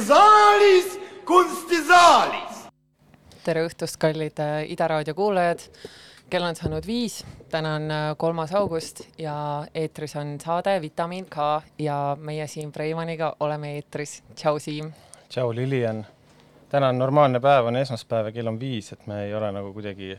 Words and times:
kunstisaalis, 0.00 0.98
kunstisaalis. 1.24 2.66
tere 3.44 3.64
õhtust, 3.66 3.96
kallid 3.98 4.38
äh, 4.40 4.70
Ida 4.72 4.88
raadio 4.88 5.14
kuulajad. 5.14 5.64
Kell 6.30 6.46
on 6.46 6.56
saanud 6.56 6.86
viis, 6.86 7.24
täna 7.50 7.74
on 7.74 7.90
äh, 7.90 8.04
kolmas 8.16 8.52
august 8.54 9.02
ja 9.18 9.34
eetris 9.74 10.14
on 10.16 10.36
saade 10.40 10.76
Vitamiin 10.80 11.26
K 11.26 11.62
ja 11.78 12.16
meie 12.20 12.46
Siim 12.46 12.72
Preimaniga 12.72 13.34
oleme 13.40 13.74
eetris. 13.74 14.22
tšau, 14.34 14.58
Siim. 14.58 14.92
tšau, 15.28 15.54
Lilian. 15.54 16.06
täna 16.68 16.88
on 16.88 16.98
normaalne 16.98 17.40
päev, 17.40 17.66
on 17.66 17.76
esmaspäev 17.76 18.30
ja 18.30 18.32
kell 18.32 18.46
on 18.46 18.60
viis, 18.60 18.92
et 18.92 19.06
me 19.06 19.24
ei 19.24 19.34
ole 19.34 19.52
nagu 19.52 19.72
kuidagi 19.72 20.18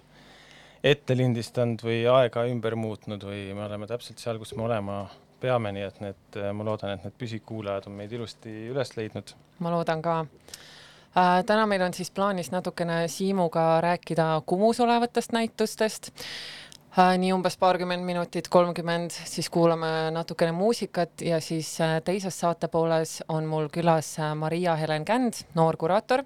ette 0.83 1.17
lindistanud 1.17 1.83
või 1.83 2.03
aega 2.11 2.43
ümber 2.49 2.75
muutnud 2.75 3.23
või 3.23 3.53
me 3.55 3.65
oleme 3.65 3.87
täpselt 3.87 4.19
seal, 4.19 4.39
kus 4.39 4.55
me 4.55 4.67
olema 4.67 5.05
peame, 5.39 5.71
nii 5.71 5.87
et 5.87 6.01
need, 6.03 6.41
ma 6.53 6.67
loodan, 6.67 6.97
et 6.97 7.07
need 7.07 7.15
püsikuulajad 7.17 7.87
on 7.87 7.95
meid 7.97 8.11
ilusti 8.11 8.67
üles 8.73 8.97
leidnud. 8.97 9.35
ma 9.59 9.71
loodan 9.71 10.01
ka. 10.01 10.25
Täna 11.45 11.65
meil 11.67 11.81
on 11.81 11.93
siis 11.93 12.11
plaanis 12.11 12.51
natukene 12.51 13.07
Siimuga 13.07 13.81
rääkida 13.81 14.41
Kumus 14.45 14.79
olevatest 14.79 15.31
näitustest 15.31 16.11
äh,. 16.97 17.17
nii 17.17 17.33
umbes 17.33 17.57
paarkümmend 17.57 18.03
minutit, 18.03 18.47
kolmkümmend, 18.47 19.11
siis 19.11 19.49
kuulame 19.49 20.11
natukene 20.11 20.51
muusikat 20.51 21.21
ja 21.21 21.39
siis 21.39 21.81
äh, 21.81 22.01
teises 22.03 22.39
saate 22.39 22.67
pooles 22.67 23.23
on 23.27 23.45
mul 23.45 23.67
külas 23.71 24.19
äh, 24.19 24.35
Maria-Helen 24.35 25.05
Känd, 25.05 25.43
noor 25.55 25.77
kuraator, 25.77 26.23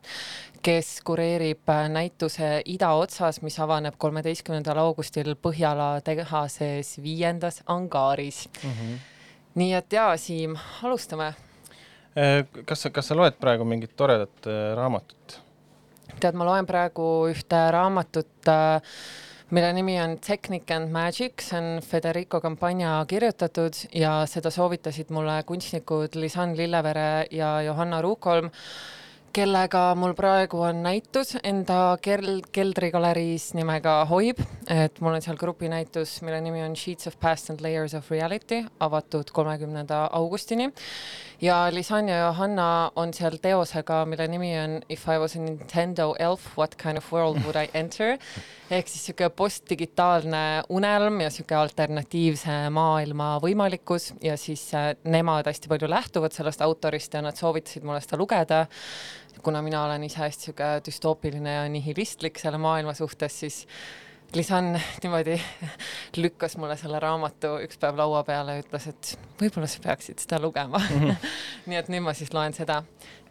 kes 0.62 1.02
kureerib 1.06 1.70
äh, 1.70 1.90
näituse 1.90 2.62
Idaotsas, 2.66 3.42
mis 3.42 3.60
avaneb 3.60 3.98
kolmeteistkümnendal 3.98 4.78
augustil 4.78 5.36
Põhjala 5.36 6.02
tehases 6.02 6.98
viiendas 7.04 7.62
angaaris 7.66 8.50
mm. 8.64 8.70
-hmm. 8.70 8.98
nii 9.56 9.74
et 9.74 9.94
jaa, 9.94 10.18
Siim, 10.18 10.58
alustame. 10.84 11.34
Kas 12.16 12.86
sa, 12.86 12.90
kas 12.96 13.12
sa 13.12 13.18
loed 13.18 13.36
praegu 13.42 13.68
mingit 13.68 13.92
toredat 14.00 14.48
raamatut? 14.78 15.40
tead, 16.20 16.36
ma 16.38 16.48
loen 16.48 16.68
praegu 16.68 17.28
ühte 17.32 17.60
raamatut 17.76 18.50
äh, 18.52 18.96
mille 19.50 19.74
nimi 19.74 20.02
on 20.02 20.18
Technic 20.20 20.72
and 20.72 20.92
Magic, 20.92 21.42
see 21.42 21.58
on 21.58 21.82
Federico 21.82 22.42
Campagna 22.42 23.06
kirjutatud 23.08 23.78
ja 23.94 24.24
seda 24.30 24.50
soovitasid 24.52 25.12
mulle 25.14 25.44
kunstnikud 25.46 26.18
Lisan 26.18 26.58
Lillevere 26.58 27.26
ja 27.32 27.62
Johanna 27.62 28.02
Ruukholm 28.02 28.50
kellega 29.36 29.82
mul 30.00 30.14
praegu 30.16 30.62
on 30.64 30.78
näitus 30.86 31.34
enda 31.44 31.98
kel-, 32.04 32.44
keldrigaleriis 32.56 33.50
nimega 33.58 33.98
Hoib, 34.08 34.40
et 34.72 35.02
mul 35.04 35.18
on 35.18 35.24
seal 35.24 35.36
grupinäitus, 35.40 36.22
mille 36.24 36.40
nimi 36.46 36.64
on 36.64 36.76
Sheets 36.80 37.10
of 37.10 37.18
Past 37.20 37.52
and 37.52 37.64
Layers 37.64 37.94
of 37.98 38.08
Reality, 38.14 38.62
avatud 38.80 39.34
kolmekümnenda 39.36 40.06
augustini. 40.16 40.70
ja 41.42 41.68
Lisan 41.72 42.10
ja 42.10 42.18
Johanna 42.26 42.92
on 42.96 43.14
seal 43.14 43.36
teosega, 43.42 44.06
mille 44.06 44.28
nimi 44.28 44.54
on 44.60 44.82
If 44.90 45.08
I 45.08 45.20
was 45.20 45.36
a 45.36 45.40
Nintendo 45.40 46.16
elf, 46.20 46.58
what 46.58 46.78
kind 46.78 46.98
of 46.98 47.12
world 47.12 47.44
would 47.44 47.60
I 47.60 47.70
enter? 47.74 48.18
ehk 48.72 48.88
siis 48.90 49.04
niisugune 49.04 49.30
postdigitaalne 49.30 50.64
unelm 50.74 51.20
ja 51.22 51.30
niisugune 51.30 51.60
alternatiivse 51.60 52.56
maailma 52.74 53.36
võimalikkus 53.44 54.14
ja 54.26 54.34
siis 54.42 54.64
äh, 54.74 54.96
nemad 55.04 55.46
hästi 55.46 55.70
palju 55.70 55.90
lähtuvad 55.90 56.34
sellest 56.34 56.64
autorist 56.66 57.14
ja 57.14 57.22
nad 57.22 57.38
soovitasid 57.38 57.86
mulle 57.86 58.02
seda 58.02 58.18
lugeda 58.18 58.64
kuna 59.44 59.62
mina 59.62 59.84
olen 59.86 60.04
ise 60.04 60.20
hästi 60.24 60.50
sihuke 60.50 60.72
düstoopiline 60.86 61.54
ja 61.54 61.70
nihilistlik 61.70 62.40
selle 62.40 62.58
maailma 62.62 62.94
suhtes, 62.94 63.40
siis 63.40 63.64
Lisan 64.36 64.82
niimoodi 65.04 65.42
lükkas 66.24 66.58
mulle 66.58 66.76
selle 66.78 67.00
raamatu 67.00 67.56
üks 67.64 67.78
päev 67.80 67.96
laua 68.00 68.24
peale 68.28 68.58
ja 68.58 68.64
ütles, 68.64 68.88
et 68.92 69.12
võib-olla 69.40 69.70
sa 69.70 69.84
peaksid 69.84 70.20
seda 70.24 70.42
lugema 70.44 70.82
mm. 70.82 71.04
-hmm. 71.04 71.30
nii 71.72 71.78
et 71.80 71.92
nüüd 71.94 72.04
ma 72.04 72.14
siis 72.14 72.34
loen 72.34 72.54
seda. 72.54 72.84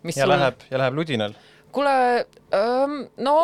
ja 0.04 0.12
sul... 0.12 0.32
läheb, 0.32 0.64
ja 0.70 0.78
läheb 0.78 0.94
ludinal? 0.94 1.34
kuule, 1.74 2.26
no 3.26 3.36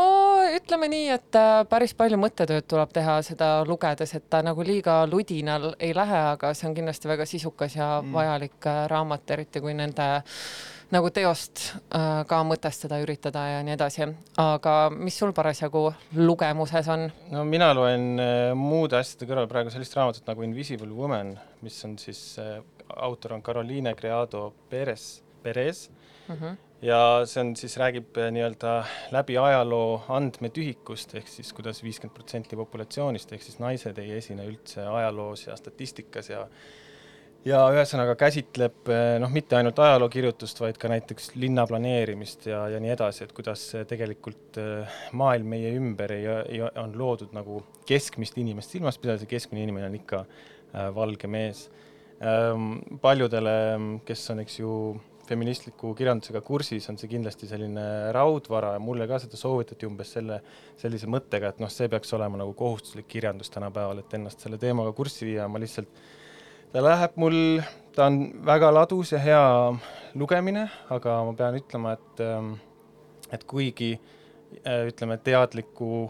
ütleme 0.54 0.88
nii, 0.88 1.08
et 1.16 1.36
äh, 1.38 1.64
päris 1.68 1.94
palju 1.98 2.18
mõttetööd 2.20 2.68
tuleb 2.70 2.92
teha 2.94 3.18
seda 3.26 3.48
lugedes, 3.66 4.14
et 4.14 4.28
ta 4.30 4.42
nagu 4.46 4.62
liiga 4.66 5.02
ludinal 5.10 5.72
ei 5.78 5.94
lähe, 5.96 6.20
aga 6.34 6.54
see 6.54 6.68
on 6.68 6.76
kindlasti 6.76 7.10
väga 7.10 7.26
sisukas 7.26 7.76
ja 7.76 7.96
mm. 8.00 8.12
vajalik 8.14 8.70
äh, 8.70 8.84
raamat, 8.92 9.30
eriti 9.36 9.60
kui 9.60 9.74
nende 9.74 10.06
nagu 10.94 11.10
teost 11.14 11.62
äh, 11.94 12.22
ka 12.28 12.40
mõtestada, 12.46 13.00
üritada 13.02 13.44
ja 13.46 13.60
nii 13.66 13.74
edasi. 13.76 14.08
aga 14.40 14.74
mis 14.94 15.18
sul 15.18 15.34
parasjagu 15.36 15.84
lugemuses 16.18 16.88
on? 16.92 17.06
no 17.30 17.44
mina 17.48 17.72
loen 17.76 18.08
äh, 18.22 18.54
muude 18.58 18.98
asjade 18.98 19.28
kõrval 19.30 19.50
praegu 19.50 19.72
sellist 19.74 19.94
raamatut 19.96 20.26
nagu 20.30 20.46
Invisible 20.46 20.90
Woman, 20.94 21.36
mis 21.62 21.78
on 21.86 21.98
siis 21.98 22.38
äh,, 22.42 22.58
autor 22.96 23.38
on 23.38 23.42
Caroline 23.42 23.94
Criado 23.94 24.50
Perez, 24.70 25.20
Perez 25.42 25.88
mm. 26.28 26.34
-hmm 26.34 26.58
ja 26.82 27.26
see 27.28 27.40
on 27.42 27.54
siis, 27.56 27.76
räägib 27.76 28.16
äh, 28.16 28.30
nii-öelda 28.32 28.84
läbi 29.12 29.36
ajaloo 29.38 30.02
andmetühikust, 30.08 31.14
ehk 31.14 31.28
siis 31.28 31.52
kuidas 31.52 31.82
viiskümmend 31.84 32.16
protsenti 32.16 32.56
populatsioonist 32.56 33.32
ehk 33.32 33.44
siis 33.44 33.58
naised 33.60 33.98
ei 34.00 34.14
esine 34.16 34.46
üldse 34.48 34.86
ajaloos 34.88 35.46
ja 35.46 35.56
statistikas 35.60 36.30
ja 36.32 36.46
ja 37.46 37.60
ühesõnaga 37.72 38.14
käsitleb 38.20 38.90
eh, 38.92 39.16
noh, 39.22 39.30
mitte 39.32 39.56
ainult 39.58 39.78
ajalookirjutust, 39.80 40.60
vaid 40.60 40.78
ka 40.80 40.90
näiteks 40.92 41.34
linnaplaneerimist 41.40 42.48
ja, 42.50 42.66
ja 42.74 42.80
nii 42.82 42.92
edasi, 42.94 43.24
et 43.24 43.34
kuidas 43.36 43.64
tegelikult 43.88 44.60
eh, 44.60 45.02
maailm 45.16 45.54
meie 45.54 45.74
ümber 45.78 46.16
ei, 46.16 46.26
ei, 46.56 46.62
on 46.82 46.96
loodud 46.98 47.32
nagu 47.36 47.62
keskmist 47.88 48.38
inimest 48.40 48.76
silmas 48.76 48.98
pidades 49.00 49.24
ja 49.24 49.30
keskmine 49.30 49.64
inimene 49.66 49.88
on 49.90 49.96
ikka 49.98 50.24
äh, 50.24 50.90
valge 50.94 51.30
mees 51.30 51.68
ähm,. 52.20 52.76
paljudele, 53.00 53.54
kes 54.06 54.26
on, 54.34 54.44
eks 54.44 54.60
ju, 54.60 54.74
feministliku 55.30 55.92
kirjandusega 55.94 56.40
kursis, 56.42 56.88
on 56.90 56.96
see 56.98 57.08
kindlasti 57.12 57.46
selline 57.46 57.82
raudvara 58.12 58.74
ja 58.74 58.80
mulle 58.82 59.06
ka 59.06 59.20
seda 59.22 59.38
soovitati 59.38 59.86
umbes 59.86 60.10
selle, 60.16 60.40
sellise 60.80 61.06
mõttega, 61.06 61.52
et 61.54 61.60
noh, 61.62 61.70
see 61.70 61.86
peaks 61.88 62.10
olema 62.18 62.40
nagu 62.40 62.52
kohustuslik 62.58 63.06
kirjandus 63.10 63.52
tänapäeval, 63.54 64.02
et 64.02 64.16
ennast 64.18 64.42
selle 64.42 64.58
teemaga 64.58 64.92
kurssi 64.96 65.28
viia, 65.28 65.46
ma 65.48 65.62
lihtsalt 65.62 66.02
ta 66.70 66.82
läheb 66.82 67.18
mul, 67.18 67.36
ta 67.94 68.06
on 68.06 68.20
väga 68.46 68.70
ladus 68.70 69.10
ja 69.14 69.18
hea 69.18 69.42
lugemine, 70.18 70.68
aga 70.94 71.18
ma 71.26 71.34
pean 71.38 71.58
ütlema, 71.58 71.96
et, 71.98 72.22
ähm, 72.22 72.54
et 73.34 73.44
kuigi 73.50 73.96
äh, 73.96 74.86
ütleme, 74.90 75.18
teadliku 75.18 76.08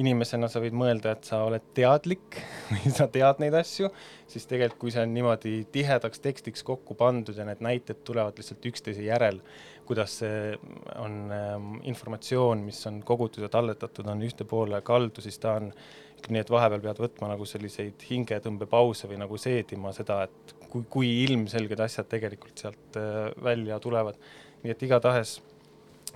inimesena 0.00 0.48
sa 0.48 0.62
võid 0.62 0.76
mõelda, 0.78 1.12
et 1.16 1.26
sa 1.28 1.42
oled 1.44 1.64
teadlik 1.76 2.38
või 2.70 2.92
sa 2.94 3.10
tead 3.12 3.42
neid 3.42 3.56
asju, 3.60 3.90
siis 4.30 4.48
tegelikult, 4.48 4.80
kui 4.86 4.94
see 4.94 5.04
on 5.04 5.12
niimoodi 5.12 5.54
tihedaks 5.74 6.22
tekstiks 6.24 6.64
kokku 6.64 6.96
pandud 6.96 7.36
ja 7.36 7.44
need 7.48 7.60
näited 7.64 8.00
tulevad 8.06 8.40
lihtsalt 8.40 8.70
üksteise 8.72 9.04
järel, 9.04 9.42
kuidas 9.84 10.20
see 10.22 10.54
on 10.96 11.24
ähm, 11.34 11.72
informatsioon, 11.90 12.62
mis 12.64 12.80
on 12.88 13.02
kogutud 13.04 13.44
ja 13.44 13.52
talletatud, 13.52 14.08
on 14.08 14.24
ühte 14.24 14.48
poole 14.48 14.80
kaldu, 14.86 15.20
siis 15.20 15.36
ta 15.42 15.58
on 15.60 15.72
ütleme 15.74 16.09
nii, 16.28 16.42
et 16.44 16.50
vahepeal 16.52 16.82
pead 16.84 17.00
võtma 17.02 17.30
nagu 17.32 17.46
selliseid 17.48 18.02
hingetõmbepause 18.10 19.08
või 19.10 19.20
nagu 19.22 19.38
seedima 19.40 19.92
seda, 19.96 20.22
et 20.28 20.54
kui, 20.70 20.84
kui 20.90 21.12
ilmselged 21.24 21.80
asjad 21.80 22.08
tegelikult 22.10 22.60
sealt 22.60 22.98
äh, 23.00 23.30
välja 23.42 23.78
tulevad. 23.82 24.18
nii 24.62 24.74
et 24.74 24.82
igatahes, 24.84 25.38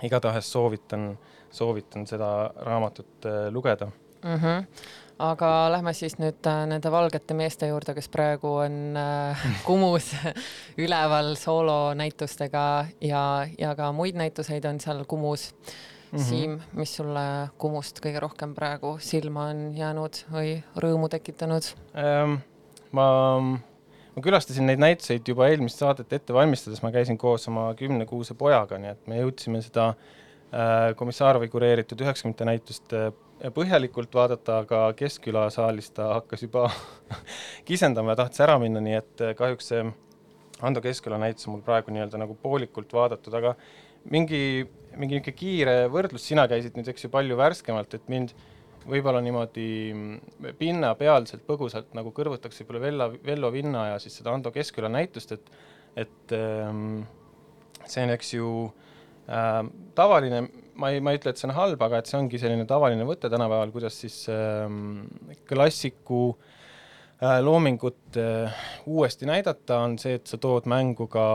igatahes 0.05 0.51
soovitan, 0.51 1.15
soovitan 1.51 2.05
seda 2.07 2.51
raamatut 2.67 3.25
äh, 3.25 3.47
lugeda 3.53 3.89
mm. 4.23 4.37
-hmm 4.37 4.93
aga 5.19 5.71
lähme 5.71 5.93
siis 5.93 6.17
nüüd 6.19 6.43
äh, 6.47 6.65
nende 6.67 6.91
valgete 6.91 7.33
meeste 7.33 7.67
juurde, 7.67 7.93
kes 7.95 8.09
praegu 8.11 8.49
on 8.65 8.97
Kumus 9.67 10.11
üleval 10.77 11.35
soolonäitustega 11.39 12.85
ja, 13.01 13.47
ja 13.57 13.75
ka 13.75 13.91
muid 13.91 14.15
näituseid 14.19 14.65
on 14.65 14.79
seal 14.79 15.05
Kumus 15.05 15.53
mm. 16.15 16.21
-hmm. 16.21 16.29
Siim, 16.29 16.59
mis 16.73 16.95
sulle 16.95 17.25
Kumust 17.57 17.99
kõige 18.03 18.19
rohkem 18.23 18.55
praegu 18.55 18.95
silma 18.99 19.49
on 19.51 19.71
jäänud 19.77 20.25
või 20.31 20.57
rõõmu 20.75 21.09
tekitanud 21.11 21.71
ähm,? 21.95 22.39
ma, 22.91 23.07
ma 24.15 24.23
külastasin 24.23 24.67
neid 24.69 24.79
näituseid 24.79 25.27
juba 25.27 25.49
eelmist 25.49 25.81
saadet 25.81 26.13
ette 26.13 26.33
valmistades, 26.33 26.81
ma 26.83 26.91
käisin 26.95 27.17
koos 27.17 27.47
oma 27.51 27.73
kümnekuuse 27.75 28.37
pojaga, 28.39 28.79
nii 28.79 28.93
et 28.93 29.11
me 29.11 29.19
jõudsime 29.19 29.61
seda 29.65 29.89
äh, 29.91 30.95
Komissaarovi 30.95 31.49
kureeritud 31.51 32.01
üheksakümnendate 32.01 32.49
näitust 32.51 32.95
äh, 32.95 33.11
põhjalikult 33.55 34.15
vaadata, 34.15 34.61
aga 34.63 34.85
Keskküla 34.97 35.49
saalis 35.53 35.91
ta 35.91 36.13
hakkas 36.13 36.45
juba 36.47 36.69
kisendama 37.67 38.15
ja 38.15 38.23
tahtis 38.23 38.43
ära 38.47 38.57
minna, 38.61 38.83
nii 38.83 38.99
et 39.01 39.25
äh, 39.25 39.35
kahjuks 39.37 39.73
see 39.73 39.85
Ando 40.63 40.79
Keskküla 40.81 41.19
näitus 41.19 41.49
on 41.49 41.57
mul 41.57 41.65
praegu 41.65 41.91
nii-öelda 41.91 42.19
nagu 42.21 42.37
poolikult 42.39 42.93
vaadatud, 42.95 43.33
aga 43.35 43.57
mingi, 44.11 44.39
mingi 44.99 45.17
niisugune 45.17 45.37
kiire 45.39 45.75
võrdlus, 45.91 46.25
sina 46.25 46.45
käisid 46.51 46.77
nüüd, 46.77 46.89
eks 46.91 47.05
ju, 47.07 47.11
palju 47.13 47.37
värskemalt, 47.39 47.93
et 47.97 48.09
mind 48.11 48.33
võib-olla 48.85 49.21
niimoodi 49.25 49.67
pinnapealselt, 50.59 51.45
põgusalt 51.47 51.95
nagu 51.97 52.11
kõrvutaks 52.15 52.61
võib-olla 52.61 52.83
Vella, 52.83 53.07
Vello 53.25 53.49
Vinna 53.53 53.87
ja 53.93 54.01
siis 54.01 54.19
seda 54.19 54.35
Ando 54.35 54.53
Keskküla 54.55 54.91
näitust, 54.93 55.33
et 55.37 55.55
et 55.95 56.33
ähm, 56.35 57.05
see 57.87 58.03
on, 58.03 58.11
eks 58.11 58.33
ju 58.33 58.47
äh,, 59.31 59.61
tavaline, 59.95 60.41
ma 60.75 60.89
ei, 60.91 60.99
ma 60.99 61.13
ei 61.13 61.21
ütle, 61.21 61.31
et 61.31 61.39
see 61.39 61.47
on 61.47 61.55
halb, 61.55 61.85
aga 61.87 62.01
et 62.01 62.11
see 62.11 62.19
ongi 62.19 62.41
selline 62.41 62.65
tavaline 62.67 63.07
võte 63.07 63.31
tänapäeval, 63.31 63.71
kuidas 63.71 63.95
siis 64.03 64.17
äh, 64.27 64.67
klassiku 65.47 66.25
äh, 66.33 66.54
loomingut 67.21 68.17
äh, 68.17 68.53
uuesti 68.85 69.25
näidata, 69.25 69.79
on 69.79 69.97
see, 69.99 70.17
et 70.19 70.27
sa 70.27 70.37
tood 70.41 70.67
mängu 70.67 71.07
ka 71.07 71.25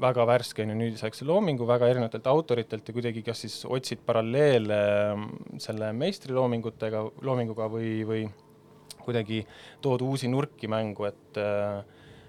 väga 0.00 0.26
värske, 0.28 0.62
on 0.62 0.72
ju, 0.72 0.78
nüüdisaegse 0.78 1.26
loomingu 1.26 1.66
väga 1.66 1.88
erinevatelt 1.90 2.26
autoritelt 2.30 2.88
ja 2.88 2.94
kuidagi 2.94 3.24
kas 3.26 3.42
siis 3.44 3.56
otsid 3.66 4.04
paralleele 4.06 4.78
äh, 4.78 5.24
selle 5.58 5.92
meistri 5.92 6.36
loomingutega, 6.36 7.02
loominguga 7.26 7.66
või, 7.72 7.92
või 8.06 8.26
kuidagi 9.02 9.42
tood 9.82 10.04
uusi 10.06 10.30
nurki 10.30 10.70
mängu, 10.70 11.08
et 11.08 11.40
äh, 11.42 11.80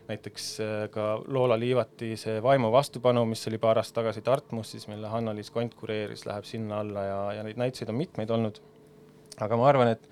näiteks 0.10 0.48
äh, 0.64 0.88
ka 0.94 1.12
Loola 1.28 1.60
Liivati 1.60 2.16
see 2.18 2.40
Vaimu 2.44 2.72
vastupanu, 2.74 3.26
mis 3.30 3.46
oli 3.52 3.62
paar 3.62 3.78
aastat 3.82 4.02
tagasi 4.02 4.26
Tartmussis, 4.26 4.88
mille 4.90 5.12
Hanna-Liis 5.12 5.54
Kont 5.54 5.78
kureeris, 5.78 6.26
läheb 6.26 6.48
sinna 6.50 6.82
alla 6.82 7.06
ja, 7.06 7.20
ja 7.38 7.46
neid 7.46 7.62
näituseid 7.62 7.94
on 7.94 8.00
mitmeid 8.02 8.34
olnud. 8.34 8.58
aga 9.40 9.58
ma 9.58 9.70
arvan, 9.70 9.94
et 9.94 10.10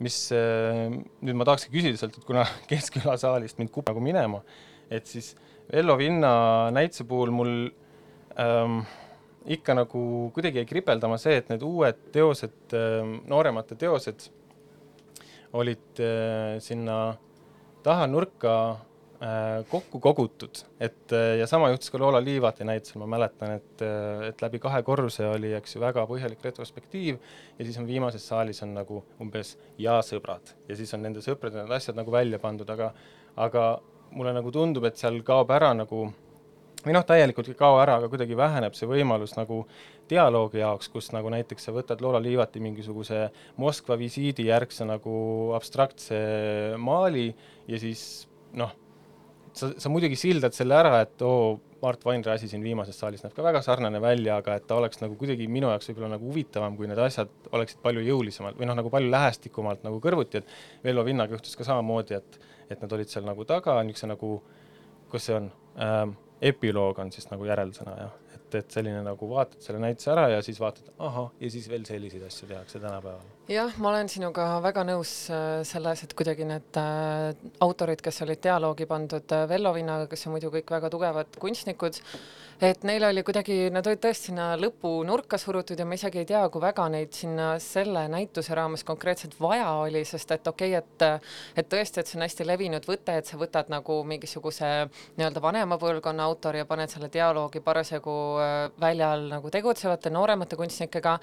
mis 0.00 0.16
äh, 0.32 0.88
nüüd 1.20 1.36
ma 1.36 1.46
tahakski 1.48 1.72
küsida 1.74 2.00
sealt, 2.00 2.16
et 2.18 2.26
kuna 2.26 2.46
Keskküla 2.70 3.16
saalist 3.20 3.60
mind 3.60 3.72
kukub 3.72 3.92
nagu 3.92 4.02
minema, 4.04 4.42
et 4.90 5.06
siis 5.10 5.34
Vello 5.70 5.96
Vinna 6.00 6.32
näituse 6.74 7.06
puhul 7.06 7.30
mul 7.34 7.54
ähm, 8.40 8.80
ikka 9.50 9.76
nagu 9.78 10.02
kuidagi 10.34 10.60
jäi 10.60 10.68
kripeldama 10.68 11.18
see, 11.20 11.38
et 11.40 11.50
need 11.52 11.62
uued 11.64 12.00
teosed 12.14 12.74
ähm,, 12.76 13.20
nooremate 13.30 13.78
teosed 13.78 14.28
olid 15.56 16.02
äh, 16.02 16.58
sinna 16.62 17.00
taha 17.84 18.06
nurka 18.10 18.54
kokku 19.68 20.00
kogutud, 20.00 20.62
et 20.80 21.12
äh, 21.12 21.34
ja 21.42 21.46
sama 21.46 21.68
juhtus 21.68 21.92
ka 21.92 21.98
Loola 22.00 22.22
Liivati 22.24 22.64
näitusel, 22.64 23.02
ma 23.02 23.08
mäletan, 23.18 23.58
et, 23.58 23.82
äh, 23.84 24.22
et 24.30 24.40
läbi 24.40 24.58
kahe 24.62 24.80
korruse 24.86 25.26
oli, 25.28 25.52
eks 25.58 25.76
ju, 25.76 25.82
väga 25.82 26.06
põhjalik 26.08 26.40
retrospektiiv 26.46 27.18
ja 27.58 27.66
siis 27.66 27.76
on 27.76 27.88
viimases 27.88 28.24
saalis 28.24 28.62
on 28.64 28.72
nagu 28.78 29.02
umbes 29.20 29.58
ja 29.78 29.98
sõbrad. 30.06 30.54
Ja 30.70 30.78
siis 30.78 30.96
on 30.96 31.04
nende 31.04 31.20
sõprade 31.24 31.60
need 31.60 31.76
asjad 31.76 32.00
nagu 32.00 32.16
välja 32.16 32.40
pandud, 32.40 32.72
aga 32.72 32.94
aga 33.36 33.68
mulle 34.16 34.32
nagu 34.34 34.50
tundub, 34.56 34.88
et 34.88 34.96
seal 34.96 35.20
kaob 35.26 35.52
ära 35.52 35.74
nagu 35.76 36.08
või 36.80 36.96
noh, 36.96 37.04
täielikult 37.04 37.52
ei 37.52 37.60
kao 37.60 37.76
ära, 37.82 37.98
aga 38.00 38.08
kuidagi 38.08 38.36
väheneb 38.40 38.76
see 38.76 38.88
võimalus 38.88 39.36
nagu 39.36 39.66
dialoogi 40.08 40.62
jaoks, 40.62 40.88
kus 40.88 41.12
nagu 41.12 41.28
näiteks 41.28 41.68
sa 41.68 41.76
võtad 41.76 42.00
Loola 42.00 42.22
Liivati 42.24 42.62
mingisuguse 42.64 43.26
Moskva 43.60 44.00
visiidi 44.00 44.48
järgse 44.48 44.88
nagu 44.88 45.12
abstraktse 45.58 46.20
maali 46.80 47.28
ja 47.68 47.80
siis 47.84 48.24
noh, 48.56 48.72
sa, 49.56 49.70
sa 49.78 49.90
muidugi 49.92 50.18
sildad 50.18 50.54
selle 50.56 50.76
ära, 50.78 51.00
et 51.04 51.22
oo, 51.26 51.58
Mart 51.80 52.02
Vainre 52.04 52.34
asi 52.34 52.48
siin 52.48 52.60
viimases 52.64 52.98
saalis 53.00 53.22
näeb 53.24 53.32
ka 53.32 53.44
väga 53.44 53.62
sarnane 53.64 54.00
välja, 54.04 54.36
aga 54.42 54.58
et 54.58 54.66
ta 54.68 54.76
oleks 54.76 55.00
nagu 55.00 55.16
kuidagi 55.20 55.46
minu 55.48 55.70
jaoks 55.72 55.88
võib-olla 55.88 56.10
nagu 56.12 56.28
huvitavam, 56.28 56.76
kui 56.76 56.88
need 56.90 57.00
asjad 57.00 57.30
oleksid 57.56 57.80
palju 57.84 58.04
jõulisemalt 58.04 58.58
või 58.60 58.68
noh, 58.68 58.76
nagu 58.76 58.92
palju 58.92 59.08
lähestikumalt 59.14 59.86
nagu 59.86 60.00
kõrvuti, 60.04 60.42
et 60.42 60.84
Vello 60.84 61.04
Vinnaga 61.06 61.36
juhtus 61.36 61.56
ka 61.56 61.64
samamoodi, 61.64 62.18
et, 62.20 62.40
et 62.68 62.84
nad 62.84 62.92
olid 62.96 63.12
seal 63.12 63.24
nagu 63.24 63.46
taga, 63.48 63.78
niisuguse 63.86 64.10
nagu, 64.12 64.34
kus 65.10 65.30
see 65.30 65.38
on 65.38 65.48
ähm,, 65.80 66.12
epiloog 66.52 67.00
on 67.00 67.12
siis 67.14 67.30
nagu 67.32 67.48
järelsõna 67.48 67.96
jah, 67.96 68.12
et, 68.50 68.64
et 68.64 68.78
selline 68.78 69.02
nagu 69.06 69.28
vaatad 69.30 69.62
selle 69.64 69.80
näituse 69.82 70.10
ära 70.12 70.26
ja 70.34 70.40
siis 70.44 70.58
vaatad, 70.60 70.90
ahah, 70.98 71.30
ja 71.40 71.50
siis 71.52 71.68
veel 71.70 71.86
selliseid 71.88 72.24
asju 72.26 72.48
tehakse 72.50 72.82
tänapäeval. 72.82 73.28
Jah, 73.50 73.72
ma 73.82 73.90
olen 73.90 74.10
sinuga 74.10 74.46
väga 74.62 74.84
nõus 74.86 75.12
äh, 75.34 75.62
selles, 75.66 76.04
et 76.06 76.14
kuidagi 76.18 76.46
need 76.46 76.78
äh, 76.78 77.30
autorid, 77.64 78.02
kes 78.04 78.22
olid 78.26 78.42
dialoogi 78.44 78.86
pandud 78.90 79.34
äh, 79.34 79.46
Vello 79.50 79.74
Vinnaga, 79.74 80.06
kes 80.10 80.26
on 80.26 80.36
muidu 80.36 80.52
kõik 80.54 80.70
väga 80.70 80.90
tugevad 80.92 81.40
kunstnikud, 81.42 81.98
et 82.60 82.82
neil 82.84 83.04
oli 83.08 83.22
kuidagi, 83.24 83.54
nad 83.72 83.86
olid 83.88 84.02
tõesti 84.02 84.30
sinna 84.30 84.50
lõpunurka 84.60 85.38
surutud 85.40 85.78
ja 85.80 85.86
ma 85.88 85.96
isegi 85.96 86.20
ei 86.20 86.28
tea, 86.28 86.42
kui 86.52 86.60
väga 86.62 86.86
neid 86.92 87.14
sinna 87.16 87.54
selle 87.62 88.04
näituse 88.12 88.54
raames 88.56 88.84
konkreetselt 88.84 89.36
vaja 89.40 89.70
oli, 89.80 90.04
sest 90.04 90.34
et 90.36 90.50
okei 90.50 90.76
okay,, 90.76 90.84
et 90.84 91.62
et 91.62 91.70
tõesti, 91.72 92.00
et 92.00 92.10
see 92.10 92.18
on 92.18 92.26
hästi 92.26 92.46
levinud 92.46 92.86
võte, 92.88 93.16
et 93.16 93.26
sa 93.26 93.40
võtad 93.40 93.72
nagu 93.72 94.00
mingisuguse 94.04 94.70
nii-öelda 95.16 95.42
vanema 95.42 95.80
põlvkonna 95.80 96.28
autori 96.28 96.60
ja 96.60 96.68
paned 96.68 96.92
selle 96.92 97.08
dialoogi 97.12 97.64
parasjagu 97.64 98.16
väljal 98.80 99.28
nagu 99.32 99.50
tegutsevate 99.50 100.12
nooremate 100.12 100.60
kunstnikega 100.60 101.18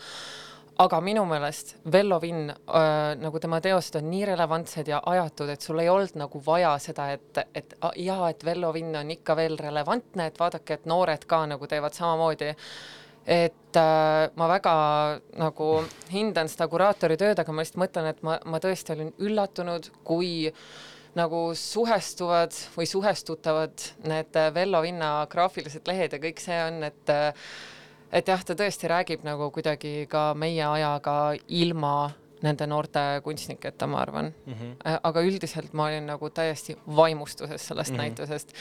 aga 0.81 0.99
minu 1.01 1.23
meelest 1.25 1.75
Vello 1.91 2.19
Vinn 2.21 2.51
äh,, 2.51 3.15
nagu 3.19 3.39
tema 3.41 3.59
teosed 3.63 3.97
on 3.99 4.09
nii 4.11 4.25
relevantsed 4.31 4.89
ja 4.91 4.99
ajatud, 5.09 5.49
et 5.49 5.65
sul 5.65 5.81
ei 5.81 5.89
olnud 5.89 6.17
nagu 6.19 6.41
vaja 6.45 6.75
seda, 6.81 7.09
et, 7.15 7.41
et 7.57 7.73
jaa, 8.03 8.29
et 8.29 8.45
Vello 8.45 8.71
Vinn 8.75 8.95
on 8.99 9.11
ikka 9.13 9.35
veel 9.39 9.57
relevantne, 9.61 10.27
et 10.29 10.39
vaadake, 10.39 10.77
et 10.77 10.89
noored 10.89 11.25
ka 11.29 11.43
nagu 11.49 11.69
teevad 11.69 11.97
samamoodi. 11.97 12.53
et 13.27 13.75
äh, 13.75 14.29
ma 14.39 14.47
väga 14.47 14.73
nagu 15.35 15.71
hindan 16.13 16.47
seda 16.47 16.67
kuraatori 16.71 17.17
tööd, 17.19 17.39
aga 17.39 17.51
ma 17.51 17.63
lihtsalt 17.63 17.81
mõtlen, 17.81 18.05
et 18.13 18.21
ma, 18.23 18.37
ma 18.45 18.59
tõesti 18.63 18.93
olin 18.93 19.09
üllatunud, 19.19 19.89
kui 20.07 20.53
nagu 21.17 21.41
suhestuvad 21.57 22.53
või 22.77 22.85
suhestutavad 22.87 23.89
need 24.07 24.37
Vello 24.53 24.81
Vinna 24.85 25.25
graafilised 25.29 25.89
lehed 25.89 26.13
ja 26.13 26.21
kõik 26.21 26.39
see 26.39 26.61
on, 26.69 26.79
et 26.87 27.11
äh, 27.11 27.49
et 28.11 28.27
jah, 28.27 28.43
ta 28.43 28.55
tõesti 28.55 28.89
räägib 28.91 29.25
nagu 29.27 29.51
kuidagi 29.51 30.07
ka 30.09 30.31
meie 30.33 30.63
ajaga 30.65 31.17
ilma 31.47 32.11
nende 32.45 32.67
noorte 32.69 33.01
kunstniketa, 33.25 33.87
ma 33.89 34.01
arvan 34.03 34.31
mm. 34.45 34.53
-hmm. 34.53 34.99
aga 35.03 35.21
üldiselt 35.25 35.73
ma 35.73 35.87
olin 35.89 36.05
nagu 36.05 36.29
täiesti 36.29 36.77
vaimustuses 36.95 37.67
sellest 37.67 37.91
mm 37.91 37.97
-hmm. 37.97 38.01
näitusest 38.01 38.53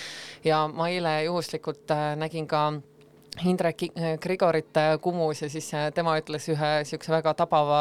ja 0.44 0.68
ma 0.68 0.88
eile 0.88 1.24
juhuslikult 1.24 1.90
äh, 1.90 2.16
nägin 2.16 2.46
ka 2.46 2.72
Indrek 3.44 3.82
Grigorit 4.20 4.78
Kumus 5.00 5.42
ja 5.42 5.50
siis 5.50 5.68
äh, 5.74 5.90
tema 5.94 6.16
ütles 6.20 6.48
ühe 6.52 6.70
niisuguse 6.80 7.12
väga 7.12 7.34
tabava 7.36 7.80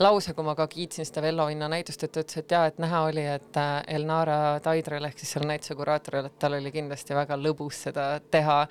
lause, 0.00 0.34
kui 0.34 0.46
ma 0.46 0.54
ka 0.58 0.66
kiitsin 0.70 1.06
seda 1.08 1.22
Vello 1.24 1.46
Vinna 1.50 1.68
näitust, 1.68 2.04
et 2.06 2.12
ta 2.14 2.22
ütles, 2.24 2.40
et 2.40 2.54
jaa, 2.56 2.64
et 2.70 2.80
näha 2.82 3.02
oli, 3.10 3.24
et 3.36 3.60
äh, 3.60 3.72
Elnara 3.96 4.38
Taidrel 4.64 5.08
ehk 5.10 5.20
siis 5.20 5.34
selle 5.36 5.50
näituse 5.50 5.76
kuraatoril, 5.78 6.30
et 6.30 6.38
tal 6.40 6.58
oli 6.58 6.72
kindlasti 6.74 7.16
väga 7.16 7.38
lõbus 7.40 7.84
seda 7.88 8.08
teha. 8.30 8.66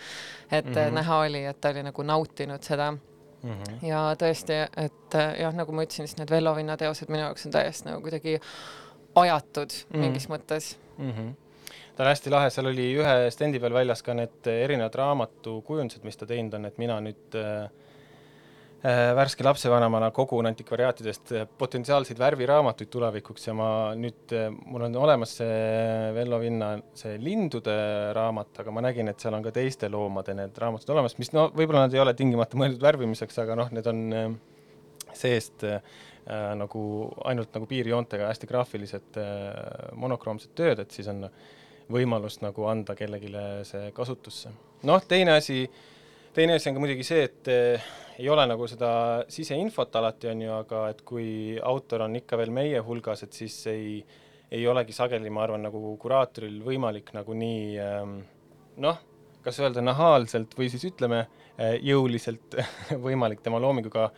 et 0.51 0.65
mm 0.65 0.74
-hmm. 0.74 0.94
näha 0.94 1.19
oli, 1.19 1.45
et 1.45 1.62
ta 1.62 1.69
oli 1.69 1.83
nagu 1.83 2.03
nautinud 2.03 2.63
seda 2.63 2.91
mm. 2.91 3.51
-hmm. 3.51 3.85
ja 3.88 4.15
tõesti, 4.19 4.68
et 4.77 5.19
jah, 5.39 5.53
nagu 5.53 5.71
ma 5.71 5.83
ütlesin, 5.83 6.07
siis 6.07 6.18
need 6.18 6.30
Vello 6.30 6.56
Vinna 6.56 6.77
teosed 6.77 7.09
minu 7.09 7.24
jaoks 7.24 7.45
on 7.45 7.51
täiesti 7.51 7.89
nagu 7.89 8.01
kuidagi 8.01 8.39
ajatud 9.15 9.69
mm 9.69 9.94
-hmm. 9.94 10.00
mingis 10.00 10.30
mõttes 10.30 10.77
mm. 10.97 11.12
-hmm 11.12 11.43
ta 11.95 12.04
on 12.04 12.10
hästi 12.10 12.34
lahe, 12.34 12.50
seal 12.54 12.69
oli 12.72 12.90
ühe 12.98 13.16
stendi 13.34 13.62
peal 13.62 13.75
väljas 13.75 14.04
ka 14.06 14.16
need 14.18 14.50
erinevad 14.50 14.95
raamatukujundused, 14.98 16.06
mis 16.07 16.19
ta 16.19 16.28
teinud 16.30 16.56
on, 16.57 16.68
et 16.69 16.80
mina 16.81 17.00
nüüd 17.06 17.38
äh, 17.38 17.66
värske 19.16 19.45
lapsevanemana 19.45 20.09
kogun 20.12 20.50
antikvariaatidest 20.50 21.31
potentsiaalseid 21.57 22.19
värviraamatuid 22.19 22.90
tulevikuks 22.92 23.47
ja 23.47 23.54
ma 23.56 23.68
nüüd 23.95 24.33
mul 24.66 24.83
on 24.90 24.97
olemas 25.00 25.38
see 25.40 25.59
Vello 26.18 26.42
Vinna 26.42 26.73
see 27.00 27.16
lindude 27.21 27.78
raamat, 28.18 28.52
aga 28.59 28.73
ma 28.76 28.83
nägin, 28.83 29.07
et 29.07 29.23
seal 29.23 29.38
on 29.38 29.45
ka 29.45 29.54
teiste 29.56 29.88
loomade 29.94 30.35
need 30.35 30.59
raamatud 30.59 30.92
olemas, 30.97 31.16
mis 31.21 31.31
no 31.31 31.47
võib-olla 31.56 31.85
nad 31.85 31.95
ei 31.95 32.04
ole 32.04 32.16
tingimata 32.18 32.59
mõeldud 32.59 32.83
värvimiseks, 32.83 33.40
aga 33.45 33.56
noh, 33.62 33.71
need 33.71 33.88
on 33.88 34.04
seest 35.16 35.64
äh, 35.64 35.80
nagu 36.59 36.83
ainult 37.28 37.56
nagu 37.56 37.68
piirjoontega 37.69 38.30
hästi 38.31 38.50
graafilised 38.50 39.19
äh, 39.21 39.92
monokroomsed 40.00 40.54
tööd, 40.57 40.83
et 40.83 40.95
siis 40.95 41.09
on 41.12 41.28
äh, 41.30 41.52
võimalust 41.92 42.44
nagu 42.44 42.68
anda 42.69 42.95
kellelegi 42.95 43.31
see 43.68 43.92
kasutusse. 43.95 44.52
noh, 44.87 45.04
teine 45.07 45.37
asi, 45.40 45.63
teine 46.33 46.57
asi 46.57 46.69
on 46.69 46.78
ka 46.78 46.83
muidugi 46.83 47.06
see, 47.07 47.23
et 47.28 47.52
eh, 47.52 47.87
ei 48.19 48.30
ole 48.30 48.45
nagu 48.47 48.68
seda 48.69 48.92
siseinfot 49.31 49.95
alati, 49.99 50.30
on 50.31 50.44
ju, 50.45 50.52
aga 50.56 50.83
et 50.94 51.02
kui 51.07 51.57
autor 51.61 52.06
on 52.07 52.19
ikka 52.19 52.40
veel 52.40 52.54
meie 52.56 52.83
hulgas, 52.85 53.25
et 53.25 53.33
siis 53.33 53.57
ei, 53.71 53.97
ei 54.52 54.68
olegi 54.68 54.95
sageli, 54.95 55.31
ma 55.33 55.44
arvan, 55.45 55.66
nagu 55.68 55.95
kuraatoril 56.02 56.61
võimalik 56.66 57.13
nagu 57.18 57.35
nii 57.37 57.66
ehm, 57.81 58.19
noh, 58.83 59.02
kas 59.44 59.59
öelda 59.59 59.83
nahaalselt 59.83 60.54
või 60.56 60.69
siis 60.71 60.85
ütleme 60.87 61.25
eh, 61.57 61.80
jõuliselt 61.83 62.59
võimalik 63.07 63.44
tema 63.44 63.59
loominguga 63.59 64.09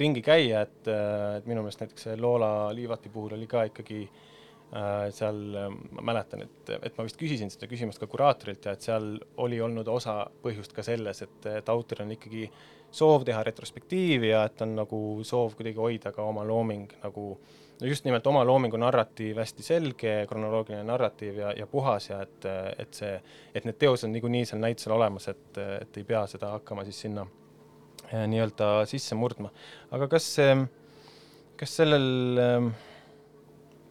ringi 0.00 0.24
käia, 0.24 0.64
et, 0.66 0.82
eh, 0.90 1.38
et 1.38 1.48
minu 1.50 1.62
meelest 1.62 1.84
näiteks 1.84 2.14
Loola 2.18 2.72
Liivati 2.74 3.12
puhul 3.12 3.36
oli 3.36 3.46
ka 3.50 3.66
ikkagi 3.68 4.02
äh, 4.06 4.28
seal 5.12 5.40
ähm, 5.58 5.74
ma 5.98 6.06
mäletan, 6.12 6.46
et, 6.46 6.70
et 6.80 6.94
ma 6.96 7.04
vist 7.04 7.18
küsisin 7.20 7.50
seda 7.52 7.68
küsimust 7.68 8.00
ka 8.00 8.06
kuraatorilt 8.08 8.64
ja 8.64 8.72
et 8.72 8.84
seal 8.84 9.18
oli 9.44 9.58
olnud 9.60 9.88
osa 9.92 10.22
põhjust 10.44 10.72
ka 10.72 10.84
selles, 10.86 11.20
et, 11.26 11.48
et 11.58 11.68
autoril 11.68 12.06
on 12.06 12.14
ikkagi 12.14 12.46
soov 12.92 13.26
teha 13.28 13.42
retrospektiivi 13.44 14.30
ja 14.30 14.46
et 14.48 14.62
on 14.64 14.76
nagu 14.80 15.00
soov 15.28 15.58
kuidagi 15.58 15.80
hoida 15.80 16.12
ka 16.12 16.24
oma 16.24 16.44
looming 16.48 16.88
nagu 17.02 17.26
no 17.82 17.88
just 17.88 18.06
nimelt 18.06 18.26
oma 18.30 18.44
loomingu 18.48 18.78
narratiiv 18.80 19.40
hästi 19.42 19.66
selge, 19.66 20.14
kronoloogiline 20.30 20.84
narratiiv 20.88 21.40
ja, 21.42 21.52
ja 21.56 21.66
puhas 21.66 22.08
ja 22.08 22.22
et, 22.24 22.46
et 22.78 22.94
see, 22.96 23.12
et 23.54 23.66
need 23.68 23.76
teosed 23.80 24.08
on 24.08 24.14
niikuinii 24.16 24.46
seal 24.48 24.62
näitusel 24.62 24.94
olemas, 24.96 25.28
et, 25.32 25.60
et 25.80 26.00
ei 26.00 26.06
pea 26.08 26.22
seda 26.30 26.54
hakkama 26.54 26.84
siis 26.88 27.00
sinna 27.04 27.26
äh, 27.26 28.24
nii-öelda 28.30 28.70
sisse 28.88 29.18
murdma. 29.18 29.52
aga 29.90 30.08
kas, 30.12 30.30
kas 31.60 31.76
sellel 31.80 32.40
äh, 32.40 32.72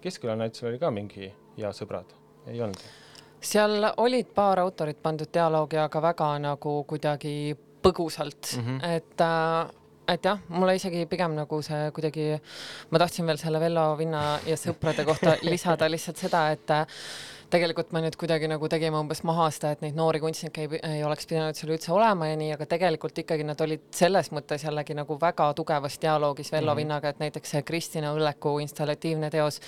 Keskküla 0.02 0.36
näitusel 0.36 0.72
oli 0.72 0.80
ka 0.82 0.92
mingi 0.92 1.32
ja 1.58 1.72
sõbrad, 1.76 2.14
ei 2.48 2.62
olnud? 2.62 2.82
seal 3.42 3.88
olid 3.98 4.30
paar 4.36 4.60
autorit 4.62 5.00
pandud 5.02 5.30
dialoogi, 5.34 5.78
aga 5.82 6.02
väga 6.02 6.32
nagu 6.44 6.74
kuidagi 6.90 7.56
põgusalt 7.82 8.56
mm, 8.58 8.66
-hmm. 8.66 8.96
et 8.96 9.22
äh, 9.22 9.81
et 10.08 10.26
jah, 10.26 10.40
mulle 10.50 10.76
isegi 10.76 11.06
pigem 11.10 11.36
nagu 11.38 11.62
see 11.66 11.92
kuidagi, 11.96 12.32
ma 12.92 13.02
tahtsin 13.04 13.28
veel 13.30 13.38
selle 13.42 13.60
Vello 13.62 13.92
Vinna 14.00 14.40
ja 14.48 14.58
sõprade 14.60 15.06
kohta 15.08 15.38
lisada 15.52 15.90
lihtsalt 15.92 16.18
seda, 16.18 16.48
et 16.56 16.74
tegelikult 17.52 17.92
me 17.96 18.02
nüüd 18.06 18.16
kuidagi 18.20 18.48
nagu 18.50 18.68
tegime 18.72 19.00
umbes 19.02 19.24
maha 19.28 19.50
seda, 19.54 19.74
et 19.76 19.84
neid 19.84 19.98
noori 19.98 20.22
kunstnikke 20.24 20.66
ei, 20.66 20.80
ei 20.88 21.04
oleks 21.04 21.28
pidanud 21.30 21.58
seal 21.58 21.74
üldse 21.76 21.92
olema 21.94 22.30
ja 22.30 22.38
nii, 22.40 22.54
aga 22.56 22.68
tegelikult 22.74 23.24
ikkagi 23.24 23.46
nad 23.48 23.62
olid 23.64 23.90
selles 23.96 24.32
mõttes 24.36 24.64
jällegi 24.66 24.96
nagu 24.98 25.18
väga 25.22 25.52
tugevas 25.58 26.00
dialoogis 26.02 26.52
Vello 26.52 26.72
mm 26.72 26.76
-hmm. 26.76 26.82
Vinnaga, 26.82 27.10
et 27.10 27.20
näiteks 27.20 27.56
see 27.56 27.64
Kristina 27.68 28.14
Õlleku 28.16 28.58
installatiivne 28.64 29.30
teos 29.30 29.60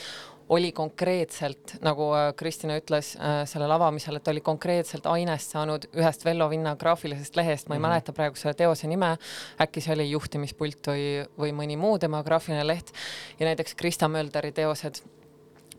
oli 0.50 0.71
konkreetselt, 0.71 1.77
nagu 1.81 2.09
äh, 2.15 2.33
Kristina 2.35 2.77
ütles 2.79 3.13
äh, 3.15 3.43
sellel 3.50 3.71
avamisel, 3.71 4.19
et 4.19 4.27
oli 4.27 4.43
konkreetselt 4.43 5.07
ainest 5.09 5.55
saanud 5.55 5.88
ühest 5.95 6.25
Vello 6.25 6.50
Vinna 6.51 6.75
graafilisest 6.79 7.35
lehest, 7.39 7.67
ma 7.67 7.75
ei 7.75 7.79
mm 7.79 7.85
-hmm. 7.85 7.89
mäleta 7.89 8.13
praegu 8.13 8.35
selle 8.35 8.53
teose 8.53 8.88
nime, 8.88 9.17
äkki 9.62 9.81
see 9.81 9.93
oli 9.93 10.09
juhtimispult 10.12 10.88
või, 10.88 11.27
või 11.39 11.51
mõni 11.51 11.77
muu 11.77 12.00
tema 12.00 12.23
graafiline 12.23 12.67
leht 12.67 12.93
ja 13.39 13.45
näiteks 13.45 13.75
Krista 13.75 14.07
Mölderi 14.07 14.51
teosed 14.51 15.03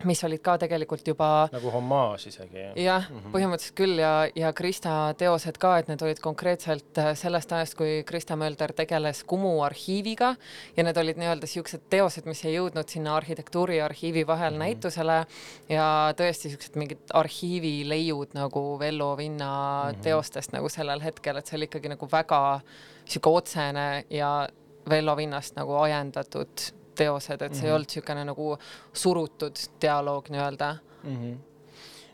mis 0.03 0.23
olid 0.27 0.41
ka 0.43 0.57
tegelikult 0.59 1.07
juba 1.07 1.47
nagu 1.53 1.71
homaaž 1.71 2.27
isegi 2.27 2.59
jah? 2.59 2.73
jah 2.75 3.09
mm 3.09 3.19
-hmm., 3.19 3.33
põhimõtteliselt 3.35 3.75
küll 3.77 3.99
ja, 3.99 4.27
ja 4.35 4.51
Krista 4.53 5.13
teosed 5.17 5.57
ka, 5.57 5.77
et 5.79 5.87
need 5.87 6.01
olid 6.01 6.19
konkreetselt 6.19 6.97
äh, 6.97 7.13
sellest 7.15 7.51
ajast, 7.51 7.75
kui 7.75 8.03
Krista 8.03 8.35
Mölder 8.35 8.73
tegeles 8.73 9.23
Kumu 9.23 9.61
arhiiviga 9.63 10.35
ja 10.77 10.83
need 10.83 10.97
olid 10.97 11.17
nii-öelda 11.17 11.47
siuksed 11.47 11.87
teosed, 11.89 12.25
mis 12.25 12.43
ei 12.45 12.55
jõudnud 12.57 12.89
sinna 12.89 13.15
arhitektuuri 13.15 13.77
ja 13.77 13.85
arhiivi 13.85 14.27
vahel 14.27 14.53
mm 14.53 14.55
-hmm. 14.55 14.59
näitusele 14.59 15.25
ja 15.69 16.13
tõesti 16.17 16.49
siuksed 16.49 16.75
mingid 16.75 16.99
arhiivileiud 17.13 18.33
nagu 18.33 18.79
Vello 18.79 19.17
Vinna 19.17 19.51
mm 19.85 19.91
-hmm. 19.91 20.03
teostest 20.03 20.51
nagu 20.51 20.69
sellel 20.69 21.01
hetkel, 21.01 21.37
et 21.37 21.47
see 21.47 21.57
oli 21.57 21.65
ikkagi 21.65 21.89
nagu 21.89 22.07
väga 22.11 22.59
sihuke 23.05 23.29
otsene 23.29 24.05
ja 24.09 24.47
Vello 24.89 25.15
Vinnast 25.17 25.55
nagu 25.55 25.73
ajendatud 25.75 26.49
teosed, 26.95 27.41
et 27.41 27.41
see 27.41 27.47
mm 27.49 27.53
-hmm. 27.53 27.65
ei 27.65 27.69
mhm. 27.69 27.75
olnud 27.75 27.89
niisugune 27.89 28.25
nagu 28.25 28.57
surutud 28.93 29.55
dialoog 29.81 30.29
nii-öelda 30.29 30.75
mm. 31.03 31.15
-hmm. 31.15 31.37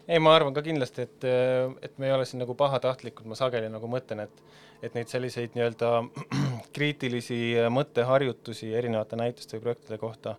ei, 0.08 0.20
ma 0.20 0.36
arvan 0.36 0.54
ka 0.54 0.62
kindlasti, 0.62 1.02
et, 1.02 1.24
et 1.82 1.98
me 1.98 2.08
ei 2.08 2.14
ole 2.14 2.26
siin 2.26 2.40
nagu 2.40 2.56
pahatahtlikud, 2.56 3.26
ma 3.26 3.36
sageli 3.36 3.70
nagu 3.70 3.88
mõtlen, 3.88 4.24
et 4.28 4.44
et 4.82 4.94
neid 4.94 5.08
selliseid 5.08 5.54
nii-öelda 5.54 5.90
kriitilisi 6.76 7.54
mõtteharjutusi 7.70 8.74
erinevate 8.74 9.16
näituste 9.16 9.58
või 9.58 9.62
projektide 9.62 9.98
kohta 9.98 10.36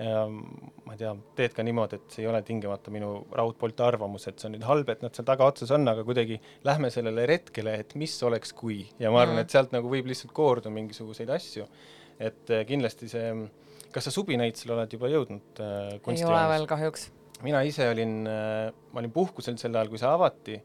ma 0.00 0.94
ei 0.94 0.98
tea, 0.98 1.12
teed 1.36 1.54
ka 1.56 1.64
niimoodi, 1.66 1.98
et 2.00 2.14
see 2.14 2.24
ei 2.24 2.28
ole 2.30 2.40
tingimata 2.46 2.90
minu 2.94 3.10
raudpolt 3.36 3.80
arvamus, 3.84 4.26
et 4.28 4.40
see 4.40 4.48
on 4.48 4.54
nüüd 4.56 4.64
halb, 4.66 4.88
et 4.88 5.02
nad 5.04 5.14
seal 5.14 5.26
tagaotsas 5.28 5.72
on, 5.76 5.84
aga 5.92 6.04
kuidagi 6.06 6.38
lähme 6.66 6.90
sellele 6.92 7.26
retkele, 7.28 7.74
et 7.84 7.92
mis 8.00 8.14
oleks, 8.26 8.54
kui. 8.56 8.86
ja 8.98 9.10
ma 9.12 9.22
arvan 9.22 9.36
-hmm. 9.36 9.44
et 9.46 9.50
sealt 9.50 9.72
nagu 9.72 9.90
võib 9.92 10.08
lihtsalt 10.08 10.32
koorduda 10.32 10.70
mingisuguseid 10.70 11.30
asju. 11.30 11.66
et 12.18 12.50
kindlasti 12.66 13.08
see 13.08 13.28
kas 13.92 14.08
sa 14.08 14.12
subinäitusele 14.14 14.76
oled 14.76 14.94
juba 14.96 15.10
jõudnud 15.12 15.62
äh, 15.62 15.96
ei 16.14 16.24
ole 16.26 16.42
veel 16.54 16.68
kahjuks. 16.70 17.10
mina 17.44 17.62
ise 17.66 17.88
olin 17.90 18.22
äh,, 18.28 18.68
ma 18.92 19.02
olin 19.02 19.12
puhkusel 19.12 19.58
sel 19.60 19.74
ajal, 19.76 19.90
kui 19.92 20.00
see 20.00 20.10
avati. 20.10 20.60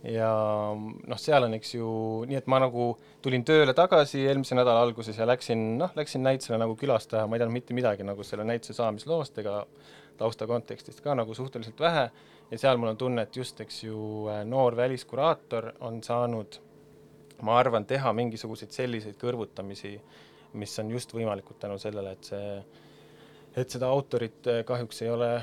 Ja 0.00 0.30
noh, 0.72 1.18
seal 1.20 1.44
on, 1.44 1.54
eks 1.58 1.74
ju, 1.74 1.86
nii 2.28 2.38
et 2.38 2.46
ma 2.48 2.56
nagu 2.62 2.94
tulin 3.20 3.42
tööle 3.44 3.74
tagasi 3.76 4.22
eelmise 4.30 4.56
nädala 4.56 4.80
alguses 4.86 5.18
ja 5.20 5.26
läksin, 5.28 5.74
noh, 5.80 5.92
läksin 5.96 6.24
näitusele 6.24 6.56
nagu 6.62 6.72
külastaja, 6.80 7.26
ma 7.28 7.36
ei 7.36 7.42
teadnud 7.42 7.58
mitte 7.58 7.76
midagi 7.76 8.06
nagu 8.08 8.24
selle 8.24 8.46
näituse 8.48 8.78
saamisloost 8.78 9.42
ega 9.42 9.58
tausta 10.16 10.48
kontekstist 10.48 11.02
ka 11.04 11.12
nagu 11.18 11.36
suhteliselt 11.36 11.80
vähe. 11.84 12.06
Ja 12.50 12.58
seal 12.58 12.80
mul 12.80 12.94
on 12.94 13.00
tunne, 13.00 13.26
et 13.28 13.36
just, 13.36 13.60
eks 13.60 13.84
ju, 13.84 14.00
äh, 14.32 14.40
noor 14.48 14.76
väliskuraator 14.76 15.74
on 15.84 16.00
saanud, 16.02 16.56
ma 17.44 17.60
arvan, 17.60 17.84
teha 17.84 18.12
mingisuguseid 18.16 18.72
selliseid 18.72 19.20
kõrvutamisi 19.20 19.98
äh, 19.98 20.18
mis 20.52 20.78
on 20.82 20.90
just 20.90 21.12
võimalikud 21.14 21.58
tänu 21.60 21.78
sellele, 21.78 22.12
et 22.12 22.30
see, 22.32 22.62
et 23.56 23.70
seda 23.70 23.90
autorit 23.90 24.46
eh, 24.46 24.64
kahjuks 24.64 25.02
ei 25.02 25.10
ole 25.10 25.34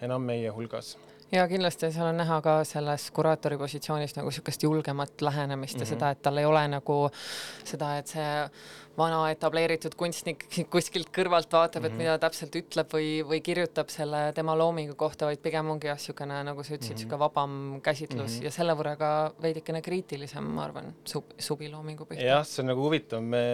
enam 0.00 0.24
meie 0.24 0.50
hulgas 0.54 0.96
ja 1.32 1.46
kindlasti 1.48 1.90
seal 1.94 2.10
on 2.10 2.18
näha 2.18 2.40
ka 2.42 2.56
selles 2.66 3.06
kuraatori 3.14 3.58
positsioonis 3.58 4.16
nagu 4.16 4.30
niisugust 4.30 4.62
julgemat 4.66 5.22
lähenemist 5.22 5.76
mm 5.76 5.78
-hmm. 5.78 5.82
ja 5.82 5.94
seda, 5.94 6.10
et 6.10 6.22
tal 6.22 6.38
ei 6.38 6.44
ole 6.44 6.68
nagu 6.68 7.10
seda, 7.64 7.98
et 7.98 8.06
see 8.06 8.30
vana 8.98 9.20
etableeritud 9.30 9.94
kunstnik 9.96 10.44
kuskilt 10.70 11.10
kõrvalt 11.14 11.52
vaatab 11.52 11.82
mm, 11.82 11.86
-hmm. 11.86 11.86
et 11.86 11.92
mhm. 11.92 12.02
mida 12.02 12.18
täpselt 12.18 12.56
ütleb 12.56 12.90
või, 12.92 13.10
või 13.26 13.40
kirjutab 13.40 13.88
selle 13.88 14.32
tema 14.34 14.56
loomingu 14.58 14.94
kohta, 14.94 15.26
vaid 15.26 15.38
pigem 15.38 15.70
ongi 15.70 15.86
jah, 15.86 15.98
niisugune, 15.98 16.42
nagu 16.44 16.62
sa 16.62 16.74
ütlesid 16.74 16.90
mm, 16.90 16.96
niisugune 16.96 17.16
-hmm. 17.16 17.20
vabam 17.20 17.80
käsitlus 17.82 18.30
mm 18.30 18.38
-hmm. 18.38 18.44
ja 18.44 18.50
selle 18.50 18.74
võrra 18.74 18.96
ka 18.96 19.32
veidikene 19.42 19.82
kriitilisem, 19.82 20.44
ma 20.44 20.64
arvan, 20.64 20.94
sub-, 21.04 21.34
subiloomingu 21.38 22.04
pihta. 22.04 22.24
jah, 22.24 22.46
see 22.46 22.62
on 22.62 22.66
nagu 22.74 22.82
huvitav, 22.82 23.22
me 23.22 23.44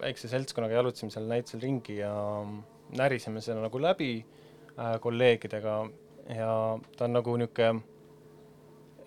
väikse 0.00 0.30
seltskonnaga 0.30 0.78
jalutasime 0.78 1.12
seal 1.14 1.28
näitusel 1.30 1.62
ringi 1.64 2.00
ja 2.00 2.12
närisime 2.96 3.42
selle 3.44 3.62
nagu 3.64 3.80
läbi 3.82 4.12
äh, 4.20 4.98
kolleegidega. 5.00 5.76
Ja 6.30 6.52
ta 6.96 7.06
on 7.06 7.16
nagu 7.16 7.36
niisugune 7.40 7.82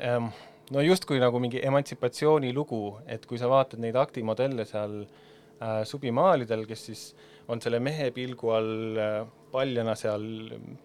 ähm, 0.04 0.32
no 0.72 0.82
justkui 0.84 1.20
nagu 1.22 1.40
mingi 1.40 1.62
emantsipatsioonilugu, 1.64 2.82
et 3.08 3.26
kui 3.30 3.40
sa 3.40 3.50
vaatad 3.52 3.82
neid 3.84 3.96
aktimodelle 4.00 4.66
seal 4.68 5.04
äh, 5.04 5.84
subimaalidel, 5.88 6.66
kes 6.68 6.86
siis 6.90 7.06
on 7.48 7.62
selle 7.64 7.80
mehe 7.84 8.10
pilgu 8.16 8.52
all 8.56 9.00
äh, 9.00 9.24
paljana 9.54 9.94
seal 10.00 10.26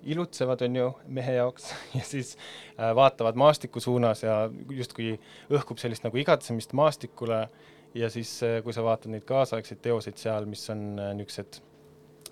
ilutsevad, 0.05 0.63
on 0.69 0.77
ju, 0.77 0.93
mehe 1.17 1.39
jaoks 1.41 1.73
ja 1.97 2.05
siis 2.05 2.37
äh, 2.37 2.93
vaatavad 2.97 3.41
maastiku 3.41 3.81
suunas 3.81 4.23
ja 4.23 4.45
justkui 4.71 5.17
õhkub 5.49 5.81
sellist 5.81 6.05
nagu 6.05 6.21
igatsemist 6.21 6.77
maastikule 6.77 7.43
äh, 7.47 7.75
ja 7.95 8.11
siis, 8.11 8.43
äh, 8.43 8.61
kui 8.65 8.75
sa 8.75 8.85
vaatad 8.85 9.13
neid 9.13 9.27
kaasaegseid 9.29 9.81
teoseid 9.85 10.21
seal, 10.21 10.47
mis 10.51 10.65
on 10.73 10.85
äh, 11.01 11.13
niisugused, 11.17 11.61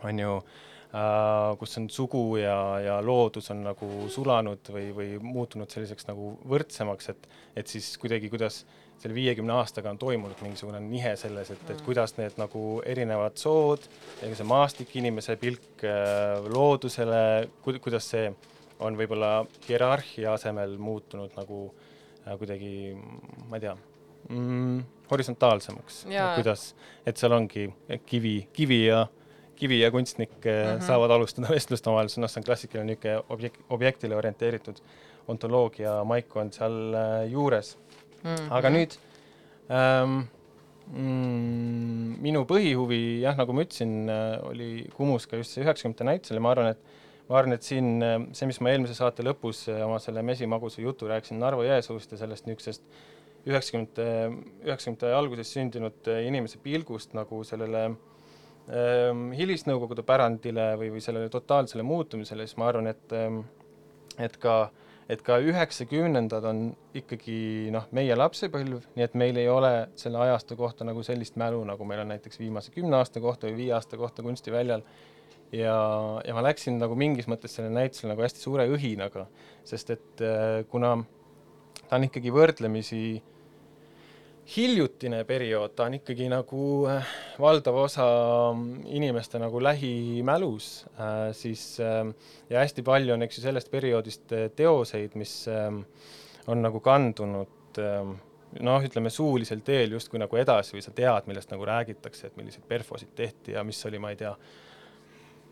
on 0.04 0.20
ju 0.20 0.32
äh,, 0.36 1.56
kus 1.60 1.78
on 1.80 1.88
sugu 1.90 2.24
ja, 2.40 2.56
ja 2.84 2.96
loodus 3.04 3.50
on 3.54 3.64
nagu 3.66 3.88
sulanud 4.12 4.72
või, 4.72 4.90
või 4.96 5.08
muutunud 5.22 5.72
selliseks 5.72 6.08
nagu 6.10 6.34
võrdsemaks, 6.48 7.10
et, 7.14 7.28
et 7.56 7.72
siis 7.72 7.94
kuidagi, 8.02 8.30
kuidas 8.32 8.64
selle 9.00 9.14
viiekümne 9.14 9.52
aastaga 9.58 9.90
on 9.92 9.98
toimunud 10.00 10.40
mingisugune 10.42 10.80
nihe 10.80 11.12
selles, 11.20 11.50
et, 11.52 11.64
et 11.72 11.82
kuidas 11.86 12.16
need 12.16 12.38
nagu 12.40 12.62
erinevad 12.86 13.36
sood, 13.40 13.84
see 14.22 14.46
maastik, 14.48 14.94
inimese 15.00 15.36
pilk 15.40 15.84
äh, 15.84 16.46
loodusele 16.52 17.22
ku,, 17.64 17.76
kuidas 17.82 18.08
see 18.14 18.30
on 18.84 18.96
võib-olla 18.98 19.40
hierarhia 19.68 20.34
asemel 20.36 20.76
muutunud 20.80 21.36
nagu 21.36 21.60
äh, 21.68 22.34
kuidagi, 22.40 22.72
ma 23.48 23.60
ei 23.60 23.66
tea 23.66 23.76
mm,, 24.30 24.80
horisontaalsemaks, 25.10 26.02
kuidas, 26.38 26.70
et 27.06 27.20
seal 27.20 27.36
ongi 27.36 27.68
kivi, 28.08 28.38
kivi 28.56 28.82
ja 28.86 29.06
kivi 29.56 29.80
ja 29.80 29.90
kunstnik 29.90 30.30
mm 30.30 30.50
-hmm. 30.50 30.86
saavad 30.86 31.10
alustada 31.10 31.48
vestlust 31.56 31.86
omavahel, 31.86 32.08
noh, 32.16 32.30
see 32.30 32.40
on 32.40 32.44
klassikaline 32.44 32.86
niisugune 32.92 33.22
objekt, 33.28 33.60
objektile 33.70 34.16
orienteeritud 34.16 34.80
ontoloogia 35.28 36.04
maik 36.04 36.36
on 36.36 36.52
seal 36.52 36.76
juures. 37.30 37.78
-hmm. 38.26 38.52
aga 38.58 38.72
nüüd 38.74 38.96
ähm, 39.70 40.14
mm, 40.92 42.14
minu 42.22 42.44
põhihuvi 42.48 43.00
jah, 43.22 43.36
nagu 43.38 43.54
ma 43.56 43.64
ütlesin, 43.66 44.08
äh, 44.10 44.36
oli 44.50 44.70
Kumus 44.96 45.26
ka 45.26 45.40
just 45.40 45.54
see 45.54 45.64
üheksakümnendate 45.64 46.08
näitusel 46.10 46.40
ja 46.40 46.44
ma 46.44 46.54
arvan, 46.54 46.72
et 46.74 46.80
ma 47.28 47.38
arvan, 47.40 47.56
et 47.56 47.66
siin 47.66 48.02
see, 48.32 48.46
mis 48.46 48.60
ma 48.60 48.72
eelmise 48.72 48.94
saate 48.94 49.24
lõpus 49.26 49.66
oma 49.82 49.98
selle 50.02 50.22
mesimagusa 50.22 50.82
jutu 50.82 51.08
rääkisin 51.10 51.40
Narvo 51.42 51.64
Jõesuust 51.66 52.12
ja 52.12 52.20
sellest 52.22 52.46
niisugusest 52.46 52.84
üheksakümnendate, 53.46 54.06
üheksakümnendate 54.66 55.14
alguses 55.14 55.50
sündinud 55.54 56.10
inimese 56.26 56.58
pilgust 56.62 57.14
nagu 57.18 57.42
sellele 57.46 57.84
ähm, 58.70 59.28
hilisnõukogude 59.38 60.02
pärandile 60.06 60.72
või, 60.78 60.90
või 60.96 61.02
sellele 61.02 61.30
totaalsele 61.30 61.86
muutumisele, 61.86 62.46
siis 62.46 62.58
ma 62.58 62.70
arvan, 62.70 62.90
et 62.90 63.14
ähm, 63.14 63.44
et 64.18 64.36
ka, 64.40 64.70
et 65.08 65.22
ka 65.26 65.38
üheksakümnendad 65.42 66.46
on 66.50 66.62
ikkagi 66.98 67.68
noh, 67.74 67.86
meie 67.94 68.14
lapsepõlv, 68.18 68.88
nii 68.96 69.04
et 69.06 69.14
meil 69.18 69.38
ei 69.38 69.50
ole 69.50 69.72
selle 69.98 70.18
ajastu 70.24 70.58
kohta 70.58 70.86
nagu 70.86 71.04
sellist 71.06 71.38
mälu, 71.40 71.62
nagu 71.68 71.86
meil 71.86 72.02
on 72.02 72.10
näiteks 72.14 72.40
viimase 72.42 72.74
kümne 72.74 72.98
aasta 72.98 73.22
kohta 73.22 73.46
või 73.46 73.60
viie 73.64 73.76
aasta 73.76 73.98
kohta 74.00 74.24
kunstiväljal. 74.26 74.82
Ja, 75.54 75.76
ja 76.26 76.34
ma 76.34 76.42
läksin 76.42 76.80
nagu 76.82 76.96
mingis 76.98 77.28
mõttes 77.30 77.54
sellele 77.54 77.84
näitusele 77.84 78.10
nagu 78.10 78.24
hästi 78.24 78.42
suure 78.42 78.64
õhinaga, 78.66 79.28
sest 79.64 79.92
et 79.94 80.24
äh, 80.26 80.64
kuna 80.70 80.96
ta 81.86 82.00
on 82.00 82.06
ikkagi 82.08 82.32
võrdlemisi 82.34 83.02
äh, 83.14 83.35
hiljutine 84.46 85.24
periood, 85.26 85.72
ta 85.74 85.88
on 85.88 85.96
ikkagi 85.98 86.28
nagu 86.30 86.66
äh, 86.90 87.08
valdav 87.42 87.80
osa 87.82 88.06
mm, 88.52 88.84
inimeste 88.94 89.40
nagu 89.42 89.58
lähimälus 89.62 90.68
äh,, 90.94 91.32
siis 91.34 91.80
äh, 91.80 92.04
ja 92.50 92.62
hästi 92.62 92.84
palju 92.86 93.16
on, 93.16 93.26
eks 93.26 93.40
ju, 93.40 93.42
sellest 93.42 93.70
perioodist 93.72 94.36
teoseid, 94.56 95.16
mis 95.18 95.34
on 96.46 96.62
nagu 96.62 96.80
kandunud 96.80 97.80
äh, 97.82 98.12
noh, 98.62 98.86
ütleme 98.86 99.10
suulisel 99.10 99.64
teel 99.66 99.96
justkui 99.96 100.22
nagu 100.22 100.38
edasi 100.38 100.76
või 100.76 100.84
sa 100.84 100.94
tead, 100.94 101.26
millest 101.26 101.50
nagu 101.50 101.66
räägitakse, 101.66 102.30
et 102.30 102.38
milliseid 102.38 102.64
perfosid 102.68 103.12
tehti 103.18 103.56
ja 103.56 103.66
mis 103.66 103.82
oli, 103.88 103.98
ma 103.98 104.14
ei 104.14 104.20
tea, 104.20 104.32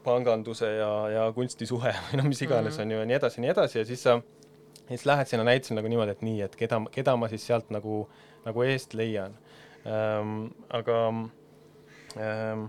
panganduse 0.05 0.71
ja, 0.77 0.93
ja 1.11 1.27
kunsti 1.35 1.67
suhe 1.67 1.93
või 2.07 2.23
noh, 2.23 2.31
mis 2.31 2.47
iganes 2.47 2.77
mm 2.77 2.79
-hmm. 2.79 2.87
on 2.87 2.91
ju 2.95 3.03
ja 3.03 3.11
nii 3.11 3.21
edasi 3.21 3.41
ja 3.41 3.47
nii 3.47 3.55
edasi 3.57 3.79
ja 3.79 3.85
siis 3.91 4.07
sa 4.07 4.21
ja 4.85 4.97
siis 4.97 5.07
lähed 5.07 5.31
sinna 5.31 5.45
näitusele 5.45 5.81
nagu 5.81 5.91
niimoodi, 5.91 6.15
et 6.15 6.23
nii, 6.25 6.41
et 6.45 6.57
keda, 6.61 6.81
keda 6.93 7.17
ma 7.17 7.29
siis 7.33 7.47
sealt 7.49 7.71
nagu, 7.75 8.05
nagu 8.45 8.65
eest 8.69 8.95
leian 8.95 9.37
ähm,. 9.89 10.49
aga 10.69 10.99
ähm, 12.21 12.67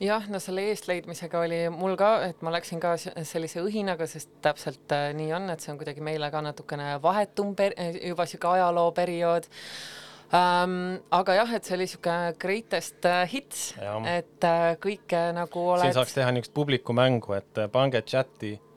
jah, 0.00 0.28
no 0.32 0.40
selle 0.42 0.66
eestleidmisega 0.72 1.42
oli 1.44 1.62
mul 1.72 1.96
ka, 2.00 2.14
et 2.30 2.42
ma 2.44 2.54
läksin 2.54 2.80
ka 2.82 2.94
sellise 2.98 3.64
õhinaga, 3.64 4.08
sest 4.08 4.32
täpselt 4.44 4.94
äh, 4.96 5.10
nii 5.16 5.32
on, 5.36 5.50
et 5.52 5.64
see 5.64 5.74
on 5.74 5.80
kuidagi 5.80 6.04
meile 6.04 6.30
ka 6.32 6.44
natukene 6.44 6.94
vahetum 7.02 7.54
per-, 7.58 7.76
juba 8.00 8.26
sihuke 8.28 8.54
ajalooperiood 8.56 9.50
ähm,. 10.38 10.98
aga 11.12 11.38
jah, 11.42 11.56
et 11.58 11.68
see 11.68 11.76
oli 11.76 11.90
sihuke 11.92 12.18
greatest 12.40 13.04
äh, 13.04 13.22
hits, 13.28 13.72
et 14.08 14.48
äh, 14.48 14.74
kõike 14.80 15.28
nagu 15.36 15.70
oled. 15.76 15.84
siin 15.90 16.00
saaks 16.00 16.16
teha 16.16 16.32
niisugust 16.32 16.56
publikumängu, 16.56 17.36
et 17.36 17.60
äh, 17.60 17.68
pange 17.72 18.00
chati 18.00 18.56
Äh, 18.56 18.71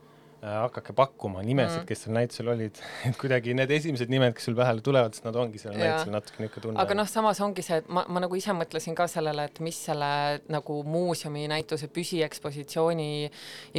hakake 0.46 0.94
pakkuma 0.96 1.42
nimesid 1.46 1.82
mm., 1.82 1.88
kes 1.90 2.06
seal 2.06 2.16
näitusel 2.16 2.50
olid 2.54 2.80
et 3.08 3.18
kuidagi 3.20 3.56
need 3.58 3.72
esimesed 3.76 4.12
nimed, 4.12 4.36
kes 4.38 4.48
sul 4.50 4.58
pähe 4.58 4.76
tulevad, 4.86 5.16
siis 5.16 5.26
nad 5.26 5.38
ongi 5.40 5.62
sellel 5.62 5.80
näitusel 5.82 6.14
natuke 6.14 6.42
niisugune 6.42 6.64
tunne. 6.68 6.82
aga 6.84 6.98
noh, 6.98 7.10
samas 7.10 7.42
ongi 7.46 7.66
see, 7.66 7.80
et 7.82 7.90
ma, 7.90 8.06
ma 8.12 8.22
nagu 8.24 8.38
ise 8.38 8.54
mõtlesin 8.56 8.98
ka 8.98 9.08
sellele, 9.12 9.48
et 9.50 9.62
mis 9.66 9.80
selle 9.90 10.10
nagu 10.52 10.78
muuseumi 10.88 11.46
näituse 11.52 11.90
püsiekspositsiooni 11.94 13.10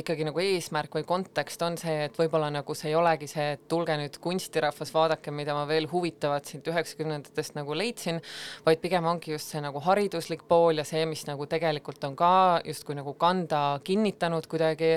ikkagi 0.02 0.26
nagu 0.28 0.42
eesmärk 0.42 0.98
või 0.98 1.06
kontekst 1.08 1.62
on 1.66 1.78
see, 1.80 2.06
et 2.08 2.18
võib-olla 2.18 2.50
nagu 2.54 2.76
see 2.78 2.90
ei 2.92 2.98
olegi 2.98 3.30
see, 3.30 3.52
et 3.56 3.66
tulge 3.70 3.96
nüüd 4.00 4.18
kunstirahvas, 4.22 4.92
vaadake, 4.94 5.34
mida 5.34 5.54
ma 5.56 5.66
veel 5.68 5.88
huvitavat 5.90 6.50
siit 6.50 6.66
üheksakümnendatest 6.72 7.56
nagu 7.58 7.76
leidsin, 7.76 8.20
vaid 8.66 8.82
pigem 8.82 9.06
ongi 9.06 9.36
just 9.36 9.52
see 9.52 9.62
nagu 9.64 9.82
hariduslik 9.84 10.46
pool 10.48 10.80
ja 10.80 10.86
see, 10.88 11.04
mis 11.08 11.26
nagu 11.28 11.46
tegelikult 11.50 12.04
on 12.08 12.16
ka 12.18 12.32
justkui 12.66 12.96
nagu 12.98 13.14
kanda 13.18 13.62
kinnitanud 13.86 14.46
kuidagi, 14.50 14.96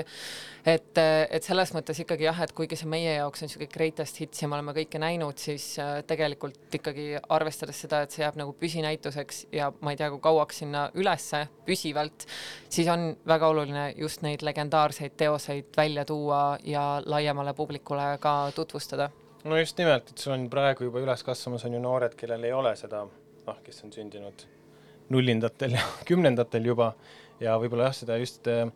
et, 0.66 0.98
et 0.98 1.46
selles 1.60 1.74
mõttes 1.76 1.98
ikkagi 2.00 2.24
jah, 2.24 2.38
et 2.40 2.52
kuigi 2.56 2.76
see 2.78 2.88
meie 2.88 3.10
jaoks 3.18 3.42
on 3.42 3.48
niisugune 3.48 3.70
greatest 3.72 4.20
hits 4.22 4.40
ja 4.40 4.48
me 4.48 4.56
oleme 4.56 4.72
kõike 4.76 5.00
näinud, 5.02 5.36
siis 5.40 5.64
äh, 5.82 5.98
tegelikult 6.08 6.76
ikkagi 6.78 7.06
arvestades 7.36 7.82
seda, 7.84 8.02
et 8.04 8.14
see 8.14 8.22
jääb 8.24 8.38
nagu 8.40 8.54
püsinäituseks 8.56 9.42
ja 9.52 9.68
ma 9.84 9.92
ei 9.92 9.98
tea, 10.00 10.08
kui 10.12 10.22
kauaks 10.24 10.62
sinna 10.62 10.86
ülesse 10.96 11.42
püsivalt, 11.66 12.24
siis 12.72 12.88
on 12.92 13.10
väga 13.28 13.50
oluline 13.52 13.86
just 13.98 14.24
neid 14.24 14.44
legendaarseid 14.46 15.18
teoseid 15.20 15.68
välja 15.76 16.06
tuua 16.08 16.44
ja 16.64 16.84
laiemale 17.04 17.54
publikule 17.54 18.14
ka 18.20 18.36
tutvustada. 18.56 19.10
no 19.44 19.58
just 19.60 19.78
nimelt, 19.78 20.08
et 20.10 20.18
sul 20.18 20.36
on 20.36 20.48
praegu 20.50 20.88
juba 20.88 21.04
üles 21.04 21.24
kasvamas 21.26 21.66
on 21.68 21.76
ju 21.76 21.82
noored, 21.82 22.16
kellel 22.16 22.44
ei 22.48 22.56
ole 22.56 22.72
seda, 22.76 23.04
noh, 23.46 23.60
kes 23.66 23.84
on 23.84 23.92
sündinud 23.92 24.46
nullindatel 25.12 25.76
ja 25.76 25.84
kümnendatel 26.08 26.72
juba 26.72 26.94
ja 27.40 27.58
võib-olla 27.60 27.90
jah, 27.90 28.00
seda 28.00 28.16
just 28.20 28.48
äh, 28.48 28.70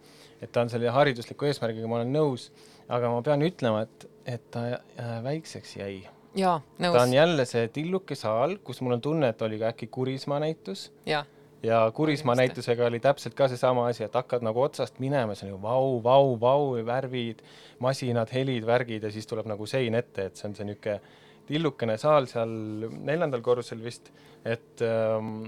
et 0.45 0.53
ta 0.53 0.64
on 0.64 0.71
selle 0.73 0.93
haridusliku 0.93 1.49
eesmärgiga, 1.49 1.88
ma 1.88 2.00
olen 2.00 2.12
nõus, 2.14 2.50
aga 2.88 3.12
ma 3.12 3.23
pean 3.23 3.45
ütlema, 3.47 3.85
et, 3.87 4.09
et 4.37 4.50
ta 4.50 4.64
äh, 4.75 5.14
väikseks 5.25 5.76
jäi. 5.76 6.03
jaa, 6.37 6.59
nõus. 6.79 6.97
ta 6.97 7.05
on 7.05 7.14
jälle 7.14 7.47
see 7.49 7.69
tilluke 7.69 8.19
saal, 8.19 8.59
kus 8.64 8.83
mul 8.83 8.99
on 8.99 9.05
tunne, 9.05 9.31
et 9.35 9.43
oli 9.43 9.61
ka 9.62 9.73
äkki 9.73 9.91
Kurismaa 9.93 10.41
näitus. 10.43 10.91
jah 11.07 11.26
ja 11.64 11.91
Kurismaa 11.95 12.35
näitusega 12.35 12.87
oli 12.87 13.00
täpselt 13.00 13.35
ka 13.35 13.49
seesama 13.49 13.87
asi, 13.88 14.05
et 14.05 14.14
hakkad 14.14 14.45
nagu 14.45 14.61
otsast 14.61 14.99
minema, 15.00 15.35
siis 15.35 15.49
on 15.49 15.55
ju 15.55 15.61
vau, 15.62 16.00
vau, 16.05 16.35
vau, 16.41 16.87
värvid, 16.87 17.41
masinad, 17.81 18.29
helid, 18.33 18.67
värgid 18.67 19.03
ja 19.03 19.12
siis 19.12 19.26
tuleb 19.26 19.49
nagu 19.49 19.67
sein 19.67 19.95
ette, 19.95 20.29
et 20.29 20.37
see 20.37 20.50
on 20.50 20.57
see 20.59 20.69
niisugune 20.69 21.00
tillukene 21.49 21.99
saal 22.01 22.29
seal 22.31 22.51
neljandal 22.91 23.43
korrusel 23.45 23.83
vist, 23.85 24.11
et 24.45 24.83
ähm, 24.85 25.47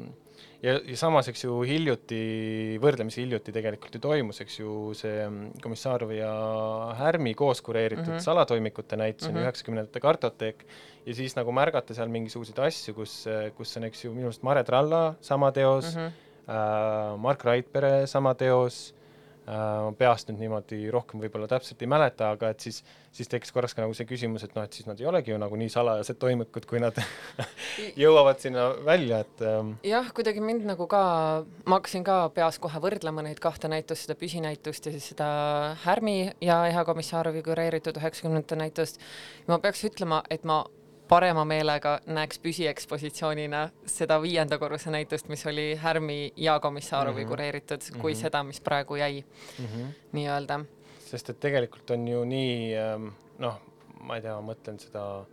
ja, 0.64 0.76
ja 0.78 0.96
samas, 0.98 1.28
eks 1.30 1.44
ju, 1.44 1.58
hiljuti, 1.68 2.18
võrdlemisi 2.82 3.22
hiljuti 3.22 3.54
tegelikult 3.54 3.96
ju 3.96 4.02
toimus, 4.02 4.40
eks 4.44 4.58
ju, 4.60 4.72
see 4.98 5.14
mm, 5.26 5.62
Komissarov 5.64 6.12
ja 6.16 6.32
Härmi 6.98 7.34
koos 7.38 7.62
kureeritud 7.64 8.06
mm 8.06 8.16
-hmm. 8.16 8.24
salatoimikute 8.24 8.96
näitus 8.96 9.28
on 9.28 9.34
ju 9.34 9.40
mhm. 9.40 9.46
üheksakümnendate 9.46 10.00
kartoteek 10.00 10.66
ja 11.06 11.14
siis 11.14 11.36
nagu 11.36 11.52
märgata 11.52 11.94
seal 11.94 12.08
mingisuguseid 12.08 12.58
asju, 12.58 12.94
kus, 12.94 13.24
kus 13.56 13.76
on, 13.76 13.84
eks 13.84 14.04
ju, 14.04 14.12
minu 14.14 14.30
arust 14.30 14.42
Mare 14.42 14.64
Tralla 14.64 15.14
sama 15.20 15.52
teos 15.52 15.94
mm, 15.96 16.02
-hmm. 16.02 16.12
äh, 16.48 17.18
Mark 17.18 17.44
Raidpere 17.44 18.06
sama 18.06 18.34
teos 18.34 18.95
Äh, 19.46 19.92
peast 19.94 20.26
nüüd 20.26 20.40
niimoodi 20.42 20.88
rohkem 20.90 21.20
võib-olla 21.22 21.46
täpselt 21.46 21.78
ei 21.84 21.86
mäleta, 21.86 22.32
aga 22.34 22.48
et 22.50 22.64
siis, 22.64 22.80
siis 23.14 23.28
tekkis 23.30 23.52
korraks 23.54 23.76
ka 23.78 23.84
nagu 23.84 23.94
see 23.94 24.08
küsimus, 24.08 24.42
et 24.42 24.56
noh, 24.56 24.64
et 24.66 24.74
siis 24.74 24.88
nad 24.88 24.98
ei 24.98 25.06
olegi 25.06 25.30
ju 25.30 25.36
nagu 25.38 25.54
nii 25.60 25.70
salajased 25.70 26.18
toimikud, 26.18 26.66
kui 26.66 26.80
nad 26.82 26.98
jõuavad 28.02 28.42
sinna 28.42 28.64
välja, 28.88 29.20
et 29.22 29.44
ähm... 29.46 29.76
jah, 29.86 30.08
kuidagi 30.16 30.42
mind 30.42 30.66
nagu 30.66 30.88
ka, 30.90 31.02
ma 31.62 31.78
hakkasin 31.78 32.02
ka 32.08 32.16
peas 32.34 32.58
kohe 32.58 32.80
võrdlema 32.82 33.22
neid 33.22 33.38
kahte 33.44 33.70
näitust, 33.70 34.08
seda 34.08 34.18
püsinäitust 34.18 34.90
ja 34.90 34.96
siis 34.96 35.12
seda 35.12 35.28
Härmi 35.84 36.16
ja 36.42 36.64
Eha 36.72 36.82
Komissarovi 36.88 37.44
kureeritud 37.46 38.02
üheksakümnendate 38.02 38.58
näitust. 38.58 38.98
ma 39.46 39.60
peaks 39.62 39.86
ütlema, 39.86 40.24
et 40.26 40.42
ma 40.42 40.64
parema 41.08 41.44
meelega 41.44 42.00
näeks 42.06 42.38
püsiekspositsioonina 42.42 43.68
seda 43.86 44.18
viienda 44.22 44.58
korruse 44.58 44.90
näitust, 44.90 45.28
mis 45.28 45.46
oli 45.46 45.74
Härmi 45.74 46.32
ja 46.36 46.60
Komissarovi 46.60 47.20
mm 47.20 47.24
-hmm. 47.24 47.28
kureeritud, 47.28 47.80
kui 48.00 48.12
mm 48.12 48.16
-hmm. 48.16 48.22
seda, 48.22 48.42
mis 48.42 48.60
praegu 48.60 48.96
jäi 48.96 49.24
mm 49.58 49.64
-hmm. 49.64 49.86
nii-öelda. 50.12 50.64
sest 50.98 51.30
et 51.30 51.40
tegelikult 51.40 51.90
on 51.90 52.08
ju 52.08 52.24
nii 52.24 52.74
ähm, 52.76 53.08
noh, 53.38 53.60
ma 54.00 54.16
ei 54.16 54.22
tea, 54.22 54.36
mõtlen 54.40 54.78
seda 54.78 55.24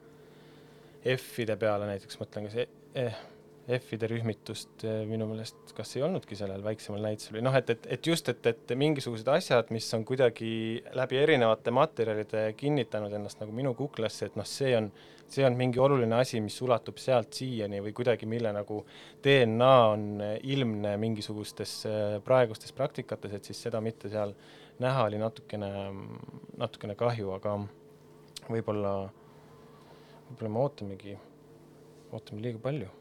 F-ide 1.17 1.55
peale 1.59 1.87
näiteks, 1.89 2.19
mõtlen 2.19 2.47
ka 2.47 2.51
see 2.53 2.67
eh, 2.95 3.15
F-ide 3.79 4.07
rühmitust 4.11 4.83
eh, 4.83 5.03
minu 5.07 5.27
meelest, 5.27 5.73
kas 5.75 5.95
ei 5.95 6.03
olnudki 6.03 6.35
sellel 6.35 6.63
väiksemal 6.63 7.01
näitusel 7.01 7.37
või 7.37 7.45
noh, 7.47 7.55
et, 7.55 7.69
et, 7.69 7.87
et 7.97 8.07
just, 8.07 8.29
et, 8.29 8.45
et 8.45 8.73
mingisugused 8.75 9.27
asjad, 9.27 9.71
mis 9.75 9.87
on 9.93 10.05
kuidagi 10.05 10.83
läbi 10.99 11.19
erinevate 11.21 11.71
materjalide 11.71 12.45
kinnitanud 12.59 13.13
ennast 13.13 13.39
nagu 13.43 13.55
minu 13.55 13.73
kuklasse, 13.79 14.25
et 14.31 14.39
noh, 14.39 14.47
see 14.47 14.75
on, 14.77 14.91
see 15.33 15.45
on 15.47 15.57
mingi 15.57 15.81
oluline 15.81 16.15
asi, 16.19 16.41
mis 16.43 16.59
ulatub 16.61 16.99
sealt 17.01 17.33
siiani 17.33 17.81
või 17.83 17.93
kuidagi, 17.97 18.29
mille 18.29 18.53
nagu 18.55 18.83
DNA 19.23 19.73
on 19.91 20.07
ilmne 20.55 20.95
mingisugustes 21.01 21.75
eh, 21.89 22.17
praegustes 22.25 22.75
praktikates, 22.75 23.33
et 23.33 23.51
siis 23.51 23.61
seda 23.67 23.81
mitte 23.81 24.11
seal 24.13 24.35
näha 24.83 25.05
oli 25.09 25.21
natukene, 25.21 25.69
natukene 26.57 26.97
kahju, 26.99 27.35
aga 27.37 27.59
võib-olla, 28.49 28.97
võib-olla 30.29 30.49
me 30.49 30.67
ootamegi, 30.67 31.15
ootame 32.11 32.45
liiga 32.45 32.61
palju 32.63 32.91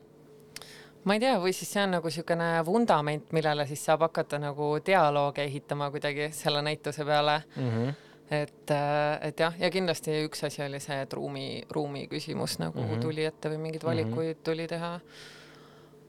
ma 1.04 1.16
ei 1.16 1.22
tea, 1.22 1.34
või 1.42 1.52
siis 1.56 1.70
see 1.72 1.82
on 1.82 1.96
nagu 1.96 2.10
niisugune 2.10 2.48
vundament, 2.66 3.32
millele 3.34 3.66
siis 3.66 3.82
saab 3.88 4.04
hakata 4.06 4.38
nagu 4.42 4.76
dialoogi 4.86 5.42
ehitama 5.46 5.90
kuidagi 5.90 6.30
selle 6.36 6.62
näituse 6.62 7.04
peale 7.04 7.42
mm. 7.56 7.68
-hmm. 7.68 7.94
Et, 8.30 8.70
äh, 8.70 9.28
et 9.28 9.40
jah, 9.40 9.54
ja 9.58 9.70
kindlasti 9.70 10.22
üks 10.26 10.44
asi 10.46 10.62
oli 10.64 10.80
see, 10.80 11.00
et 11.04 11.12
ruumi, 11.12 11.46
ruumi 11.70 12.06
küsimus 12.08 12.58
nagu 12.62 12.80
mm 12.80 12.90
-hmm. 12.90 13.00
tuli 13.02 13.24
ette 13.24 13.50
või 13.50 13.58
mingeid 13.58 13.84
valikuid 13.84 14.36
mm 14.36 14.40
-hmm. 14.40 14.44
tuli 14.44 14.68
teha. 14.68 15.00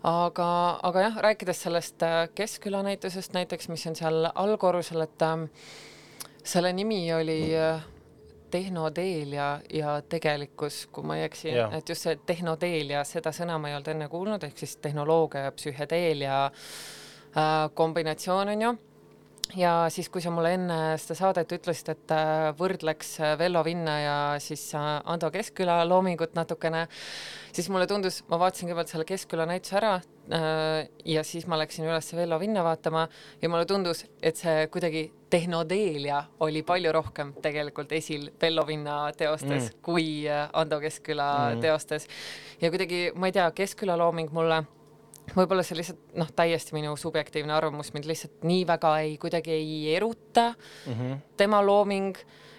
aga, 0.04 0.80
aga 0.84 1.02
jah, 1.02 1.18
rääkides 1.18 1.62
sellest 1.62 2.04
äh, 2.04 2.30
Keskküla 2.36 2.84
näitusest 2.84 3.34
näiteks, 3.34 3.70
mis 3.70 3.88
on 3.88 3.96
seal 3.96 4.30
allkorrusel, 4.36 5.02
et 5.02 5.22
äh, 5.22 5.50
selle 6.44 6.74
nimi 6.74 7.14
oli 7.14 7.42
mm 7.42 7.80
-hmm 7.80 7.94
tehnodeelia 8.54 9.60
ja 9.74 10.02
tegelikkus, 10.10 10.88
kui 10.92 11.04
ma 11.04 11.18
ei 11.18 11.24
eksi, 11.24 11.50
et 11.78 11.90
just 11.90 12.06
see 12.06 12.20
tehnodeelia, 12.26 13.04
seda 13.04 13.32
sõna 13.34 13.58
ma 13.58 13.70
ei 13.70 13.76
olnud 13.76 13.88
enne 13.88 14.08
kuulnud, 14.12 14.44
ehk 14.44 14.58
siis 14.58 14.76
tehnoloogia 14.78 15.48
ja 15.48 15.52
psühhedeelia 15.52 16.46
äh, 16.46 17.72
kombinatsioon 17.74 18.54
on 18.54 18.62
ju 18.62 18.74
ja 19.58 19.72
siis, 19.94 20.10
kui 20.10 20.22
sa 20.24 20.32
mulle 20.34 20.54
enne 20.58 20.78
seda 21.02 21.18
saadet 21.18 21.52
ütlesid, 21.56 21.92
et 21.94 22.14
äh, 22.16 22.50
võrdleks 22.58 23.14
äh, 23.22 23.34
Vello 23.40 23.64
Vinna 23.66 23.96
ja 24.02 24.16
siis 24.44 24.66
äh, 24.78 24.88
Ando 25.10 25.30
Keskküla 25.34 25.82
loomingut 25.88 26.36
natukene, 26.38 26.86
siis 27.54 27.70
mulle 27.74 27.88
tundus, 27.90 28.22
ma 28.32 28.40
vaatasin 28.42 28.70
kõigepealt 28.70 28.94
selle 28.94 29.08
Keskküla 29.10 29.48
näituse 29.50 29.80
ära 29.82 29.94
ja 31.04 31.20
siis 31.28 31.44
ma 31.52 31.58
läksin 31.60 31.84
üles 31.84 32.08
Vello 32.16 32.38
Vinna 32.40 32.62
vaatama 32.64 33.02
ja 33.42 33.50
mulle 33.52 33.68
tundus, 33.68 34.06
et 34.24 34.40
see 34.40 34.70
kuidagi 34.72 35.02
tehnodeelia 35.34 36.22
oli 36.46 36.62
palju 36.64 36.94
rohkem 36.96 37.34
tegelikult 37.44 37.92
esil 37.92 38.30
Vello 38.40 38.64
Vinna 38.68 39.02
teostes 39.20 39.68
mm. 39.68 39.82
kui 39.84 40.08
Ando 40.30 40.80
Keskküla 40.80 41.28
mm. 41.34 41.66
teostes. 41.66 42.08
ja 42.62 42.72
kuidagi, 42.72 43.10
ma 43.20 43.28
ei 43.28 43.36
tea, 43.36 43.50
Keskküla 43.52 44.00
looming 44.00 44.32
mulle 44.32 44.64
võib-olla 45.32 45.64
see 45.66 45.80
lihtsalt 45.80 46.16
noh, 46.20 46.30
täiesti 46.36 46.76
minu 46.76 46.94
subjektiivne 47.00 47.56
arvamus, 47.56 47.94
mind 47.96 48.08
lihtsalt 48.10 48.48
nii 48.48 48.64
väga 48.70 48.96
ei, 49.04 49.18
kuidagi 49.22 49.54
ei 49.56 49.96
eruta 49.96 50.52
mm 50.54 50.94
-hmm. 50.94 51.22
tema 51.38 51.62
looming, 51.66 52.18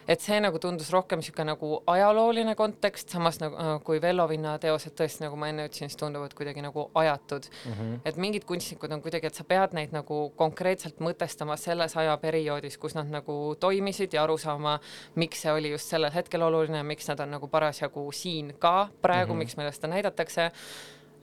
et 0.08 0.20
see 0.20 0.40
nagu 0.40 0.58
tundus 0.60 0.90
rohkem 0.92 1.18
niisugune 1.18 1.46
nagu 1.52 1.82
ajalooline 1.86 2.54
kontekst, 2.54 3.08
samas 3.08 3.38
nagu 3.40 3.56
äh, 3.56 3.82
kui 3.84 4.00
Vello 4.00 4.28
Vinna 4.28 4.58
teosed 4.58 4.92
tõesti, 4.92 5.24
nagu 5.24 5.36
ma 5.36 5.48
enne 5.48 5.66
ütlesin, 5.68 5.88
siis 5.88 5.96
tunduvad 5.96 6.34
kuidagi 6.34 6.62
nagu 6.62 6.90
ajatud 6.94 7.46
mm. 7.66 7.72
-hmm. 7.72 8.00
et 8.04 8.16
mingid 8.16 8.44
kunstnikud 8.44 8.92
on 8.92 9.02
kuidagi, 9.02 9.26
et 9.26 9.34
sa 9.34 9.44
pead 9.44 9.72
neid 9.72 9.92
nagu 9.92 10.32
konkreetselt 10.36 11.00
mõtestama 11.00 11.56
selles 11.56 11.96
ajaperioodis, 11.96 12.78
kus 12.78 12.94
nad 12.94 13.08
nagu 13.10 13.56
toimisid 13.60 14.12
ja 14.12 14.22
aru 14.22 14.38
saama, 14.38 14.80
miks 15.14 15.42
see 15.42 15.52
oli 15.52 15.70
just 15.70 15.88
sellel 15.88 16.12
hetkel 16.12 16.42
oluline, 16.42 16.82
miks 16.82 17.08
nad 17.08 17.20
on 17.20 17.30
nagu 17.30 17.48
parasjagu 17.48 18.12
siin 18.12 18.54
ka 18.58 18.88
praegu 19.02 19.32
mm, 19.32 19.36
-hmm. 19.36 19.38
miks 19.38 19.56
meile 19.56 19.72
seda 19.72 19.88
näidatakse 19.88 20.50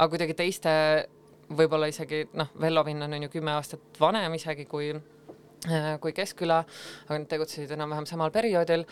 aga 0.01 0.09
kuidagi 0.09 0.33
teiste 0.33 0.71
võib-olla 1.57 1.89
isegi 1.91 2.23
noh, 2.37 2.51
Vellovinn 2.61 3.05
on, 3.05 3.17
on 3.17 3.27
ju 3.27 3.33
kümme 3.33 3.55
aastat 3.55 3.99
vanem 3.99 4.37
isegi 4.37 4.65
kui, 4.69 4.91
äh, 5.67 5.91
kui 6.03 6.15
Keskküla, 6.15 6.61
aga 7.07 7.19
nad 7.19 7.29
tegutsesid 7.31 7.73
enam-vähem 7.77 8.07
samal 8.09 8.33
perioodil 8.33 8.85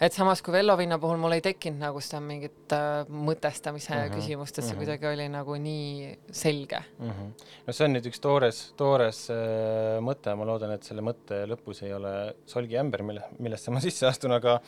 et 0.00 0.12
samas 0.12 0.42
kui 0.44 0.52
Vellovinna 0.52 0.98
puhul 1.02 1.20
mul 1.20 1.36
ei 1.36 1.44
tekkinud 1.44 1.80
nagu 1.80 2.00
seda 2.04 2.20
mingit 2.24 2.72
äh, 2.76 3.06
mõtestamise 3.08 3.92
mm 3.92 3.96
Mhm, 3.96 4.12
-hmm. 4.12 4.16
küsimust, 4.16 4.58
et 4.58 4.64
see 4.64 4.74
mhm. 4.74 4.82
kuidagi 4.84 5.06
oli 5.06 5.28
nagu 5.28 5.56
nii 5.56 6.18
selge 6.30 6.80
mm. 6.98 7.10
-hmm. 7.10 7.30
no 7.66 7.72
see 7.72 7.84
on 7.86 7.92
nüüd 7.96 8.06
üks 8.10 8.20
toores, 8.20 8.72
toores 8.76 9.30
äh, 9.30 9.98
mõte, 10.00 10.34
ma 10.36 10.44
loodan, 10.44 10.70
et 10.70 10.82
selle 10.82 11.02
mõtte 11.02 11.46
lõpus 11.46 11.82
ei 11.82 11.92
ole 11.94 12.34
solgiämber, 12.46 13.02
mille, 13.02 13.22
millesse 13.38 13.70
ma 13.70 13.80
sisse 13.86 14.06
astun, 14.06 14.32
aga 14.32 14.60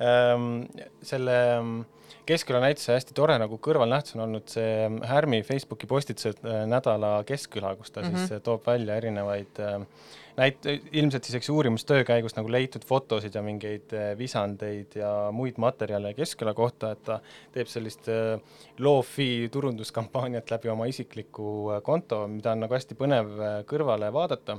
ähm, 0.00 0.64
selle 1.02 1.38
ähm, 1.58 1.84
Keskküla 2.26 2.60
näituse 2.60 2.94
hästi 2.94 3.12
tore 3.16 3.34
nagu 3.40 3.58
kõrvalnähtus 3.60 4.14
on 4.16 4.22
olnud 4.24 4.48
see 4.48 4.88
Härmi 5.04 5.42
Facebooki 5.44 5.86
postitused 5.86 6.40
äh, 6.44 6.62
nädala 6.68 7.18
Keskküla, 7.28 7.74
kus 7.76 7.90
ta 7.90 8.00
mm 8.00 8.06
-hmm. 8.06 8.18
siis 8.18 8.32
äh, 8.32 8.40
toob 8.42 8.66
välja 8.66 8.96
erinevaid 8.96 9.60
äh, 9.60 9.80
näit-, 10.36 10.66
ilmselt 10.92 11.24
siis 11.24 11.38
eks 11.38 11.50
uurimustöö 11.50 12.04
käigus 12.04 12.36
nagu 12.36 12.50
leitud 12.52 12.84
fotosid 12.86 13.34
ja 13.34 13.42
mingeid 13.42 13.92
äh, 13.94 14.12
visandeid 14.18 14.96
ja 14.98 15.10
muid 15.32 15.58
materjale 15.62 16.14
Keskküla 16.14 16.54
kohta, 16.54 16.94
et 16.94 17.04
ta 17.06 17.20
teeb 17.54 17.70
sellist 17.70 18.08
äh, 18.12 18.40
loo-fi 18.78 19.48
turunduskampaaniat 19.52 20.50
läbi 20.50 20.72
oma 20.72 20.88
isikliku 20.90 21.76
äh, 21.76 21.82
konto, 21.82 22.24
mida 22.30 22.54
on 22.54 22.64
nagu 22.66 22.76
hästi 22.76 22.98
põnev 22.98 23.36
kõrvale 23.70 24.10
vaadata. 24.12 24.58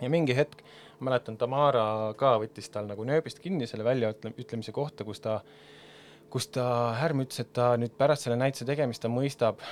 ja 0.00 0.10
mingi 0.12 0.36
hetk, 0.36 0.60
ma 0.98 1.10
mäletan, 1.10 1.38
Tamara 1.40 2.12
ka 2.18 2.36
võttis 2.42 2.68
tal 2.70 2.88
nagu 2.90 3.04
nööbist 3.04 3.40
kinni 3.40 3.66
selle 3.66 3.84
väljaütlemise 3.84 4.72
kohta, 4.72 5.04
kus 5.04 5.20
ta 5.20 5.40
kus 6.30 6.48
ta, 6.50 6.92
Härm 6.98 7.22
ütles, 7.22 7.38
et 7.40 7.52
ta 7.54 7.76
nüüd 7.78 7.94
pärast 7.96 8.26
selle 8.26 8.36
näituse 8.36 8.66
tegemist 8.66 9.00
ta 9.00 9.08
mõistab 9.08 9.62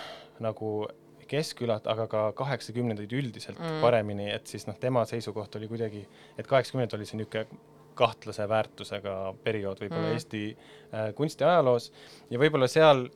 nagu 0.40 0.86
Keskkülat, 1.30 1.86
aga 1.90 2.06
ka 2.10 2.24
kaheksakümnendaid 2.38 3.12
üldiselt 3.16 3.60
mm. 3.60 3.80
paremini, 3.84 4.30
et 4.34 4.50
siis 4.50 4.66
noh, 4.68 4.76
tema 4.80 5.04
seisukoht 5.08 5.56
oli 5.58 5.68
kuidagi, 5.70 6.02
et 6.38 6.50
kaheksakümnendad 6.50 6.98
oli 6.98 7.08
see 7.08 7.20
niisugune 7.20 7.62
kahtlase 7.94 8.48
väärtusega 8.50 9.12
periood 9.44 9.78
võib-olla 9.84 10.08
mm. 10.08 10.16
Eesti 10.16 10.42
äh, 10.50 11.10
kunstiajaloos 11.14 11.92
ja 12.32 12.40
võib-olla 12.42 12.66
seal 12.70 13.06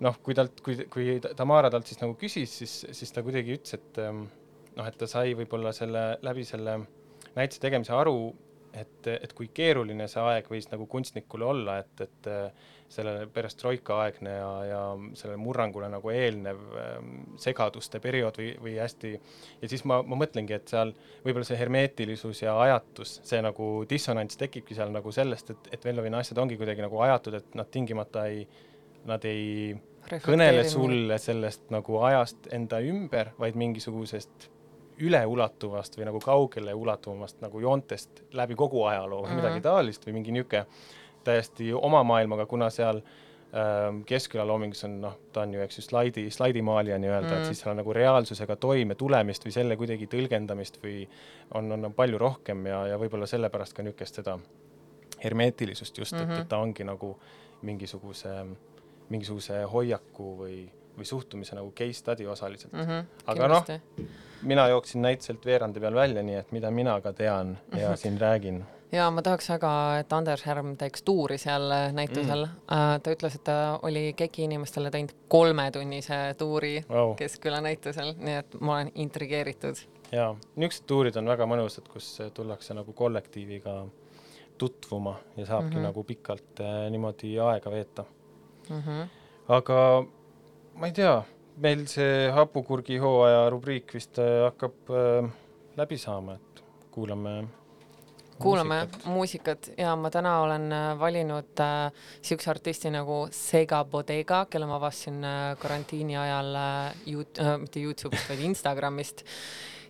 noh, 0.00 0.16
kui 0.24 0.36
talt, 0.36 0.62
kui, 0.64 0.78
kui 0.92 1.18
Tamara 1.36 1.70
talt 1.72 1.90
siis 1.90 2.00
nagu 2.00 2.16
küsis, 2.20 2.54
siis, 2.62 2.78
siis 2.96 3.12
ta 3.12 3.24
kuidagi 3.24 3.58
ütles, 3.58 3.76
et 3.76 4.00
ähm, 4.00 4.24
noh, 4.78 4.88
et 4.88 4.96
ta 4.98 5.08
sai 5.10 5.36
võib-olla 5.38 5.74
selle, 5.76 6.04
läbi 6.24 6.46
selle 6.48 6.78
näituse 7.36 7.60
tegemise 7.62 7.94
aru, 7.96 8.32
et, 8.72 9.08
et 9.12 9.32
kui 9.36 9.50
keeruline 9.54 10.06
see 10.08 10.22
aeg 10.22 10.48
võis 10.50 10.68
nagu 10.72 10.86
kunstnikule 10.90 11.44
olla, 11.44 11.78
et, 11.82 12.04
et 12.06 12.28
äh, 12.30 12.70
sellele 12.92 13.26
perestroika 13.32 13.98
aegne 14.04 14.32
ja, 14.34 14.50
ja 14.68 14.80
sellele 15.16 15.40
murrangule 15.40 15.88
nagu 15.92 16.12
eelnev 16.12 16.60
ähm, 16.80 17.12
segaduste 17.40 18.00
periood 18.04 18.40
või, 18.40 18.50
või 18.64 18.74
hästi 18.80 19.12
ja 19.14 19.70
siis 19.70 19.84
ma, 19.88 20.02
ma 20.04 20.18
mõtlengi, 20.20 20.56
et 20.56 20.72
seal 20.72 20.92
võib-olla 21.24 21.48
see 21.48 21.60
hermeetilisus 21.60 22.44
ja 22.44 22.56
ajatus, 22.66 23.18
see 23.28 23.40
nagu 23.44 23.70
dissonants 23.88 24.40
tekibki 24.40 24.76
seal 24.76 24.92
nagu 24.94 25.12
sellest, 25.14 25.54
et, 25.54 25.72
et 25.76 25.88
Vellovina 25.88 26.20
asjad 26.20 26.40
ongi 26.42 26.60
kuidagi 26.60 26.84
nagu 26.84 27.00
ajatud, 27.06 27.38
et 27.40 27.56
nad 27.58 27.70
tingimata 27.72 28.26
ei, 28.32 28.44
nad 29.08 29.24
ei 29.28 29.74
kõnele 30.24 30.64
sulle 30.68 31.18
sellest 31.22 31.70
nagu 31.72 32.00
ajast 32.04 32.50
enda 32.52 32.82
ümber, 32.84 33.32
vaid 33.40 33.56
mingisugusest 33.58 34.50
üleulatuvast 35.00 35.96
või 35.98 36.06
nagu 36.08 36.20
kaugele 36.20 36.74
ulatuvamast 36.74 37.40
nagu 37.40 37.60
joontest 37.60 38.22
läbi 38.32 38.54
kogu 38.54 38.84
ajaloo 38.84 39.22
või 39.22 39.28
mm 39.28 39.32
-hmm. 39.32 39.42
midagi 39.42 39.60
taolist 39.60 40.06
või 40.06 40.12
mingi 40.12 40.32
niisugune 40.32 40.66
täiesti 41.24 41.72
oma 41.72 42.02
maailmaga, 42.02 42.46
kuna 42.46 42.70
seal 42.70 42.96
ähm, 42.98 44.02
Keskküla 44.06 44.46
loomingus 44.46 44.84
on 44.84 45.00
noh, 45.00 45.18
ta 45.32 45.40
on 45.40 45.54
ju, 45.54 45.60
eks 45.60 45.78
ju, 45.78 45.82
slaidi, 45.82 46.30
slaidimaalija 46.30 46.98
nii-öelda 46.98 47.30
mm., 47.30 47.38
et 47.38 47.46
siis 47.46 47.60
seal 47.60 47.70
on 47.70 47.76
nagu 47.76 47.92
reaalsusega 47.92 48.56
toime 48.56 48.94
tulemist 48.94 49.44
või 49.46 49.52
selle 49.52 49.76
kuidagi 49.76 50.06
tõlgendamist 50.06 50.80
või 50.82 51.08
on, 51.54 51.72
on 51.72 51.94
palju 51.94 52.18
rohkem 52.18 52.66
ja, 52.66 52.86
ja 52.86 52.98
võib-olla 52.98 53.26
sellepärast 53.26 53.76
ka 53.76 53.82
niisugust 53.82 54.20
seda 54.20 54.38
hermeetilisust 55.24 55.98
just 55.98 56.12
mm, 56.12 56.18
-hmm. 56.18 56.32
et, 56.32 56.40
et 56.40 56.48
ta 56.48 56.58
ongi 56.58 56.84
nagu 56.84 57.16
mingisuguse, 57.62 58.34
mingisuguse 59.08 59.62
hoiaku 59.62 60.36
või, 60.38 60.56
või 60.98 61.08
suhtumise 61.08 61.56
nagu 61.56 61.72
case 61.72 61.98
study 62.00 62.26
osaliselt 62.26 62.72
mm. 62.72 62.86
-hmm, 62.88 63.24
aga 63.26 63.48
noh, 63.48 63.64
mina 64.42 64.68
jooksin 64.68 65.02
näituselt 65.02 65.46
veerandi 65.46 65.80
peal 65.80 65.94
välja, 65.94 66.22
nii 66.22 66.34
et 66.34 66.52
mida 66.52 66.70
mina 66.70 67.00
ka 67.00 67.12
tean 67.12 67.58
ja 67.76 67.88
Mhm. 67.88 67.96
siin 67.96 68.20
räägin 68.20 68.64
ja 68.92 69.10
ma 69.10 69.22
tahaks 69.22 69.48
väga, 69.48 69.72
et 70.00 70.12
Anders 70.12 70.42
Härm 70.42 70.76
teeks 70.76 71.02
tuuri 71.02 71.38
seal 71.38 71.70
näitusel 71.92 72.44
mm.. 72.46 73.00
ta 73.02 73.14
ütles, 73.14 73.38
et 73.38 73.44
ta 73.44 73.56
oli 73.82 74.12
KEK-i 74.16 74.44
inimestele 74.44 74.90
teinud 74.90 75.14
kolmetunnise 75.28 76.20
tuuri 76.38 76.84
wow. 76.90 77.14
Keskküla 77.16 77.60
näitusel, 77.64 78.14
nii 78.18 78.36
et 78.42 78.60
ma 78.60 78.76
olen 78.76 78.92
intrigeeritud. 78.94 79.80
jaa, 80.12 80.36
niisugused 80.56 80.86
tuurid 80.86 81.16
on 81.16 81.28
väga 81.32 81.48
mõnusad, 81.48 81.88
kus 81.88 82.18
tullakse 82.34 82.74
nagu 82.74 82.92
kollektiiviga 82.92 83.86
tutvuma 84.58 85.16
ja 85.36 85.46
saabki 85.46 85.70
mm 85.70 85.78
-hmm. 85.78 85.88
nagu 85.88 86.04
pikalt 86.04 86.60
äh, 86.60 86.90
niimoodi 86.90 87.38
aega 87.40 87.70
veeta 87.70 88.04
mm. 88.68 88.82
-hmm. 88.82 89.06
aga 89.48 90.04
ma 90.74 90.86
ei 90.88 90.92
tea, 90.96 91.16
meil 91.62 91.86
see 91.90 92.28
hapukurgi 92.32 92.98
hooaja 93.02 93.48
rubriik 93.52 93.92
vist 93.94 94.18
äh, 94.18 94.44
hakkab 94.46 94.92
äh, 94.92 95.28
läbi 95.76 95.98
saama, 95.98 96.34
et 96.38 96.62
kuulame 96.90 97.42
kuulame 98.42 98.78
muusikat. 98.86 99.04
muusikat 99.06 99.70
ja 99.78 99.92
ma 99.96 100.10
täna 100.10 100.32
olen 100.42 100.64
äh, 100.72 100.98
valinud 100.98 101.60
äh, 101.62 101.92
siukse 102.22 102.50
artisti 102.50 102.90
nagu 102.90 103.26
Sega 103.30 103.84
Bodega, 103.84 104.46
kelle 104.50 104.66
ma 104.66 104.80
avastasin 104.80 105.20
äh, 105.24 105.42
karantiini 105.62 106.16
ajal 106.18 106.54
äh, 106.54 107.04
Yout- 107.12 107.38
äh, 107.38 107.58
mitte 107.62 107.80
Youtube'ist, 107.84 108.28
vaid 108.28 108.40
Instagramist. 108.48 109.22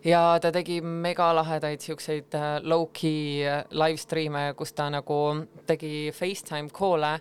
Ja 0.04 0.38
ta 0.42 0.50
tegi 0.52 0.80
megalahedaid 0.82 1.82
siukseid 1.82 2.34
äh, 2.34 2.56
low-key 2.62 3.44
äh, 3.46 3.62
live 3.70 4.00
stream'e, 4.00 4.52
kus 4.58 4.72
ta 4.76 4.88
nagu 4.92 5.18
tegi 5.66 6.10
Facetime 6.14 6.70
call'e 6.74 7.12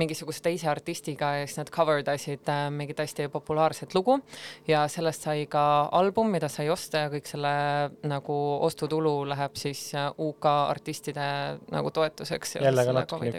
mingisuguse 0.00 0.42
teise 0.44 0.70
artistiga 0.70 1.34
ja 1.40 1.46
siis 1.46 1.58
nad 1.60 1.72
cover 1.74 2.04
dasid 2.06 2.48
äh, 2.48 2.68
mingit 2.74 3.02
hästi 3.02 3.28
populaarset 3.32 3.94
lugu 3.94 4.20
ja 4.68 4.86
sellest 4.88 5.26
sai 5.26 5.46
ka 5.50 5.64
album, 5.92 6.30
mida 6.30 6.48
sai 6.48 6.70
osta 6.70 7.06
ja 7.06 7.12
kõik 7.12 7.28
selle 7.30 7.54
nagu 8.08 8.38
ostutulu 8.66 9.24
läheb 9.28 9.58
siis 9.58 9.90
UK 10.18 10.50
artistide 10.68 11.30
nagu 11.70 11.90
toetuseks. 11.90 12.56
jälle 12.60 12.86
ka 12.86 12.92
natuke 12.92 13.30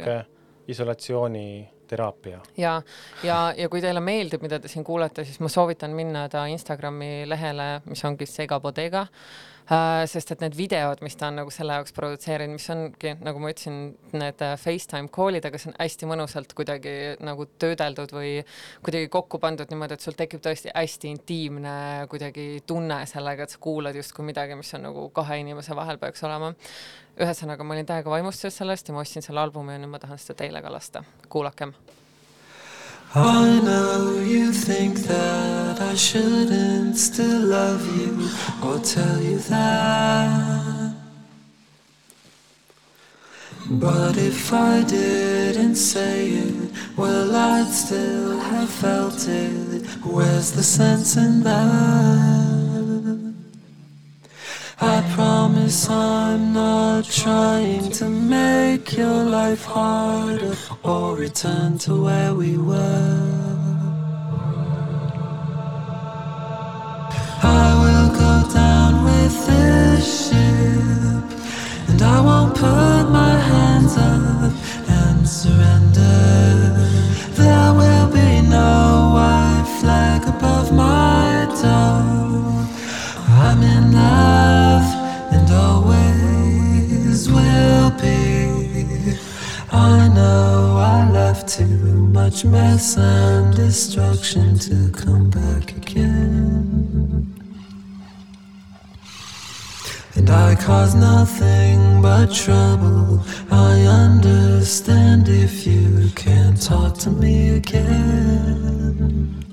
niisugune 0.68 1.70
isolatsiooniteraapia. 1.92 2.40
ja, 2.58 2.82
ja, 3.24 3.54
ja 3.58 3.70
kui 3.70 3.82
teile 3.82 4.00
meeldib, 4.00 4.42
mida 4.42 4.60
te 4.60 4.68
siin 4.68 4.84
kuulete, 4.84 5.26
siis 5.26 5.40
ma 5.40 5.50
soovitan 5.50 5.92
minna 5.92 6.28
ta 6.30 6.46
Instagrami 6.48 7.28
lehele, 7.28 7.82
mis 7.86 8.04
ongi 8.06 8.26
Sega 8.26 8.60
Bodega 8.60 9.02
äh,, 9.02 9.51
sest 9.72 10.34
et 10.34 10.42
need 10.44 10.56
videod, 10.58 11.00
mis 11.06 11.16
ta 11.16 11.30
on 11.32 11.38
nagu 11.40 11.52
selle 11.54 11.78
jaoks 11.78 11.94
produtseerinud, 11.96 12.58
mis 12.58 12.68
ongi, 12.74 13.14
nagu 13.24 13.40
ma 13.40 13.52
ütlesin, 13.54 13.78
need 14.12 14.44
äh, 14.44 14.56
Facetime 14.60 15.08
call'id, 15.14 15.46
aga 15.48 15.62
see 15.62 15.72
on 15.72 15.78
hästi 15.78 16.10
mõnusalt 16.12 16.56
kuidagi 16.58 16.96
nagu 17.24 17.46
töödeldud 17.62 18.12
või 18.16 18.34
kuidagi 18.84 19.08
kokku 19.14 19.40
pandud 19.44 19.72
niimoodi, 19.72 19.96
et 19.96 20.04
sul 20.04 20.18
tekib 20.20 20.44
tõesti 20.44 20.74
hästi 20.76 21.14
intiimne 21.16 21.76
kuidagi 22.12 22.66
tunne 22.68 23.00
sellega, 23.08 23.48
et 23.48 23.56
sa 23.56 23.62
kuulad 23.64 23.96
justkui 23.96 24.28
midagi, 24.28 24.60
mis 24.60 24.76
on 24.76 24.88
nagu 24.90 25.08
kahe 25.16 25.40
inimese 25.46 25.78
vahel 25.78 26.02
peaks 26.02 26.28
olema. 26.28 26.52
ühesõnaga, 27.22 27.64
ma 27.64 27.76
olin 27.76 27.88
täiega 27.88 28.12
vaimustuses 28.12 28.60
sellest 28.60 28.88
ja 28.88 28.96
ma 28.96 29.06
ostsin 29.06 29.24
selle 29.24 29.40
albumi 29.44 29.76
ja 29.76 29.84
nüüd 29.84 29.96
ma 29.96 30.00
tahan 30.04 30.20
seda 30.20 30.42
teile 30.44 30.62
ka 30.62 30.72
lasta. 30.72 31.04
kuulakem. 31.30 31.76
I 33.14 33.60
know 33.60 34.22
you 34.22 34.54
think 34.54 35.00
that 35.00 35.82
I 35.82 35.96
shouldn't 35.96 36.96
still 36.98 37.42
love 37.42 37.86
you 38.00 38.30
or 38.64 38.80
tell 38.80 39.22
you 39.22 39.38
that. 39.38 40.96
But 43.70 44.16
if 44.16 44.54
I 44.54 44.84
didn't 44.84 45.76
say 45.76 46.30
it, 46.30 46.72
well, 46.96 47.36
I'd 47.36 47.68
still 47.68 48.40
have 48.40 48.70
felt 48.70 49.28
it. 49.28 49.86
Where's 50.06 50.54
the 50.54 50.64
sense 50.64 51.18
in 51.18 51.44
that? 51.44 52.61
I 54.84 55.04
promise 55.14 55.88
I'm 55.92 56.54
not 56.54 57.06
trying 57.06 57.92
to 57.92 58.10
make 58.10 58.98
your 58.98 59.24
life 59.24 59.64
harder 59.64 60.56
or 60.84 61.16
return 61.16 61.78
to 61.86 62.04
where 62.06 62.34
we 62.34 62.58
were. 62.58 63.60
I 67.44 67.68
will 67.84 68.10
go 68.24 68.34
down 68.52 69.04
with 69.06 69.36
this 69.46 70.30
ship, 70.30 71.24
and 71.90 72.02
I 72.02 72.20
won't 72.22 72.56
put 72.56 73.04
my 73.20 73.31
much 92.32 92.46
mess 92.46 92.98
and 92.98 93.54
destruction 93.54 94.58
to 94.58 94.90
come 94.92 95.30
back 95.30 95.76
again. 95.76 97.28
and 100.16 100.30
I 100.30 100.56
cause 100.56 100.96
nothing 100.96 102.02
but 102.02 102.34
trouble. 102.34 103.22
I 103.52 103.82
understand 103.82 105.28
if 105.28 105.68
you 105.68 106.10
can't 106.16 106.62
talk 106.62 106.98
to 107.00 107.10
me 107.10 107.58
again. 107.58 109.44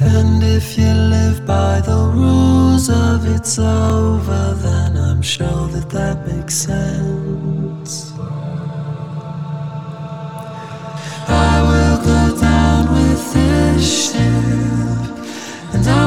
And 0.00 0.42
if 0.42 0.76
you 0.76 0.92
live 1.16 1.46
by 1.46 1.80
the 1.80 2.10
rules 2.12 2.90
of 2.90 3.24
it's 3.36 3.56
over, 3.60 4.54
then 4.64 4.96
I'm 4.96 5.22
sure 5.22 5.68
that 5.68 5.90
that 5.90 6.26
makes 6.26 6.56
sense. 6.56 7.59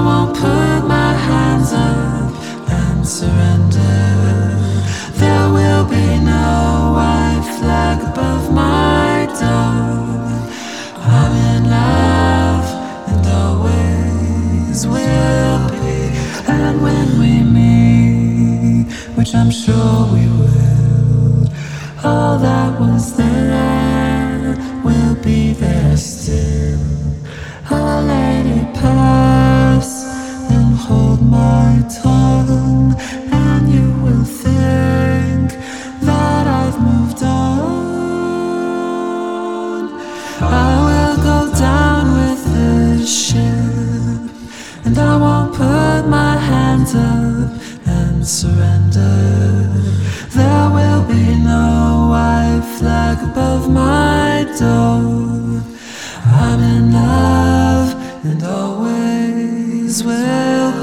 Won't 0.04 0.36
put 0.36 0.82
my 0.86 1.14
hands 1.14 1.72
up 1.72 2.34
and 2.70 3.08
surrender. 3.08 3.80
There 5.22 5.48
will 5.58 5.86
be 5.86 6.20
no 6.20 6.92
white 6.98 7.46
flag 7.58 7.98
above 8.12 8.52
my 8.52 9.28
door. 9.40 10.12
I'm 11.18 11.34
in 11.54 11.70
love 11.70 12.66
and 13.10 13.26
always 13.42 14.86
will 14.86 15.70
be. 15.70 15.98
And 16.52 16.82
when 16.86 17.08
we 17.22 17.34
meet, 17.58 18.92
which 19.18 19.34
I'm 19.34 19.52
sure 19.52 20.00
we 20.16 20.26
will, 20.40 21.48
all 22.04 22.38
that 22.40 22.80
was 22.80 23.16
there 23.16 24.56
will 24.84 25.16
be 25.24 25.54
there 25.54 25.96
still. 25.96 26.80
I'll 27.70 28.04
let 28.04 28.46
it 28.46 28.74
pass 28.76 29.33
and 33.32 33.70
you 33.74 33.92
will 34.04 34.26
think 34.26 35.52
that 36.02 36.48
I've 36.48 36.80
moved 36.80 37.24
on. 37.24 38.44
I 40.42 40.76
will 40.88 41.18
go 41.32 41.40
down 41.58 42.04
with 42.20 42.44
the 42.54 43.06
ship, 43.06 44.22
and 44.86 44.98
I 44.98 45.18
won't 45.18 45.54
put 45.54 46.08
my 46.08 46.36
hands 46.38 46.96
up 46.96 47.50
and 47.88 48.26
surrender. 48.26 49.70
There 50.30 50.70
will 50.78 51.04
be 51.04 51.36
no 51.38 52.08
white 52.12 52.66
flag 52.78 53.18
above 53.30 53.70
my 53.70 54.46
door. 54.60 55.62
I'm 56.26 56.60
in 56.76 56.94
love, 56.94 57.90
and 58.26 58.44
always 58.44 60.04
will 60.04 60.83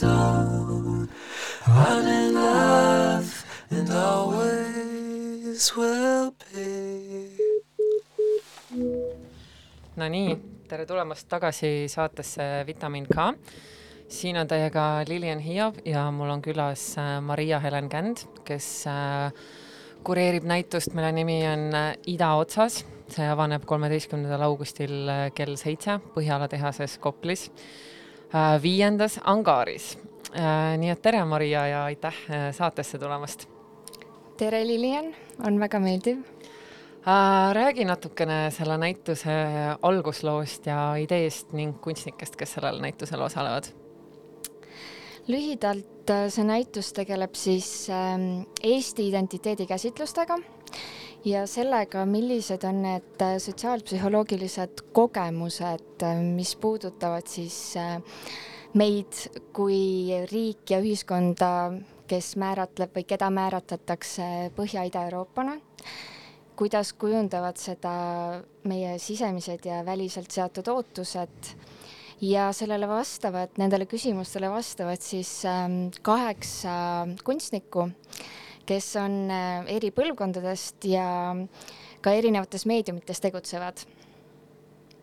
down. 0.00 1.08
I'm 1.66 2.06
in 2.06 2.34
love 2.34 3.44
and 3.70 3.90
always 3.90 5.72
will 5.76 6.32
be. 6.38 6.68
Nonii, 9.98 10.36
tere 10.68 10.86
tulemast 10.86 11.28
tagasi 11.28 11.88
saatesse 11.90 12.64
Vitamin 12.66 13.06
K. 13.06 13.32
siin 14.08 14.36
on 14.40 14.48
teiega 14.48 15.04
Lilian 15.08 15.40
Hiiov 15.40 15.82
ja 15.84 16.06
mul 16.14 16.30
on 16.32 16.42
külas 16.42 16.94
äh, 16.98 17.18
Maria-Helen 17.20 17.88
Känd, 17.92 18.24
kes 18.44 18.86
äh, 18.86 19.32
kureerib 20.04 20.46
näitust, 20.48 20.94
mille 20.96 21.10
nimi 21.12 21.42
on 21.48 21.74
äh, 21.74 21.90
Ida 22.06 22.34
otsas. 22.36 22.84
see 23.08 23.24
avaneb 23.24 23.62
kolmeteistkümnendal 23.64 24.42
augustil 24.44 25.08
kell 25.32 25.54
seitse 25.56 25.94
Põhjala 26.12 26.44
tehases 26.52 26.98
Koplis, 27.00 27.46
viiendas 28.62 29.20
angaaris. 29.24 29.98
nii 30.78 30.90
et 30.90 31.02
tere, 31.02 31.24
Maria, 31.24 31.66
ja 31.66 31.84
aitäh 31.84 32.14
äh, 32.30 32.50
saatesse 32.52 32.98
tulemast 32.98 33.48
tere, 34.38 34.62
Lilian, 34.66 35.10
on 35.46 35.58
väga 35.58 35.80
meeldiv. 35.82 36.22
Äh, 37.08 37.50
räägi 37.56 37.86
natukene 37.88 38.50
selle 38.54 38.76
näituse 38.78 39.34
algusloost 39.82 40.66
ja 40.70 40.94
ideest 41.00 41.52
ning 41.56 41.74
kunstnikest, 41.82 42.36
kes 42.38 42.56
sellel 42.58 42.78
näitusel 42.82 43.22
osalevad. 43.26 43.72
lühidalt 45.28 46.10
äh, 46.10 46.28
see 46.32 46.44
näitus 46.44 46.92
tegeleb 46.96 47.34
siis 47.36 47.90
ähm, 47.92 48.46
Eesti 48.62 49.08
identiteedi 49.10 49.66
käsitlustega 49.66 50.38
ja 51.24 51.46
sellega, 51.46 52.04
millised 52.06 52.64
on 52.68 52.82
need 52.82 53.22
äh, 53.24 53.36
sotsiaalpsühholoogilised 53.42 54.84
kogemused, 54.92 56.04
mis 56.34 56.54
puudutavad 56.56 57.26
siis 57.26 57.74
meid 58.78 59.22
kui 59.56 60.12
riik 60.30 60.70
ja 60.70 60.80
ühiskonda, 60.82 61.50
kes 62.08 62.34
määratleb 62.40 62.94
või 62.96 63.06
keda 63.08 63.30
määratletakse 63.32 64.50
Põhja-Ida-Euroopana? 64.56 65.58
Kuidas 66.58 66.92
kujundavad 66.98 67.58
seda 67.60 67.92
meie 68.66 68.96
sisemised 68.98 69.66
ja 69.68 69.82
väliselt 69.86 70.32
seatud 70.34 70.68
ootused? 70.72 71.52
Ja 72.20 72.48
sellele 72.50 72.88
vastavad, 72.90 73.52
nendele 73.62 73.86
küsimustele 73.86 74.48
vastavad 74.50 75.04
siis 75.04 75.30
ähm, 75.46 75.92
kaheksa 76.02 76.72
kunstnikku, 77.24 77.86
kes 78.68 78.90
on 79.00 79.16
äh, 79.32 79.64
eri 79.78 79.90
põlvkondadest 79.94 80.84
ja 80.90 81.08
ka 82.04 82.12
erinevates 82.14 82.66
meediumites 82.68 83.20
tegutsevad 83.24 83.84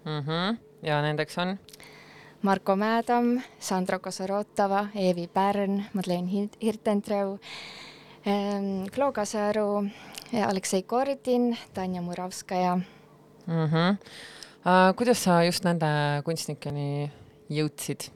mm. 0.05 0.19
-hmm. 0.19 0.57
ja 0.83 1.01
nendeks 1.01 1.37
on? 1.37 1.57
Marko 2.41 2.75
Mäedam, 2.75 3.41
Sandro 3.59 3.99
Kosarotova, 3.99 4.87
Eevi 4.95 5.27
Pärn, 5.27 5.83
Madeleine 5.93 6.29
Hir- 6.29 6.57
Hirtentreu 6.61 7.39
ähm,, 8.27 8.85
Klo 8.93 9.11
Kasaru, 9.11 9.85
Aleksei 10.47 10.83
Kordin, 10.83 11.57
Tanja 11.73 12.01
Muravskaja 12.01 12.75
mm. 12.75 13.65
-hmm. 13.65 13.97
Uh, 14.65 14.95
kuidas 14.97 15.19
sa 15.21 15.43
just 15.45 15.61
nende 15.61 15.85
kunstnikeni 16.25 17.11
jõudsid? 17.53 18.07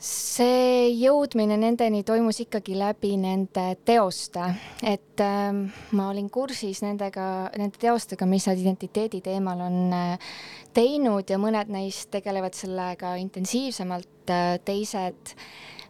See 0.00 0.88
jõudmine 0.96 1.58
nendeni 1.60 2.00
toimus 2.08 2.40
ikkagi 2.44 2.76
läbi 2.78 3.12
nende 3.20 3.66
teoste, 3.84 4.46
et 4.82 5.20
äh, 5.20 5.50
ma 5.96 6.06
olin 6.08 6.30
kursis 6.32 6.80
nendega, 6.84 7.24
nende 7.60 7.80
teostega, 7.80 8.28
mis 8.28 8.48
nad 8.48 8.60
identiteedi 8.60 9.20
teemal 9.24 9.60
on 9.66 9.76
äh, 9.96 10.30
teinud 10.76 11.28
ja 11.28 11.38
mõned 11.40 11.72
neist 11.72 12.08
tegelevad 12.14 12.56
sellega 12.56 13.14
intensiivsemalt 13.20 14.32
äh,, 14.32 14.54
teised 14.64 15.34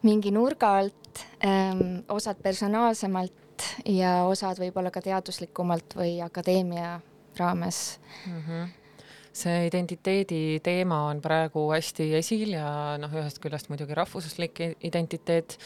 mingi 0.03 0.35
nurga 0.35 0.75
alt 0.81 1.23
äh,, 1.46 1.70
osad 2.11 2.42
personaalsemalt 2.42 3.68
ja 3.87 4.25
osad 4.27 4.59
võib-olla 4.59 4.90
ka 4.90 5.05
teaduslikumalt 5.05 5.94
või 6.01 6.18
akadeemia 6.25 6.99
raames 7.38 8.01
mm. 8.27 8.42
-hmm 8.42 8.80
see 9.40 9.64
identiteedi 9.68 10.61
teema 10.64 11.05
on 11.11 11.22
praegu 11.24 11.68
hästi 11.72 12.11
esil 12.20 12.55
ja 12.57 12.98
noh, 13.00 13.12
ühest 13.20 13.40
küljest 13.42 13.70
muidugi 13.72 13.96
rahvuslik 13.96 14.61
identiteet, 14.87 15.57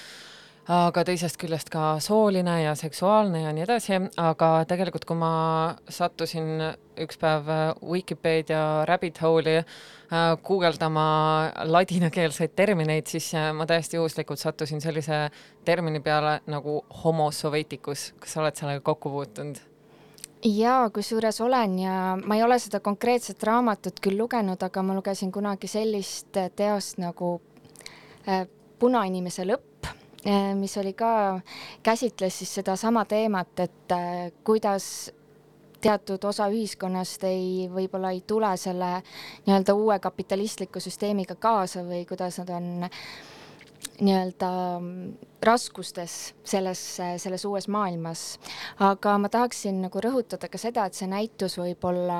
aga 0.70 1.02
teisest 1.04 1.37
küljest 1.40 1.68
ka 1.72 1.98
sooline 2.00 2.54
ja 2.62 2.72
seksuaalne 2.78 3.42
ja 3.42 3.52
nii 3.52 3.66
edasi, 3.66 3.98
aga 4.20 4.50
tegelikult, 4.68 5.04
kui 5.08 5.18
ma 5.20 5.32
sattusin 5.92 6.62
üks 7.04 7.18
päev 7.20 7.50
Vikipeedia 7.82 8.62
rabbit 8.88 9.20
hole'i 9.20 9.58
äh, 9.60 9.66
guugeldama 10.46 11.04
ladinakeelseid 11.68 12.54
termineid, 12.56 13.10
siis 13.10 13.32
äh, 13.34 13.50
ma 13.52 13.66
täiesti 13.68 13.98
juhuslikult 13.98 14.40
sattusin 14.40 14.80
sellise 14.84 15.26
termini 15.66 16.00
peale 16.00 16.38
nagu 16.46 16.80
homo 17.04 17.30
soveticus. 17.32 18.12
kas 18.18 18.37
sa 18.37 18.44
oled 18.44 18.56
sellega 18.56 18.87
kokku 18.87 19.10
puutunud? 19.10 19.73
Jaa, 20.44 20.90
kusjuures 20.90 21.40
olen 21.40 21.78
ja 21.78 22.18
ma 22.26 22.37
ei 22.37 22.42
ole 22.42 22.59
seda 22.61 22.80
konkreetset 22.85 23.42
raamatut 23.42 24.00
küll 24.04 24.18
lugenud, 24.18 24.61
aga 24.62 24.83
ma 24.83 24.96
lugesin 24.96 25.33
kunagi 25.33 25.68
sellist 25.70 26.37
teost 26.57 27.00
nagu 27.02 27.38
äh, 28.28 28.46
Punainimese 28.78 29.46
lõpp 29.48 29.88
äh,, 29.88 30.52
mis 30.59 30.76
oli 30.78 30.92
ka 30.92 31.40
käsitles 31.83 32.38
siis 32.38 32.54
sedasama 32.61 33.04
teemat, 33.09 33.61
et 33.64 33.94
äh, 33.96 34.33
kuidas 34.44 35.12
teatud 35.85 36.24
osa 36.24 36.48
ühiskonnast 36.52 37.24
ei, 37.28 37.68
võib-olla 37.72 38.14
ei 38.14 38.22
tule 38.26 38.54
selle 38.61 38.90
nii-öelda 39.46 39.74
uue 39.76 39.98
kapitalistliku 40.00 40.80
süsteemiga 40.80 41.37
kaasa 41.40 41.85
või 41.85 42.04
kuidas 42.09 42.40
nad 42.40 42.52
on 42.57 42.88
nii-öelda 44.01 44.51
raskustes 45.44 46.35
selles, 46.44 46.81
selles 47.16 47.44
uues 47.44 47.68
maailmas. 47.68 48.38
aga 48.81 49.18
ma 49.18 49.29
tahaksin 49.29 49.83
nagu 49.87 50.01
rõhutada 50.01 50.49
ka 50.51 50.59
seda, 50.59 50.87
et 50.87 50.94
see 50.94 51.09
näitus 51.11 51.59
võib 51.61 51.85
olla 51.85 52.18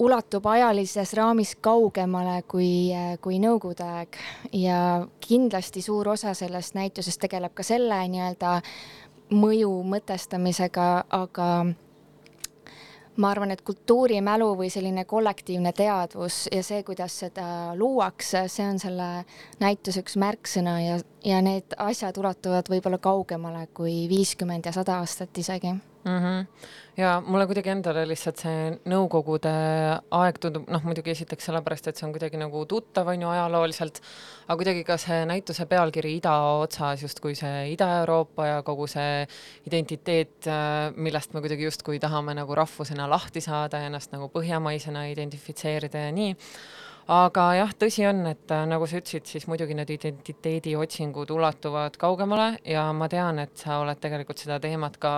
ulatub 0.00 0.46
ajalises 0.46 1.12
raamis 1.18 1.54
kaugemale 1.60 2.40
kui, 2.48 2.88
kui 3.20 3.38
Nõukogude 3.42 3.84
aeg 3.84 4.16
ja 4.56 5.06
kindlasti 5.20 5.82
suur 5.84 6.08
osa 6.14 6.32
sellest 6.34 6.74
näitusest 6.74 7.20
tegeleb 7.20 7.52
ka 7.54 7.66
selle 7.66 8.00
nii-öelda 8.08 8.60
mõju 9.36 9.74
mõtestamisega, 9.86 10.88
aga 11.10 11.50
ma 13.16 13.30
arvan, 13.30 13.50
et 13.50 13.62
kultuurimälu 13.66 14.52
või 14.58 14.70
selline 14.72 15.04
kollektiivne 15.04 15.72
teadvus 15.76 16.44
ja 16.52 16.62
see, 16.66 16.82
kuidas 16.86 17.18
seda 17.24 17.74
luuakse, 17.76 18.46
see 18.48 18.68
on 18.68 18.78
selle 18.82 19.10
näituse 19.60 20.04
üks 20.04 20.16
märksõna 20.20 20.78
ja, 20.84 20.98
ja 21.26 21.42
need 21.44 21.76
asjad 21.78 22.16
ulatuvad 22.22 22.70
võib-olla 22.70 23.02
kaugemale 23.02 23.66
kui 23.74 24.06
viiskümmend 24.10 24.70
ja 24.70 24.74
sada 24.76 25.00
aastat 25.02 25.38
isegi 25.38 25.74
mm. 26.04 26.18
-hmm. 26.18 26.46
ja 26.96 27.22
mulle 27.26 27.46
kuidagi 27.46 27.70
endale 27.70 28.06
lihtsalt 28.08 28.42
see 28.42 28.72
Nõukogude 28.90 29.52
aeg 30.10 30.40
tundub, 30.40 30.66
noh 30.68 30.84
muidugi 30.84 31.12
esiteks 31.14 31.48
sellepärast, 31.50 31.88
et 31.88 31.96
see 31.96 32.06
on 32.06 32.12
kuidagi 32.16 32.40
nagu 32.40 32.64
tuttav, 32.66 33.08
on 33.08 33.22
ju, 33.22 33.28
ajalooliselt, 33.28 34.00
aga 34.48 34.56
kuidagi 34.56 34.84
ka 34.84 34.96
see 34.96 35.24
näituse 35.30 35.66
pealkiri 35.66 36.16
idaotsas 36.16 37.02
justkui 37.02 37.34
see 37.34 37.72
Ida-Euroopa 37.74 38.46
ja 38.46 38.60
kogu 38.62 38.86
see 38.86 39.26
identiteet, 39.66 40.50
millest 40.96 41.34
me 41.34 41.40
kuidagi 41.40 41.64
justkui 41.64 41.98
tahame 41.98 42.34
nagu 42.34 42.54
rahvusena 42.54 43.10
lahti 43.10 43.40
saada 43.40 43.78
ja 43.78 43.90
ennast 43.92 44.12
nagu 44.12 44.28
põhjamaisena 44.28 45.08
identifitseerida 45.12 46.06
ja 46.08 46.12
nii 46.12 46.36
aga 47.10 47.46
jah, 47.58 47.72
tõsi 47.78 48.04
on, 48.08 48.22
et 48.30 48.52
äh, 48.54 48.64
nagu 48.70 48.86
sa 48.88 49.00
ütlesid, 49.00 49.26
siis 49.26 49.46
muidugi 49.50 49.74
need 49.74 49.90
identiteediotsingud 49.96 51.32
ulatuvad 51.34 51.98
kaugemale 52.00 52.60
ja 52.68 52.86
ma 52.96 53.08
tean, 53.10 53.40
et 53.42 53.56
sa 53.58 53.80
oled 53.82 53.98
tegelikult 54.00 54.38
seda 54.42 54.60
teemat 54.62 54.98
ka 55.02 55.14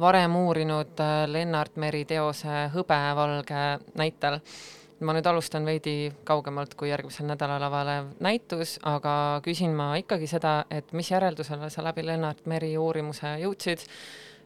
varem 0.00 0.36
uurinud 0.36 1.00
äh, 1.00 1.26
Lennart 1.26 1.76
Meri 1.76 2.04
teose 2.04 2.70
Hõbevalge 2.74 3.64
näitel. 3.98 4.40
ma 5.02 5.10
nüüd 5.16 5.26
alustan 5.26 5.64
veidi 5.66 6.12
kaugemalt 6.24 6.76
kui 6.78 6.92
järgmisel 6.92 7.26
nädalal 7.26 7.62
avanev 7.66 8.12
näitus, 8.22 8.76
aga 8.86 9.40
küsin 9.42 9.72
ma 9.74 9.96
ikkagi 9.98 10.28
seda, 10.30 10.64
et 10.70 10.92
mis 10.92 11.10
järeldusele 11.10 11.70
sa 11.70 11.82
läbi 11.82 12.04
Lennart 12.06 12.46
Meri 12.46 12.76
uurimuse 12.78 13.32
jõudsid, 13.42 13.82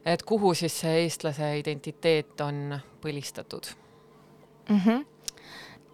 et 0.05 0.23
kuhu 0.23 0.53
siis 0.57 0.79
see 0.81 1.03
eestlase 1.03 1.51
identiteet 1.59 2.41
on 2.41 2.79
põlistatud 3.01 3.69
mm? 4.69 4.79
-hmm 4.79 5.05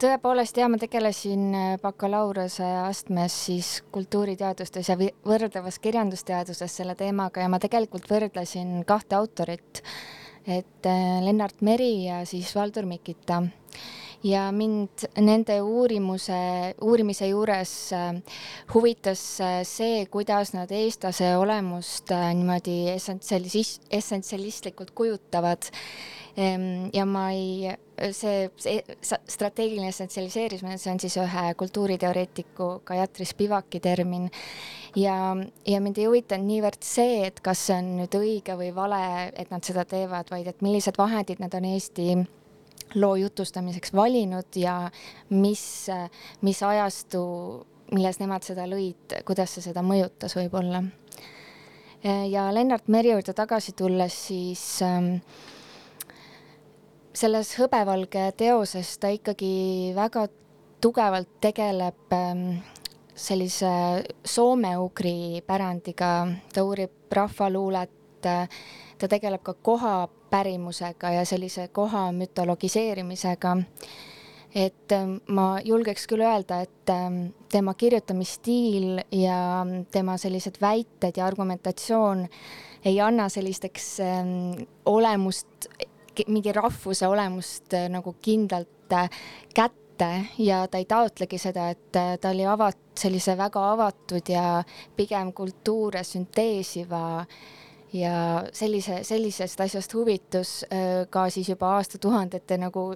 tõepoolest 0.03 0.57
ja 0.59 0.67
ma 0.71 0.77
tegelesin 0.81 1.43
äh, 1.55 1.73
bakalaureuse 1.81 2.65
astmes 2.83 3.35
siis 3.47 3.69
kultuuriteadustes 3.93 4.89
ja 4.91 4.97
võrdlevas 4.99 5.79
kirjandusteaduses 5.83 6.75
selle 6.81 6.95
teemaga 6.99 7.45
ja 7.45 7.51
ma 7.51 7.59
tegelikult 7.63 8.09
võrdlesin 8.11 8.81
kahte 8.89 9.15
autorit, 9.15 9.83
et 10.43 10.89
äh, 10.89 11.19
Lennart 11.23 11.63
Meri 11.63 12.09
ja 12.09 12.23
siis 12.27 12.51
Valdur 12.55 12.87
Mikita. 12.89 13.43
Ja 14.23 14.45
mind 14.55 15.03
nende 15.19 15.57
uurimuse, 15.63 16.35
uurimise 16.83 17.27
juures 17.27 17.73
äh, 17.95 18.37
huvitas 18.73 19.23
see, 19.67 20.05
kuidas 20.11 20.53
nad 20.55 20.71
eestlase 20.71 21.33
olemust 21.39 22.11
niimoodi 22.11 22.77
essentsialis-, 22.95 23.79
essentsialistlikult 23.91 24.91
kujutavad. 24.95 25.71
Ehm, 26.35 26.89
ja 26.95 27.05
ma 27.05 27.27
ei, 27.31 27.75
see, 28.11 28.49
see 28.57 28.83
strateegiline 29.29 29.89
essentsialiseerimine, 29.93 30.77
see 30.81 30.91
on 30.91 31.01
siis 31.01 31.17
ühe 31.21 31.45
kultuuriteoreetiku 31.57 32.69
Gayatri 32.85 33.25
Spivaki 33.25 33.79
termin 33.83 34.29
ja, 34.95 35.15
ja 35.67 35.81
mind 35.81 35.99
ei 36.01 36.07
huvitanud 36.09 36.47
niivõrd 36.49 36.85
see, 36.85 37.23
et 37.27 37.41
kas 37.45 37.67
see 37.67 37.77
on 37.79 37.91
nüüd 38.01 38.17
õige 38.19 38.57
või 38.59 38.71
vale, 38.75 39.01
et 39.39 39.51
nad 39.53 39.65
seda 39.65 39.85
teevad, 39.89 40.31
vaid 40.31 40.49
et 40.49 40.63
millised 40.65 40.97
vahendid 40.99 41.43
nad 41.43 41.53
on 41.57 41.69
Eesti 41.71 42.17
loo 42.99 43.15
jutustamiseks 43.17 43.93
valinud 43.93 44.59
ja 44.59 44.75
mis, 45.29 45.63
mis 46.41 46.63
ajastu, 46.63 47.23
milles 47.93 48.19
nemad 48.21 48.45
seda 48.45 48.67
lõid, 48.69 49.17
kuidas 49.25 49.55
see 49.55 49.65
seda 49.69 49.81
mõjutas 49.85 50.35
võib-olla. 50.37 50.83
ja 52.03 52.47
Lennart 52.53 52.87
Meri 52.87 53.13
juurde 53.13 53.33
tagasi 53.33 53.73
tulles, 53.77 54.17
siis 54.27 54.63
äh, 54.85 55.09
selles 57.13 57.53
hõbevalge 57.59 58.31
teoses 58.37 58.95
ta 59.01 59.11
ikkagi 59.13 59.93
väga 59.95 60.27
tugevalt 60.83 61.29
tegeleb 61.43 62.15
ähm, 62.15 62.47
sellise 63.15 64.03
soome-ugri 64.25 65.43
pärandiga, 65.45 66.25
ta 66.53 66.63
uurib 66.65 67.13
rahvaluulet, 67.13 67.93
ta 68.23 69.09
tegeleb 69.09 69.43
ka 69.45 69.53
koha 69.53 69.95
pärimusega 70.33 71.13
ja 71.19 71.25
sellise 71.29 71.67
koha 71.71 72.09
mütologiseerimisega. 72.15 73.57
et 74.55 74.91
ähm, 74.91 75.15
ma 75.33 75.59
julgeks 75.65 76.05
küll 76.07 76.21
öelda, 76.21 76.61
et 76.61 76.89
ähm, 76.89 77.33
tema 77.49 77.73
kirjutamisstiil 77.73 79.01
ja 79.11 79.65
tema 79.91 80.17
sellised 80.17 80.59
väited 80.61 81.17
ja 81.17 81.25
argumentatsioon 81.25 82.27
ei 82.85 82.99
anna 83.01 83.29
sellisteks 83.29 83.97
olemust 84.85 85.69
mingi 86.27 86.53
rahvuse 86.53 87.07
olemust 87.07 87.73
äh, 87.73 87.89
nagu 87.91 88.15
kindlalt 88.21 88.93
äh, 88.93 89.09
kätte 89.55 90.09
ja 90.37 90.63
ta 90.67 90.81
ei 90.81 90.85
taotlegi 90.85 91.37
seda, 91.41 91.69
et 91.73 91.95
äh, 91.99 92.15
ta 92.21 92.33
oli 92.33 92.45
avat-, 92.49 92.81
sellise 92.99 93.37
väga 93.37 93.63
avatud 93.73 94.29
ja 94.29 94.63
pigem 94.95 95.33
kultuure 95.33 96.03
sünteesiva 96.03 97.25
ja 97.93 98.43
sellise, 98.53 99.03
sellisest 99.05 99.61
asjast 99.61 99.93
huvitus 99.93 100.53
ka 101.13 101.27
siis 101.29 101.49
juba 101.49 101.75
aastatuhandete 101.77 102.57
nagu 102.57 102.87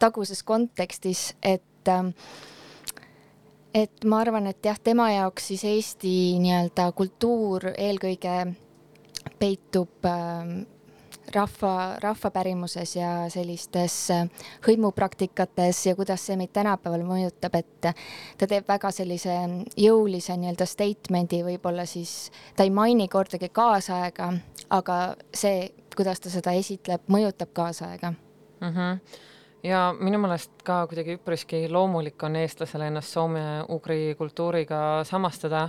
taguses 0.00 0.40
kontekstis, 0.48 1.34
et 1.42 1.88
ähm, 1.92 2.14
et 3.76 4.04
ma 4.08 4.22
arvan, 4.24 4.46
et 4.48 4.64
jah, 4.64 4.78
tema 4.80 5.10
jaoks 5.12 5.50
siis 5.52 5.64
Eesti 5.68 6.12
nii-öelda 6.40 6.88
kultuur 6.96 7.68
eelkõige 7.74 8.36
peitub 9.40 10.06
äh, 10.08 10.44
rahva, 11.34 11.96
rahvapärimuses 12.02 12.96
ja 12.96 13.10
sellistes 13.32 13.96
äh, 14.14 14.26
hõimupraktikates 14.66 15.82
ja 15.86 15.96
kuidas 15.98 16.26
see 16.26 16.36
meid 16.38 16.52
tänapäeval 16.56 17.04
mõjutab, 17.06 17.58
et 17.58 17.90
ta 18.38 18.48
teeb 18.48 18.68
väga 18.68 18.90
sellise 18.94 19.36
jõulise 19.76 20.36
nii-öelda 20.36 20.66
statement'i, 20.68 21.42
võib-olla 21.46 21.86
siis 21.88 22.32
ta 22.56 22.66
ei 22.66 22.74
maini 22.74 23.08
kordagi 23.08 23.48
kaasaega, 23.48 24.32
aga 24.70 24.98
see, 25.34 25.70
kuidas 25.96 26.20
ta 26.20 26.32
seda 26.32 26.56
esitleb, 26.56 27.06
mõjutab 27.12 27.54
kaasaega 27.56 28.12
mm. 28.12 28.68
-hmm 28.74 29.24
ja 29.66 29.94
minu 29.98 30.18
meelest 30.22 30.62
ka 30.66 30.84
kuidagi 30.86 31.16
üpriski 31.18 31.64
loomulik 31.72 32.22
on 32.22 32.36
eestlasele 32.36 32.86
ennast 32.90 33.14
soome-ugri 33.16 34.14
kultuuriga 34.18 35.04
samastada 35.08 35.68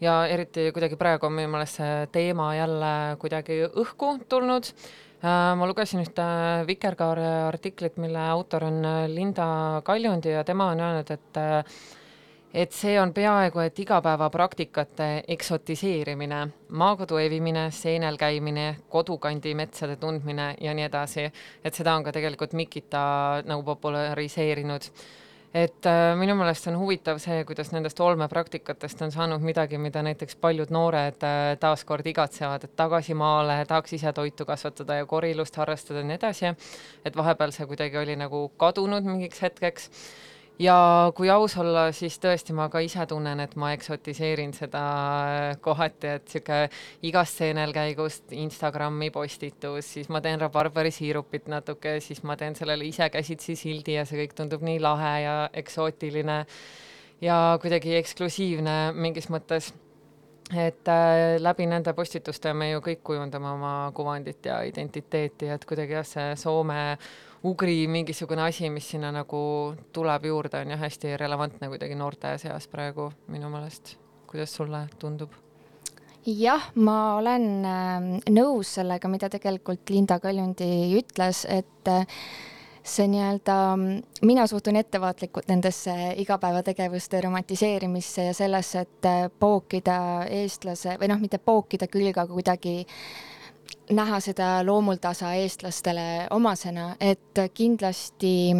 ja 0.00 0.26
eriti 0.26 0.70
kuidagi 0.72 0.96
praegu 1.00 1.26
on 1.26 1.36
minu 1.38 1.50
meelest 1.52 1.80
see 1.80 2.06
teema 2.12 2.52
jälle 2.56 2.92
kuidagi 3.22 3.62
õhku 3.70 4.18
tulnud. 4.28 4.70
Äh, 5.24 5.54
ma 5.56 5.66
lugesin 5.66 6.02
ühte 6.04 6.24
Vikerkaare 6.68 7.28
artiklit, 7.48 7.96
mille 7.96 8.28
autor 8.34 8.66
on 8.68 8.80
Linda 9.08 9.82
Kaljundi 9.84 10.34
ja 10.34 10.44
tema 10.44 10.72
on 10.74 10.80
öelnud, 10.80 11.10
et 11.10 11.44
et 12.54 12.70
see 12.72 12.94
on 13.00 13.10
peaaegu 13.12 13.58
et 13.64 13.78
igapäevapraktikate 13.82 15.08
eksotiseerimine, 15.34 16.40
maakodu 16.78 17.18
evimine, 17.18 17.66
seenel 17.74 18.16
käimine, 18.16 18.68
kodukandi 18.88 19.56
metsade 19.58 19.96
tundmine 19.98 20.52
ja 20.60 20.74
nii 20.74 20.86
edasi, 20.86 21.26
et 21.64 21.74
seda 21.74 21.96
on 21.98 22.06
ka 22.06 22.12
tegelikult 22.14 22.54
Mikita 22.54 23.02
nagu 23.44 23.66
populariseerinud 23.66 24.86
et 25.54 25.86
äh, 25.86 26.16
minu 26.18 26.34
meelest 26.34 26.66
on 26.66 26.78
huvitav 26.80 27.20
see, 27.22 27.44
kuidas 27.46 27.70
nendest 27.70 28.00
olmepraktikatest 28.02 29.04
on 29.06 29.12
saanud 29.14 29.44
midagi, 29.46 29.78
mida 29.78 30.02
näiteks 30.02 30.36
paljud 30.42 30.72
noored 30.74 31.22
äh, 31.22 31.54
taaskord 31.62 32.06
igatsevad, 32.10 32.66
et 32.66 32.76
tagasi 32.76 33.14
maale, 33.14 33.60
tahaks 33.70 33.94
ise 33.94 34.12
toitu 34.12 34.46
kasvatada 34.48 34.98
ja 34.98 35.06
korilust 35.06 35.56
harrastada 35.56 36.02
ja 36.02 36.10
nii 36.10 36.18
edasi. 36.18 36.54
et 37.04 37.16
vahepeal 37.16 37.54
see 37.54 37.66
kuidagi 37.70 37.98
oli 38.02 38.16
nagu 38.16 38.48
kadunud 38.58 39.06
mingiks 39.06 39.42
hetkeks 39.42 39.90
ja 40.58 40.76
kui 41.16 41.30
aus 41.30 41.56
olla, 41.58 41.88
siis 41.92 42.16
tõesti 42.22 42.54
ma 42.56 42.68
ka 42.70 42.80
ise 42.84 43.06
tunnen, 43.10 43.40
et 43.42 43.56
ma 43.60 43.72
eksotiseerin 43.74 44.54
seda 44.54 44.82
äh, 44.84 45.44
kohati, 45.62 46.14
et 46.18 46.30
sihuke 46.30 46.60
igast 47.08 47.40
seenelkäigust 47.42 48.34
Instagrami 48.38 49.10
postitus, 49.14 49.92
siis 49.96 50.10
ma 50.12 50.22
teen 50.24 50.40
rabarbarisiirupit 50.44 51.48
natuke, 51.52 51.98
siis 52.04 52.22
ma 52.22 52.38
teen 52.40 52.56
sellele 52.58 52.86
ise 52.86 53.10
käsitsi 53.10 53.56
sildi 53.58 53.98
ja 53.98 54.06
see 54.06 54.22
kõik 54.22 54.36
tundub 54.38 54.62
nii 54.66 54.80
lahe 54.82 55.14
ja 55.24 55.38
eksootiline 55.52 56.44
ja 57.24 57.40
kuidagi 57.62 57.96
eksklusiivne 57.98 58.92
mingis 58.94 59.30
mõttes. 59.32 59.72
Et 60.52 60.88
äh, 60.92 61.40
läbi 61.40 61.66
nende 61.66 61.94
postituste 61.96 62.52
me 62.52 62.68
ju 62.68 62.82
kõik 62.84 63.00
kujundame 63.02 63.48
oma 63.48 63.76
kuvandit 63.96 64.44
ja 64.44 64.60
identiteeti, 64.68 65.48
et 65.48 65.64
kuidagi 65.64 65.96
jah, 65.96 66.04
see 66.06 66.34
Soome 66.36 66.82
ugri 67.44 67.84
mingisugune 67.90 68.46
asi, 68.48 68.70
mis 68.72 68.88
sinna 68.94 69.12
nagu 69.12 69.40
tuleb 69.92 70.24
juurde, 70.30 70.62
on 70.64 70.74
ju 70.74 70.80
hästi 70.80 71.16
relevantne 71.20 71.68
kuidagi 71.68 71.96
noorte 71.98 72.36
seas 72.40 72.68
praegu 72.72 73.10
minu 73.28 73.52
meelest. 73.52 73.96
kuidas 74.26 74.54
sulle 74.54 74.86
tundub? 74.98 75.30
jah, 76.26 76.70
ma 76.74 77.16
olen 77.18 77.44
äh, 77.68 78.08
nõus 78.32 78.74
sellega, 78.78 79.08
mida 79.12 79.28
tegelikult 79.28 79.90
Linda 79.92 80.18
Kaljundi 80.18 80.96
ütles, 80.96 81.44
et 81.44 81.90
äh, 81.92 82.06
see 82.84 83.06
nii-öelda, 83.12 83.56
mina 84.24 84.46
suhtun 84.48 84.76
ettevaatlikult 84.80 85.48
nendesse 85.48 85.92
igapäevategevuste 86.24 87.20
romantiseerimisse 87.24 88.28
ja 88.30 88.34
sellesse, 88.36 88.86
et 88.86 89.08
äh, 89.08 89.28
pookida 89.28 89.98
eestlase 90.28 90.98
või 91.00 91.12
noh, 91.12 91.20
mitte 91.20 91.38
pookida 91.38 91.88
küll, 91.92 92.10
aga 92.12 92.26
kuidagi 92.32 92.80
näha 93.90 94.20
seda 94.20 94.48
loomuldasa 94.66 95.34
eestlastele 95.34 96.26
omasena, 96.30 96.94
et 97.00 97.40
kindlasti 97.54 98.54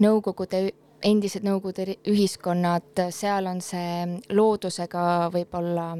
Nõukogude 0.00 0.70
endised 1.04 1.44
Nõukogude 1.44 1.96
ühiskonnad, 2.08 3.04
seal 3.12 3.48
on 3.50 3.60
see 3.64 4.20
loodusega 4.36 5.04
võib-olla 5.32 5.92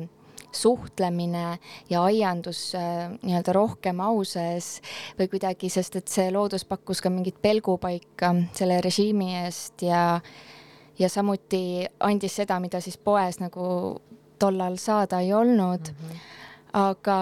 suhtlemine 0.53 1.59
ja 1.91 2.03
aiandus 2.03 2.75
äh, 2.75 3.11
nii-öelda 3.23 3.53
rohkem 3.55 4.01
au 4.03 4.25
sees 4.27 4.81
või 5.19 5.29
kuidagi, 5.31 5.71
sest 5.71 6.01
et 6.01 6.11
see 6.11 6.31
loodus 6.35 6.65
pakkus 6.67 7.03
ka 7.03 7.13
mingit 7.13 7.39
pelgupaika 7.43 8.33
selle 8.57 8.81
režiimi 8.83 9.35
eest 9.45 9.87
ja 9.87 10.21
ja 11.01 11.09
samuti 11.09 11.87
andis 12.05 12.35
seda, 12.43 12.59
mida 12.61 12.81
siis 12.85 12.99
poes 12.99 13.39
nagu 13.41 13.65
tollal 14.41 14.77
saada 14.77 15.21
ei 15.21 15.33
olnud 15.33 15.93
mm. 15.93 16.11
-hmm. 16.11 16.19
aga 16.73 17.19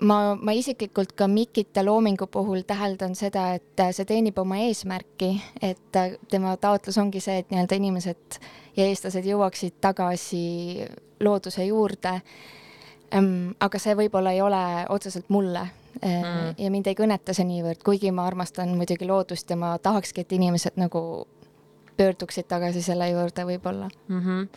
ma, 0.00 0.18
ma 0.34 0.52
isiklikult 0.52 1.12
ka 1.18 1.28
Mikita 1.28 1.84
loomingu 1.84 2.26
puhul 2.26 2.62
täheldan 2.66 3.14
seda, 3.18 3.50
et 3.58 3.82
see 3.94 4.06
teenib 4.08 4.38
oma 4.38 4.60
eesmärki, 4.66 5.32
et 5.62 5.98
tema 6.30 6.56
taotlus 6.60 6.98
ongi 6.98 7.22
see, 7.24 7.40
et 7.42 7.50
nii-öelda 7.50 7.78
inimesed 7.78 8.38
ja 8.76 8.86
eestlased 8.86 9.26
jõuaksid 9.26 9.78
tagasi 9.80 10.86
looduse 11.24 11.66
juurde. 11.66 12.20
aga 13.60 13.78
see 13.80 13.94
võib-olla 13.96 14.32
ei 14.32 14.40
ole 14.44 14.62
otseselt 14.88 15.30
mulle 15.32 15.62
eh, 16.02 16.22
mm. 16.22 16.54
ja 16.58 16.70
mind 16.70 16.86
ei 16.86 16.94
kõneta 16.94 17.34
see 17.34 17.46
niivõrd, 17.48 17.80
kuigi 17.84 18.10
ma 18.12 18.26
armastan 18.26 18.76
muidugi 18.76 19.06
loodust 19.08 19.50
ja 19.50 19.56
ma 19.56 19.78
tahakski, 19.78 20.20
et 20.20 20.32
inimesed 20.32 20.76
nagu 20.76 21.26
pöörduksid 21.96 22.46
tagasi 22.48 22.82
selle 22.82 23.08
juurde 23.10 23.44
võib-olla 23.48 23.88
mm. 24.08 24.20
-hmm. 24.20 24.48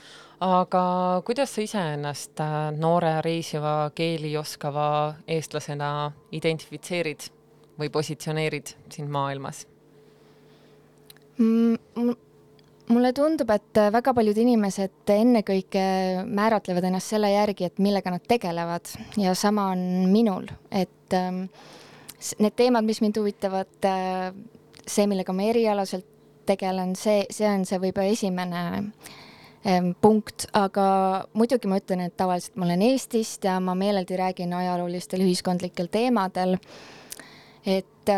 Aga 0.41 0.83
kuidas 1.25 1.53
sa 1.55 1.61
iseennast 1.61 2.39
äh, 2.41 2.71
noore 2.77 3.19
reisiva 3.21 3.91
keeli 3.95 4.33
oskava 4.37 5.13
eestlasena 5.27 6.11
identifitseerid 6.33 7.27
või 7.79 7.91
positsioneerid 7.93 8.73
siin 8.89 9.11
maailmas 9.11 9.67
mm,? 11.37 12.11
mulle 12.91 13.13
tundub, 13.13 13.49
et 13.53 13.77
äh, 13.79 13.91
väga 13.93 14.13
paljud 14.17 14.37
inimesed 14.41 15.13
ennekõike 15.13 15.83
määratlevad 16.25 16.89
ennast 16.89 17.13
selle 17.13 17.31
järgi, 17.31 17.69
et 17.69 17.79
millega 17.79 18.11
nad 18.11 18.25
tegelevad 18.27 18.89
ja 19.21 19.35
sama 19.37 19.69
on 19.75 19.85
minul, 20.11 20.49
et 20.71 21.15
ähm, 21.15 21.45
need 22.41 22.57
teemad, 22.57 22.85
mis 22.87 23.01
mind 23.05 23.21
huvitavad, 23.21 23.77
äh, 23.87 24.33
see, 24.85 25.05
millega 25.07 25.33
ma 25.37 25.47
erialaselt 25.53 26.07
tegelen, 26.49 26.95
see, 26.97 27.27
see 27.29 27.47
on 27.47 27.63
see 27.69 27.79
võib-olla 27.79 28.11
esimene 28.11 28.63
punkt, 30.01 30.47
aga 30.57 30.85
muidugi 31.37 31.69
ma 31.69 31.77
ütlen, 31.77 32.07
et 32.07 32.15
tavaliselt 32.17 32.55
ma 32.57 32.65
olen 32.65 32.81
Eestist 32.81 33.45
ja 33.45 33.59
ma 33.61 33.75
meeleldi 33.77 34.17
räägin 34.17 34.53
ajaloolistel 34.57 35.21
ühiskondlikel 35.21 35.91
teemadel. 35.93 36.57
et 37.65 38.09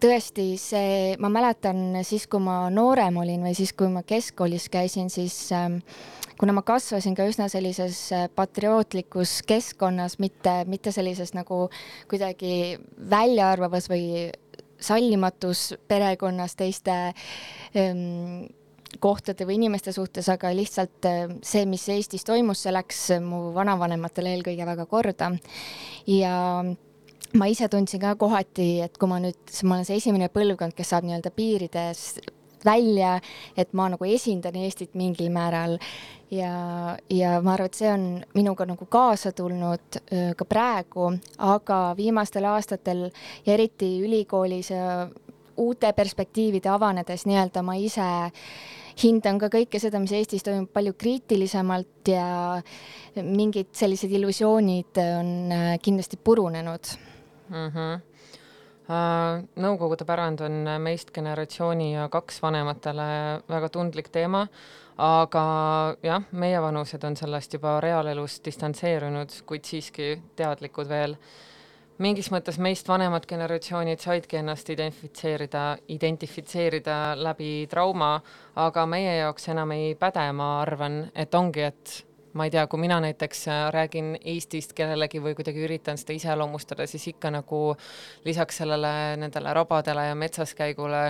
tõesti, 0.00 0.46
see, 0.60 1.16
ma 1.20 1.28
mäletan 1.32 2.00
siis, 2.06 2.26
kui 2.30 2.40
ma 2.42 2.62
noorem 2.72 3.16
olin 3.20 3.44
või 3.48 3.54
siis, 3.56 3.72
kui 3.76 3.88
ma 3.92 4.02
keskkoolis 4.06 4.68
käisin, 4.72 5.10
siis 5.12 5.50
kuna 6.40 6.54
ma 6.56 6.62
kasvasin 6.64 7.16
ka 7.16 7.26
üsna 7.28 7.50
sellises 7.52 7.98
äh, 8.16 8.28
patriootlikus 8.32 9.40
keskkonnas, 9.48 10.16
mitte, 10.22 10.62
mitte 10.70 10.92
sellises 10.94 11.34
nagu 11.36 11.66
kuidagi 12.08 12.78
väljaarvavas 13.12 13.90
või 13.92 14.30
sallimatus 14.80 15.74
perekonnas 15.88 16.56
teiste 16.56 16.96
ähm, 17.76 18.48
kohtade 18.98 19.46
või 19.46 19.60
inimeste 19.60 19.92
suhtes, 19.92 20.28
aga 20.32 20.50
lihtsalt 20.56 21.08
äh, 21.08 21.24
see, 21.46 21.64
mis 21.70 21.86
Eestis 21.92 22.26
toimus, 22.26 22.64
see 22.64 22.74
läks 22.74 23.06
mu 23.24 23.50
vanavanematele 23.56 24.34
eelkõige 24.34 24.66
väga 24.66 24.86
korda. 24.90 25.30
ja 26.06 26.34
ma 27.34 27.46
ise 27.46 27.68
tundsin 27.70 28.02
ka 28.02 28.16
kohati, 28.18 28.80
et 28.86 28.98
kui 28.98 29.08
ma 29.10 29.20
nüüd, 29.22 29.40
ma 29.64 29.78
olen 29.78 29.88
see 29.88 30.00
esimene 30.00 30.30
põlvkond, 30.32 30.74
kes 30.76 30.94
saab 30.94 31.06
nii-öelda 31.06 31.30
piirides 31.34 32.20
välja, 32.64 33.18
et 33.56 33.72
ma 33.72 33.88
nagu 33.92 34.04
esindan 34.04 34.56
Eestit 34.60 34.94
mingil 34.98 35.30
määral 35.32 35.78
ja, 36.30 36.96
ja 37.10 37.38
ma 37.40 37.54
arvan, 37.54 37.70
et 37.70 37.78
see 37.78 37.90
on 37.92 38.06
minuga 38.34 38.66
nagu 38.68 38.86
kaasa 38.90 39.32
tulnud 39.32 40.00
öö, 40.02 40.34
ka 40.36 40.46
praegu, 40.48 41.10
aga 41.38 41.80
viimastel 41.96 42.46
aastatel 42.50 43.08
ja 43.46 43.54
eriti 43.54 43.94
ülikoolis 44.04 44.72
uute 45.60 45.92
perspektiivide 45.92 46.70
avanedes 46.72 47.26
nii-öelda 47.28 47.64
ma 47.64 47.76
ise 47.80 48.08
hindan 49.02 49.38
ka 49.38 49.50
kõike 49.52 49.80
seda, 49.82 50.00
mis 50.02 50.12
Eestis 50.16 50.44
toimub 50.46 50.70
palju 50.72 50.94
kriitilisemalt 50.98 52.10
ja 52.10 52.60
mingid 53.22 53.72
sellised 53.72 54.12
illusioonid 54.12 55.00
on 55.04 55.32
kindlasti 55.82 56.16
purunenud 56.16 56.94
mm. 57.48 57.68
-hmm. 57.68 58.00
Nõukogude 59.60 60.02
pärand 60.02 60.40
on 60.42 60.64
meist 60.82 61.12
generatsiooni 61.14 61.92
ja 61.92 62.08
kaks 62.10 62.40
vanematele 62.42 63.04
väga 63.48 63.68
tundlik 63.70 64.08
teema, 64.10 64.40
aga 64.98 65.44
jah, 66.02 66.24
meievanused 66.32 67.04
on 67.06 67.16
sellest 67.16 67.54
juba 67.54 67.76
reaalelus 67.80 68.40
distantseerunud, 68.44 69.36
kuid 69.46 69.64
siiski 69.64 70.16
teadlikud 70.36 70.90
veel. 70.90 71.14
Mingis 72.00 72.30
mõttes 72.32 72.58
meist 72.62 72.88
vanemad 72.88 73.26
generatsioonid 73.28 74.00
saidki 74.00 74.40
ennast 74.40 74.70
identifitseerida, 74.72 75.64
identifitseerida 75.92 76.98
läbi 77.20 77.66
trauma, 77.70 78.14
aga 78.56 78.86
meie 78.88 79.18
jaoks 79.18 79.50
enam 79.52 79.74
ei 79.76 79.92
päde, 80.00 80.24
ma 80.36 80.54
arvan, 80.62 81.02
et 81.14 81.34
ongi, 81.34 81.66
et 81.68 81.92
ma 82.32 82.46
ei 82.46 82.54
tea, 82.54 82.64
kui 82.70 82.80
mina 82.80 83.00
näiteks 83.02 83.44
räägin 83.74 84.14
Eestist 84.32 84.72
kellelegi 84.78 85.20
või 85.22 85.34
kuidagi 85.36 85.64
üritan 85.66 85.98
seda 86.00 86.14
iseloomustada, 86.16 86.86
siis 86.88 87.08
ikka 87.10 87.32
nagu 87.34 87.60
lisaks 88.24 88.62
sellele 88.62 88.94
nendele 89.20 89.54
rabadele 89.56 90.06
ja 90.08 90.16
metsaskäigule 90.16 91.02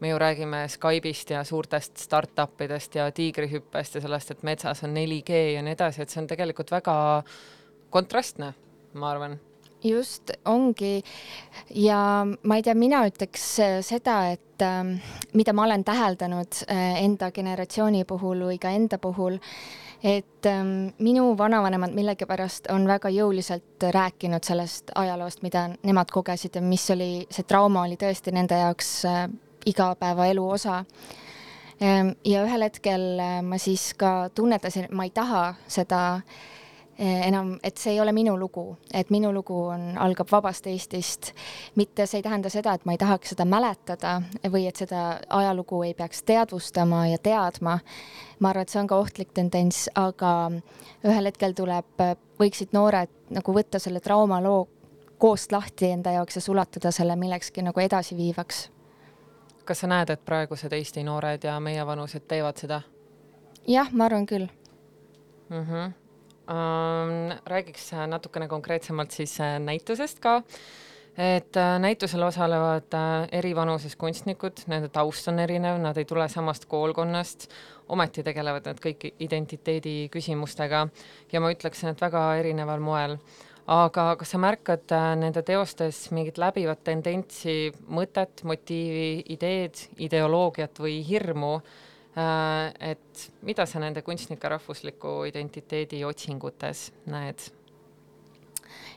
me 0.00 0.08
ju 0.08 0.18
räägime 0.18 0.64
Skype'ist 0.72 1.34
ja 1.34 1.44
suurtest 1.44 2.00
startup 2.00 2.60
idest 2.64 2.94
ja 2.96 3.10
tiigrihüppest 3.12 3.98
ja 3.98 4.04
sellest, 4.06 4.30
et 4.30 4.42
metsas 4.46 4.86
on 4.86 4.96
4G 4.96 5.44
ja 5.56 5.66
nii 5.66 5.76
edasi, 5.76 6.02
et 6.02 6.14
see 6.14 6.22
on 6.22 6.30
tegelikult 6.30 6.72
väga 6.72 6.96
kontrastne, 7.90 8.54
ma 8.94 9.10
arvan 9.10 9.38
just, 9.84 10.30
ongi 10.44 11.02
ja 11.74 12.00
ma 12.42 12.56
ei 12.56 12.62
tea, 12.62 12.74
mina 12.74 13.04
ütleks 13.08 13.44
äh, 13.64 13.76
seda, 13.86 14.22
et 14.32 14.64
äh, 14.64 14.82
mida 15.34 15.52
ma 15.56 15.68
olen 15.68 15.84
täheldanud 15.84 16.64
äh, 16.68 17.04
enda 17.04 17.30
generatsiooni 17.30 18.04
puhul 18.04 18.48
või 18.50 18.58
ka 18.62 18.74
enda 18.76 18.98
puhul 19.02 19.40
äh,, 19.40 19.90
et 20.02 20.46
ähm, 20.46 20.88
minu 20.98 21.38
vanavanemad 21.38 21.92
millegipärast 21.94 22.70
on 22.72 22.86
väga 22.88 23.10
jõuliselt 23.12 23.84
rääkinud 23.92 24.44
sellest 24.44 24.92
ajaloost, 24.96 25.42
mida 25.42 25.68
nemad 25.82 26.10
kogesid 26.12 26.56
ja 26.56 26.62
mis 26.64 26.86
oli, 26.90 27.26
see 27.30 27.44
trauma 27.44 27.84
oli 27.84 27.98
tõesti 28.00 28.32
nende 28.32 28.58
jaoks 28.62 28.92
äh, 29.08 29.26
igapäevaelu 29.66 30.46
osa 30.48 30.84
ähm,. 31.82 32.14
ja 32.24 32.44
ühel 32.46 32.64
hetkel 32.64 33.20
äh, 33.20 33.36
ma 33.44 33.58
siis 33.58 33.92
ka 33.94 34.30
tunnetasin, 34.34 34.88
et 34.88 34.96
ma 34.96 35.04
ei 35.04 35.12
taha 35.14 35.44
seda 35.68 36.00
äh, 36.14 36.40
enam, 37.00 37.54
et 37.64 37.76
see 37.80 37.94
ei 37.94 38.00
ole 38.00 38.12
minu 38.12 38.34
lugu, 38.38 38.76
et 38.94 39.10
minu 39.10 39.32
lugu 39.32 39.56
on, 39.72 39.86
algab 39.98 40.28
vabast 40.32 40.66
Eestist. 40.66 41.32
mitte 41.76 42.06
see 42.06 42.18
ei 42.18 42.22
tähenda 42.22 42.50
seda, 42.52 42.74
et 42.74 42.84
ma 42.84 42.92
ei 42.92 42.98
tahaks 43.00 43.32
seda 43.32 43.46
mäletada 43.48 44.18
või 44.52 44.66
et 44.68 44.76
seda 44.76 45.20
ajalugu 45.28 45.82
ei 45.82 45.94
peaks 45.94 46.22
teadvustama 46.22 47.06
ja 47.06 47.18
teadma. 47.18 47.78
ma 48.38 48.50
arvan, 48.50 48.62
et 48.62 48.68
see 48.68 48.80
on 48.80 48.90
ka 48.90 48.98
ohtlik 49.00 49.32
tendents, 49.34 49.88
aga 49.94 50.50
ühel 51.04 51.30
hetkel 51.30 51.56
tuleb, 51.56 52.04
võiksid 52.40 52.76
noored 52.76 53.10
nagu 53.30 53.54
võtta 53.54 53.78
selle 53.78 54.00
traumaloo 54.00 54.68
koost 55.18 55.52
lahti 55.52 55.90
enda 55.90 56.12
jaoks 56.12 56.36
ja 56.36 56.40
sulatada 56.40 56.92
selle 56.92 57.16
millekski 57.16 57.62
nagu 57.62 57.80
edasiviivaks. 57.80 58.68
kas 59.64 59.80
sa 59.80 59.86
näed, 59.86 60.10
et 60.10 60.24
praegused 60.24 60.72
Eesti 60.72 61.04
noored 61.04 61.44
ja 61.44 61.60
meievanused 61.60 62.28
teevad 62.28 62.60
seda? 62.60 62.82
jah, 63.66 63.92
ma 63.92 64.04
arvan 64.04 64.26
küll 64.26 64.48
mm. 65.48 65.64
-hmm 65.64 65.99
räägiks 67.46 67.92
natukene 68.06 68.48
konkreetsemalt 68.48 69.10
siis 69.10 69.40
äh, 69.40 69.58
näitusest 69.60 70.18
ka. 70.20 70.42
et 71.18 71.56
äh, 71.56 71.78
näitusel 71.78 72.22
osalevad 72.22 72.94
äh, 72.94 73.28
eri 73.32 73.56
vanuses 73.56 73.96
kunstnikud, 73.96 74.62
nende 74.66 74.88
taust 74.88 75.28
on 75.28 75.38
erinev, 75.38 75.78
nad 75.82 75.96
ei 75.96 76.04
tule 76.04 76.28
samast 76.28 76.64
koolkonnast, 76.64 77.48
ometi 77.88 78.22
tegelevad 78.22 78.66
nad 78.66 78.80
kõik 78.80 79.10
identiteedi 79.18 80.08
küsimustega 80.12 80.86
ja 81.32 81.40
ma 81.40 81.50
ütleksin, 81.52 81.90
et 81.90 82.00
väga 82.00 82.24
erineval 82.40 82.80
moel. 82.80 83.18
aga 83.70 84.16
kas 84.18 84.32
sa 84.34 84.38
märkad 84.38 84.90
äh, 84.92 85.12
nende 85.16 85.42
teostes 85.42 86.10
mingit 86.10 86.38
läbivat 86.38 86.82
tendentsi, 86.84 87.72
mõtet, 87.88 88.42
motiivi, 88.44 89.22
ideed, 89.34 89.86
ideoloogiat 89.98 90.78
või 90.78 91.00
hirmu, 91.06 91.60
et 92.16 93.30
mida 93.46 93.66
sa 93.70 93.78
nende 93.78 94.02
kunstnike 94.02 94.48
rahvusliku 94.50 95.20
identiteedi 95.30 96.04
otsingutes 96.04 96.90
näed? 97.06 97.50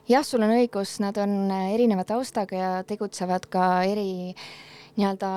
jah, 0.09 0.23
sul 0.25 0.43
on 0.43 0.53
õigus, 0.57 0.97
nad 1.03 1.17
on 1.21 1.51
äh, 1.51 1.73
erineva 1.75 2.05
taustaga 2.07 2.57
ja 2.57 2.71
tegutsevad 2.87 3.47
ka 3.51 3.67
eri 3.87 4.33
nii-öelda 4.97 5.29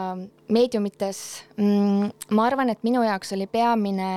meediumites 0.52 1.20
mm,. 1.56 2.10
ma 2.36 2.48
arvan, 2.48 2.72
et 2.72 2.82
minu 2.84 3.04
jaoks 3.06 3.32
oli 3.36 3.46
peamine 3.48 4.10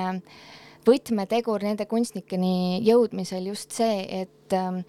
võtmetegur 0.86 1.64
nende 1.64 1.86
kunstnikeni 1.88 2.80
jõudmisel 2.84 3.50
just 3.52 3.76
see, 3.76 4.04
et 4.22 4.56
äh, 4.56 4.82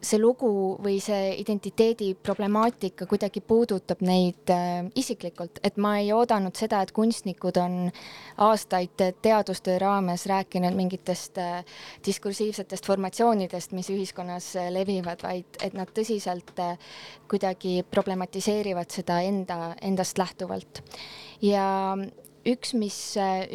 see 0.00 0.18
lugu 0.20 0.50
või 0.82 0.98
see 1.02 1.32
identiteedi 1.40 2.12
problemaatika 2.22 3.06
kuidagi 3.10 3.42
puudutab 3.42 4.02
neid 4.06 4.50
äh, 4.54 4.86
isiklikult, 4.98 5.58
et 5.66 5.78
ma 5.80 5.96
ei 6.02 6.12
oodanud 6.14 6.54
seda, 6.58 6.82
et 6.82 6.92
kunstnikud 6.94 7.58
on 7.62 7.78
aastaid 8.46 8.94
teadustöö 9.22 9.78
raames 9.82 10.26
rääkinud 10.30 10.76
mingitest 10.78 11.40
äh, 11.42 11.64
diskursiivsetest 12.06 12.86
formatsioonidest, 12.86 13.74
mis 13.74 13.90
ühiskonnas 13.94 14.52
äh, 14.56 14.70
levivad, 14.74 15.22
vaid 15.26 15.58
et 15.64 15.74
nad 15.78 15.90
tõsiselt 15.94 16.54
kuidagi 17.28 17.82
problematiseerivad 17.90 18.90
seda 18.94 19.20
enda, 19.26 19.74
endast 19.82 20.18
lähtuvalt. 20.18 20.82
ja 21.42 21.96
üks, 22.46 22.74
mis, 22.78 22.98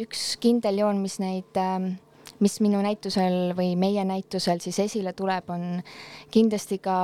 üks 0.00 0.34
kindel 0.42 0.82
joon, 0.82 1.00
mis 1.02 1.18
neid 1.22 1.58
äh, 1.60 1.94
mis 2.44 2.58
minu 2.64 2.80
näitusel 2.84 3.54
või 3.56 3.72
meie 3.80 4.04
näitusel 4.06 4.60
siis 4.62 4.78
esile 4.84 5.14
tuleb, 5.16 5.48
on 5.54 5.64
kindlasti 6.34 6.78
ka 6.84 6.96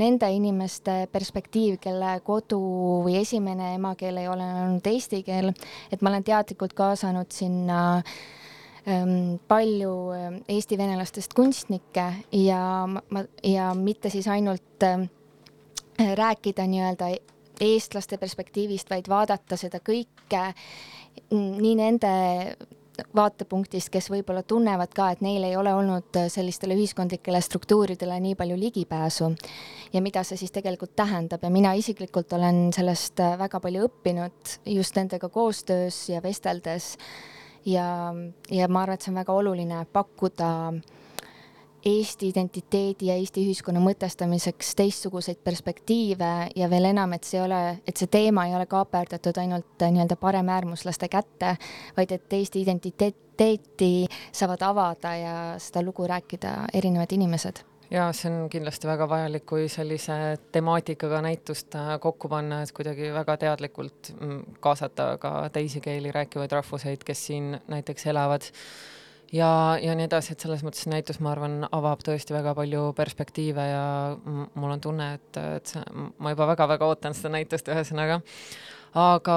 nende 0.00 0.30
inimeste 0.34 1.04
perspektiiv, 1.12 1.80
kelle 1.82 2.16
kodu 2.26 2.60
või 3.06 3.18
esimene 3.22 3.74
emakeel 3.78 4.22
ei 4.22 4.30
ole 4.30 4.46
olnud 4.62 4.86
eesti 4.90 5.22
keel, 5.26 5.52
et 5.92 6.02
ma 6.02 6.12
olen 6.12 6.26
teadlikult 6.26 6.76
kaasanud 6.78 7.34
sinna 7.34 7.80
ähm, 8.86 9.36
palju 9.50 9.94
ähm, 10.14 10.40
eesti 10.48 10.78
venelastest 10.78 11.34
kunstnikke 11.34 12.08
ja 12.44 12.62
ma, 12.86 13.24
ja 13.42 13.72
mitte 13.78 14.12
siis 14.14 14.28
ainult 14.30 14.86
äh, 14.86 15.08
rääkida 15.98 16.66
nii-öelda 16.70 17.10
eestlaste 17.62 18.18
perspektiivist, 18.18 18.90
vaid 18.90 19.08
vaadata 19.08 19.56
seda 19.58 19.78
kõike 19.82 20.48
nii 21.34 21.74
nende 21.78 22.10
vaatepunktist, 23.16 23.90
kes 23.92 24.08
võib-olla 24.12 24.44
tunnevad 24.46 24.92
ka, 24.94 25.10
et 25.14 25.22
neil 25.24 25.44
ei 25.46 25.56
ole 25.58 25.74
olnud 25.74 26.18
sellistele 26.30 26.76
ühiskondlikele 26.78 27.40
struktuuridele 27.42 28.18
nii 28.22 28.34
palju 28.38 28.58
ligipääsu 28.58 29.30
ja 29.92 30.02
mida 30.02 30.22
see 30.26 30.38
siis 30.40 30.54
tegelikult 30.54 30.94
tähendab 30.96 31.42
ja 31.42 31.50
mina 31.50 31.74
isiklikult 31.78 32.32
olen 32.38 32.68
sellest 32.74 33.22
väga 33.38 33.60
palju 33.60 33.88
õppinud 33.88 34.56
just 34.76 34.96
nendega 34.98 35.28
koostöös 35.28 36.08
ja 36.08 36.22
vesteldes. 36.22 36.96
ja, 37.66 38.14
ja 38.50 38.68
ma 38.68 38.82
arvan, 38.82 38.94
et 38.94 39.02
see 39.02 39.12
on 39.12 39.22
väga 39.22 39.32
oluline 39.42 39.86
pakkuda 39.92 40.50
äh, 40.68 41.03
Eesti 41.84 42.30
identiteedi 42.32 43.10
ja 43.10 43.14
Eesti 43.20 43.42
ühiskonna 43.44 43.80
mõtestamiseks 43.84 44.70
teistsuguseid 44.78 45.42
perspektiive 45.44 46.30
ja 46.56 46.68
veel 46.72 46.88
enam, 46.88 47.12
et 47.12 47.28
see 47.28 47.36
ei 47.36 47.44
ole, 47.44 47.60
et 47.84 48.00
see 48.00 48.08
teema 48.08 48.46
ei 48.48 48.54
ole 48.56 48.64
kaaperdatud 48.70 49.36
ainult 49.42 49.84
äh, 49.84 49.92
nii-öelda 49.92 50.16
paremäärmuslaste 50.16 51.10
kätte, 51.12 51.56
vaid 51.96 52.16
et 52.16 52.32
Eesti 52.32 52.64
identiteeti 52.64 53.92
saavad 54.32 54.64
avada 54.64 55.12
ja 55.20 55.36
seda 55.60 55.84
lugu 55.84 56.08
rääkida 56.08 56.56
erinevad 56.72 57.12
inimesed. 57.12 57.60
Ja 57.92 58.08
see 58.16 58.32
on 58.32 58.48
kindlasti 58.50 58.88
väga 58.88 59.04
vajalik, 59.08 59.44
kui 59.46 59.68
sellise 59.68 60.16
temaatikaga 60.56 61.20
näitust 61.28 61.76
äh, 61.76 61.94
kokku 62.00 62.32
panna, 62.32 62.62
et 62.64 62.72
kuidagi 62.72 63.12
väga 63.12 63.36
teadlikult 63.44 64.14
mm, 64.16 64.58
kaasata 64.64 65.12
ka 65.20 65.36
teisi 65.52 65.84
keeli 65.84 66.16
rääkivaid 66.16 66.56
rahvuseid, 66.62 67.04
kes 67.04 67.26
siin 67.28 67.58
näiteks 67.68 68.08
elavad 68.08 68.48
ja, 69.34 69.50
ja 69.82 69.94
nii 69.96 70.06
edasi, 70.08 70.34
et 70.34 70.44
selles 70.44 70.62
mõttes 70.66 70.86
näitus, 70.90 71.20
ma 71.24 71.32
arvan, 71.34 71.58
avab 71.74 72.04
tõesti 72.06 72.34
väga 72.36 72.54
palju 72.56 72.86
perspektiive 72.96 73.66
ja 73.70 73.84
mul 74.24 74.76
on 74.76 74.84
tunne, 74.84 75.10
et, 75.18 75.40
et 75.58 75.74
see, 75.74 75.82
ma 76.22 76.34
juba 76.34 76.48
väga-väga 76.52 76.88
ootan 76.90 77.16
seda 77.16 77.34
näitust, 77.34 77.68
ühesõnaga. 77.72 78.20
aga 78.94 79.36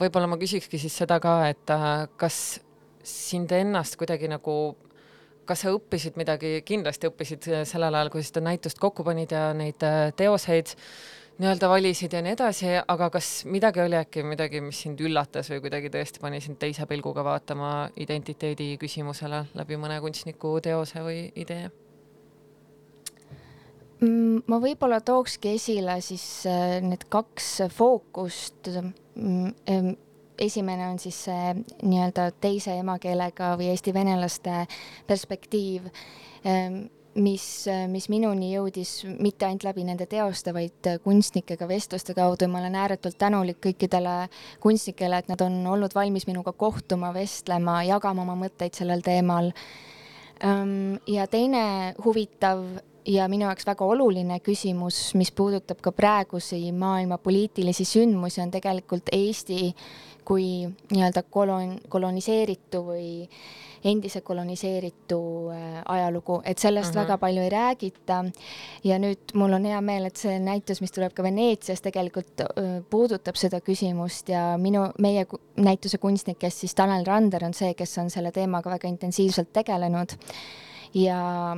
võib-olla 0.00 0.28
ma 0.28 0.40
küsikski 0.40 0.80
siis 0.80 0.96
seda 1.04 1.20
ka, 1.22 1.38
et 1.48 1.72
äh, 1.72 2.06
kas 2.20 2.60
sind 3.02 3.52
ennast 3.56 3.96
kuidagi 3.98 4.28
nagu 4.30 4.76
kas 5.48 5.64
sa 5.64 5.72
õppisid 5.74 6.14
midagi, 6.20 6.60
kindlasti 6.66 7.08
õppisid 7.08 7.48
sellel 7.66 7.96
ajal, 7.98 8.12
kui 8.12 8.22
seda 8.22 8.44
näitust 8.44 8.78
kokku 8.78 9.04
panid 9.06 9.32
ja 9.34 9.50
neid 9.56 9.82
äh, 9.86 10.12
teoseid 10.16 10.76
nii-öelda 11.40 11.68
valisid 11.68 12.12
ja 12.12 12.20
nii 12.22 12.34
edasi, 12.36 12.72
aga 12.88 13.08
kas 13.10 13.30
midagi 13.48 13.80
oli 13.82 13.96
äkki 13.98 14.24
midagi, 14.26 14.60
mis 14.64 14.82
sind 14.84 15.00
üllatas 15.00 15.48
või 15.52 15.62
kuidagi 15.64 15.90
tõesti 15.92 16.20
pani 16.22 16.40
sind 16.44 16.60
teise 16.60 16.86
pilguga 16.90 17.24
vaatama 17.24 17.72
identiteedi 17.96 18.74
küsimusele 18.80 19.46
läbi 19.56 19.78
mõne 19.80 19.98
kunstniku 20.04 20.58
teose 20.64 21.02
või 21.04 21.24
idee? 21.34 21.70
Mm, 24.02 24.42
ma 24.50 24.58
võib-olla 24.62 25.00
tookski 25.00 25.54
esile 25.56 26.00
siis 26.02 26.24
äh, 26.50 26.80
need 26.82 27.06
kaks 27.12 27.68
fookust. 27.70 28.72
Mm, 29.14 29.92
esimene 30.42 30.88
on 30.90 30.98
siis 30.98 31.20
see 31.28 31.52
nii-öelda 31.84 32.32
teise 32.42 32.74
emakeelega 32.80 33.52
või 33.60 33.70
eesti 33.70 33.94
venelaste 33.94 34.64
perspektiiv 35.06 35.86
mis, 37.14 37.44
mis 37.92 38.08
minuni 38.12 38.52
jõudis 38.52 38.92
mitte 39.20 39.46
ainult 39.46 39.66
läbi 39.66 39.84
nende 39.86 40.06
teoste, 40.10 40.54
vaid 40.54 40.88
kunstnikega 41.04 41.68
vestluste 41.68 42.14
kaudu 42.16 42.46
ja 42.46 42.52
ma 42.52 42.60
olen 42.62 42.76
ääretult 42.78 43.18
tänulik 43.20 43.60
kõikidele 43.64 44.16
kunstnikele, 44.62 45.22
et 45.22 45.32
nad 45.32 45.40
on 45.44 45.60
olnud 45.74 45.94
valmis 45.94 46.26
minuga 46.28 46.52
kohtuma, 46.52 47.12
vestlema, 47.14 47.82
jagama 47.88 48.24
oma 48.26 48.36
mõtteid 48.46 48.78
sellel 48.78 49.04
teemal. 49.04 49.52
ja 51.06 51.26
teine 51.30 51.94
huvitav 52.04 52.64
ja 53.06 53.28
minu 53.28 53.46
jaoks 53.46 53.66
väga 53.66 53.84
oluline 53.84 54.38
küsimus, 54.40 55.12
mis 55.18 55.32
puudutab 55.34 55.80
ka 55.82 55.92
praegusi 55.92 56.72
maailma 56.72 57.18
poliitilisi 57.18 57.84
sündmusi, 57.84 58.40
on 58.42 58.50
tegelikult 58.50 59.10
Eesti 59.12 59.72
kui 60.24 60.46
nii-öelda 60.92 61.24
kolon-, 61.30 61.78
koloniseeritu 61.88 62.82
või 62.86 63.10
endise 63.84 64.20
koloniseeritu 64.20 65.18
äh, 65.50 65.82
ajalugu, 65.88 66.40
et 66.44 66.58
sellest 66.58 66.90
uh 66.90 66.94
-huh. 66.94 67.04
väga 67.04 67.18
palju 67.18 67.42
ei 67.42 67.50
räägita. 67.50 68.24
ja 68.84 68.98
nüüd 68.98 69.34
mul 69.34 69.52
on 69.52 69.64
hea 69.64 69.80
meel, 69.80 70.06
et 70.06 70.16
see 70.16 70.38
näitus, 70.38 70.80
mis 70.80 70.92
tuleb 70.92 71.12
ka 71.12 71.22
Veneetsias, 71.22 71.80
tegelikult 71.80 72.40
äh, 72.40 72.82
puudutab 72.90 73.36
seda 73.36 73.60
küsimust 73.60 74.28
ja 74.28 74.58
minu, 74.58 74.90
meie 74.98 75.26
näituse 75.56 75.98
kunstnikest 75.98 76.58
siis 76.58 76.74
Tanel 76.74 77.04
Rander 77.04 77.44
on 77.44 77.54
see, 77.54 77.74
kes 77.74 77.98
on 77.98 78.10
selle 78.10 78.32
teemaga 78.32 78.70
väga 78.70 78.88
intensiivselt 78.88 79.52
tegelenud 79.52 80.12
ja 80.94 81.56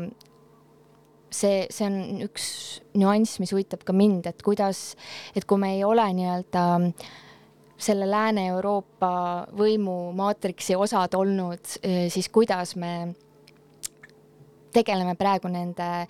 see, 1.30 1.66
see 1.70 1.86
on 1.86 2.22
üks 2.22 2.80
nüanss, 2.94 3.40
mis 3.40 3.52
huvitab 3.52 3.84
ka 3.84 3.92
mind, 3.92 4.26
et 4.26 4.42
kuidas, 4.42 4.96
et 5.36 5.44
kui 5.44 5.58
me 5.58 5.74
ei 5.74 5.84
ole 5.84 6.12
nii-öelda 6.12 6.64
äh, 6.74 6.92
selle 7.84 8.08
Lääne-Euroopa 8.10 9.12
võimumaatriksi 9.58 10.76
osad 10.76 11.14
olnud, 11.14 11.76
eh, 11.82 12.06
siis 12.12 12.28
kuidas 12.28 12.76
me 12.76 13.14
tegeleme 14.74 15.14
praegu 15.14 15.48
nende 15.48 16.06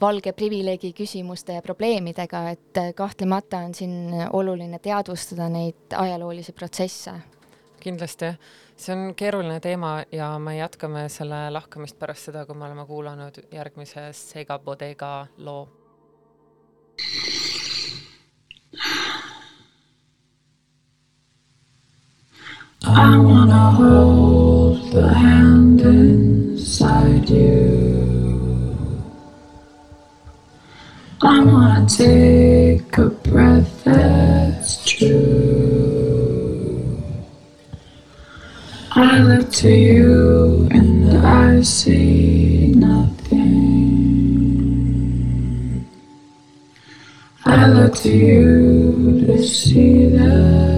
valge 0.00 0.32
privileegi 0.36 0.92
küsimuste 0.96 1.56
ja 1.56 1.62
probleemidega, 1.64 2.42
et 2.52 2.82
kahtlemata 2.94 3.62
on 3.64 3.74
siin 3.74 4.12
oluline 4.32 4.78
teadvustada 4.82 5.48
neid 5.48 5.96
ajaloolisi 5.96 6.52
protsesse. 6.52 7.12
kindlasti, 7.80 8.32
see 8.76 8.94
on 8.96 9.14
keeruline 9.14 9.60
teema 9.60 10.02
ja 10.12 10.38
me 10.38 10.56
jätkame 10.56 11.08
selle 11.08 11.50
lahkamist 11.50 11.98
pärast 11.98 12.30
seda, 12.30 12.46
kui 12.46 12.56
me 12.58 12.66
oleme 12.66 12.86
kuulanud 12.86 13.38
järgmise 13.52 14.08
Sega 14.12 14.58
Bodega 14.58 15.26
loo. 15.38 15.68
I 22.88 23.18
wanna 23.18 23.72
hold 23.72 24.92
the 24.92 25.12
hand 25.12 25.80
inside 25.80 27.28
you. 27.28 27.66
I 31.20 31.42
wanna 31.42 31.84
take 31.88 32.96
a 32.96 33.08
breath 33.08 33.82
that's 33.82 34.84
true. 34.84 35.66
I 38.92 39.18
look 39.18 39.50
to 39.50 39.68
you 39.68 40.68
and 40.70 41.26
I 41.26 41.62
see 41.62 42.72
nothing. 42.76 43.46
I 47.44 47.66
look 47.66 47.96
to 47.96 48.10
you 48.10 49.26
to 49.26 49.42
see 49.42 50.06
the 50.06 50.75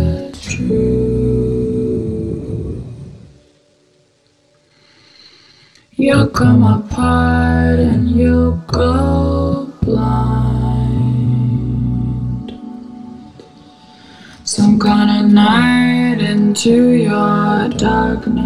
come 6.38 6.62
apart 6.62 7.80
and 7.80 8.08
you'll 8.08 8.54
go 8.68 9.68
blind. 9.82 10.12
Some 14.44 14.78
kind 14.78 15.24
of 15.24 15.32
night 15.32 16.20
into 16.20 16.90
your 16.90 17.68
darkness. 17.70 18.36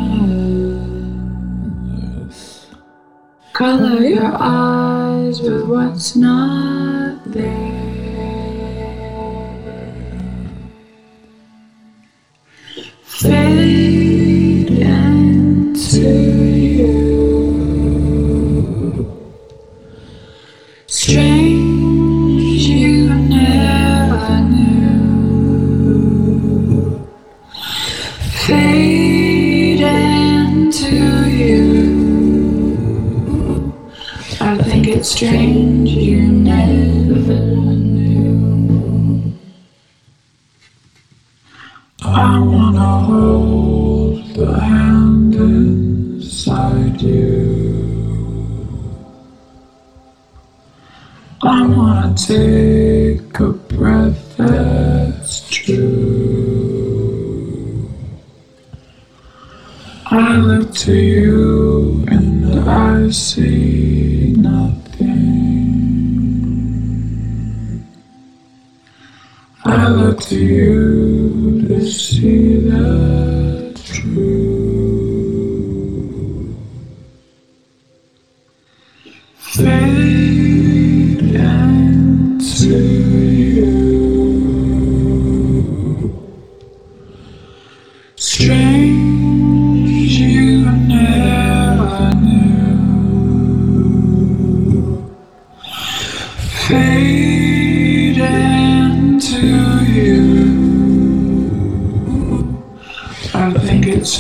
Color 3.53 4.01
your 4.01 4.33
eyes 4.39 5.43
with 5.43 5.69
what's 5.69 6.17
not 6.17 7.23
there. 7.27 7.72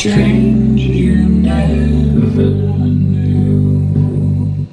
Strange 0.03 0.82
you 0.82 1.14
never 1.46 2.50
knew. 2.90 4.66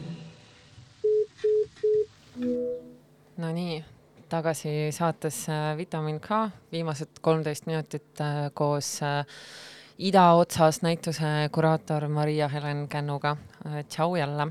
Nonii, 3.37 3.83
tagasi 4.29 4.89
saatesse 4.91 5.51
Vitamin 5.77 6.19
K, 6.19 6.49
viimased 6.71 7.21
kolmteist 7.21 7.69
minutit 7.69 8.21
äh, 8.21 8.49
koos 8.53 9.03
äh, 9.05 9.25
idaotsas 9.97 10.81
näituse 10.81 11.49
kuraator 11.51 12.07
Maria-Helen 12.07 12.87
Kännuga. 12.87 13.37
tšau 13.89 14.15
jälle. 14.15 14.47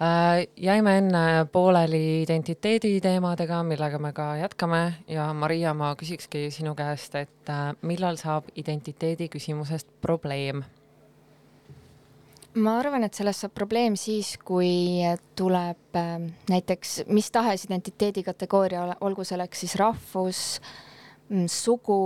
Äh, 0.00 0.46
jäime 0.56 0.94
enne 0.96 1.46
pooleli 1.52 2.22
identiteedi 2.22 2.94
teemadega, 3.04 3.58
millega 3.68 3.98
me 4.00 4.14
ka 4.16 4.30
jätkame 4.38 4.78
ja 5.12 5.26
Maria, 5.36 5.74
ma 5.76 5.90
küsikski 6.00 6.46
sinu 6.54 6.72
käest, 6.74 7.18
et 7.20 7.52
äh, 7.52 7.74
millal 7.84 8.16
saab 8.16 8.48
identiteedi 8.56 9.28
küsimusest 9.28 9.92
probleem? 10.00 10.64
ma 12.64 12.78
arvan, 12.80 13.04
et 13.04 13.14
sellest 13.14 13.44
saab 13.44 13.52
probleem 13.54 13.92
siis, 14.00 14.32
kui 14.40 15.04
tuleb 15.36 16.00
äh, 16.00 16.16
näiteks 16.48 17.02
mis 17.12 17.28
tahes 17.30 17.68
identiteedi 17.68 18.24
kategooria, 18.24 18.86
olgu 19.04 19.28
selleks 19.28 19.66
siis 19.66 19.76
rahvus, 19.76 20.40
sugu, 21.60 22.00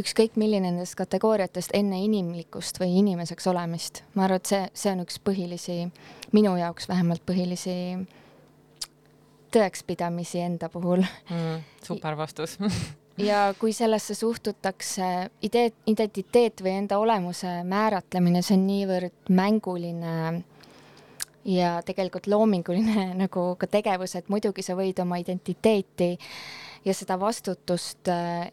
ükskõik 0.00 0.38
milline 0.40 0.70
nendest 0.70 0.96
kategooriatest 0.98 1.74
enne 1.76 2.00
inimlikkust 2.04 2.80
või 2.82 2.98
inimeseks 3.00 3.46
olemist. 3.50 4.02
ma 4.14 4.26
arvan, 4.26 4.42
et 4.42 4.50
see, 4.50 4.66
see 4.74 4.92
on 4.94 5.04
üks 5.04 5.20
põhilisi, 5.22 5.78
minu 6.32 6.56
jaoks 6.58 6.88
vähemalt 6.90 7.22
põhilisi 7.26 7.76
tõekspidamisi 9.54 10.42
enda 10.42 10.68
puhul 10.68 11.04
mm,. 11.04 11.62
super 11.86 12.16
vastus 12.18 12.58
ja 13.30 13.46
kui 13.58 13.72
sellesse 13.72 14.16
suhtutakse, 14.18 15.10
idee, 15.46 15.70
identiteet 15.86 16.64
või 16.64 16.78
enda 16.80 16.98
olemuse 16.98 17.60
määratlemine, 17.68 18.42
see 18.42 18.58
on 18.58 18.66
niivõrd 18.66 19.30
mänguline 19.30 20.42
ja 21.44 21.76
tegelikult 21.86 22.26
loominguline 22.26 23.12
nagu 23.22 23.52
ka 23.60 23.70
tegevus, 23.70 24.16
et 24.18 24.30
muidugi 24.32 24.64
sa 24.66 24.76
võid 24.78 25.00
oma 25.04 25.20
identiteeti 25.22 26.14
ja 26.84 26.94
seda 26.94 27.18
vastutust 27.20 28.08
äh, 28.08 28.50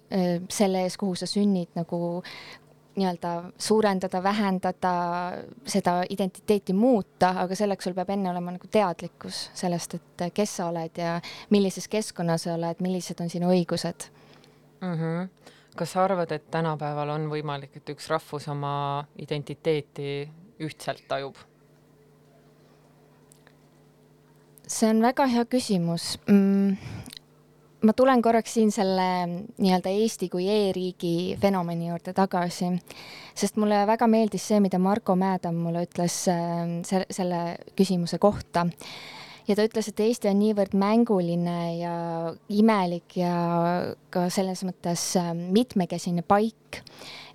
selle 0.50 0.86
ees, 0.86 0.98
kuhu 0.98 1.16
sa 1.16 1.28
sünnid, 1.30 1.72
nagu 1.76 2.22
nii-öelda 2.96 3.52
suurendada, 3.58 4.24
vähendada, 4.24 4.94
seda 5.66 6.02
identiteeti 6.10 6.74
muuta, 6.74 7.30
aga 7.44 7.56
selleks 7.56 7.88
sul 7.88 7.96
peab 7.96 8.10
enne 8.12 8.30
olema 8.32 8.52
nagu 8.56 8.68
teadlikkus 8.72 9.46
sellest, 9.58 9.96
et 9.96 10.26
kes 10.36 10.58
sa 10.60 10.68
oled 10.72 11.00
ja 11.00 11.14
millises 11.56 11.88
keskkonnas 11.92 12.48
sa 12.48 12.58
oled, 12.58 12.84
millised 12.84 13.24
on 13.24 13.32
sinu 13.32 13.52
õigused 13.54 14.10
mm. 14.82 14.98
-hmm. 14.98 15.30
kas 15.76 15.92
sa 15.92 16.04
arvad, 16.04 16.32
et 16.32 16.52
tänapäeval 16.52 17.10
on 17.10 17.30
võimalik, 17.32 17.78
et 17.78 17.90
üks 17.90 18.10
rahvus 18.12 18.48
oma 18.48 19.06
identiteeti 19.18 20.30
ühtselt 20.60 21.08
tajub? 21.08 21.36
see 24.68 24.90
on 24.90 25.02
väga 25.02 25.26
hea 25.28 25.46
küsimus 25.46 26.18
mm,. 26.28 26.78
Ma 27.82 27.94
tulen 27.98 28.22
korraks 28.22 28.54
siin 28.58 28.72
selle 28.74 29.08
nii-öelda 29.58 29.94
Eesti 30.02 30.30
kui 30.30 30.46
e-riigi 30.52 31.38
fenomeni 31.42 31.90
juurde 31.90 32.14
tagasi, 32.18 32.70
sest 33.38 33.58
mulle 33.62 33.84
väga 33.90 34.10
meeldis 34.12 34.46
see, 34.52 34.60
mida 34.64 34.80
Marko 34.82 35.16
Mäedam 35.18 35.58
mulle 35.64 35.86
ütles 35.88 36.22
selle, 36.28 37.08
selle 37.10 37.42
küsimuse 37.78 38.22
kohta. 38.22 38.68
Ja 39.50 39.56
ta 39.58 39.66
ütles, 39.66 39.88
et 39.90 40.00
Eesti 40.00 40.30
on 40.30 40.38
niivõrd 40.38 40.76
mänguline 40.78 41.56
ja 41.80 41.96
imelik 42.54 43.18
ja 43.18 43.34
ka 44.14 44.28
selles 44.32 44.62
mõttes 44.68 45.02
mitmekesine 45.34 46.22
paik, 46.22 46.84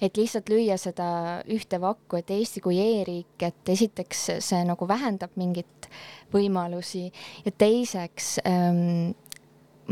et 0.00 0.16
lihtsalt 0.16 0.48
lüüa 0.52 0.78
seda 0.78 1.08
ühte 1.50 1.80
vakku, 1.82 2.20
et 2.20 2.30
Eesti 2.30 2.62
kui 2.64 2.78
e-riik, 2.80 3.34
et 3.42 3.74
esiteks 3.74 4.22
see 4.38 4.62
nagu 4.68 4.88
vähendab 4.88 5.34
mingit 5.36 5.90
võimalusi 6.32 7.08
ja 7.44 7.52
teiseks 7.58 8.36
ähm, 8.46 9.10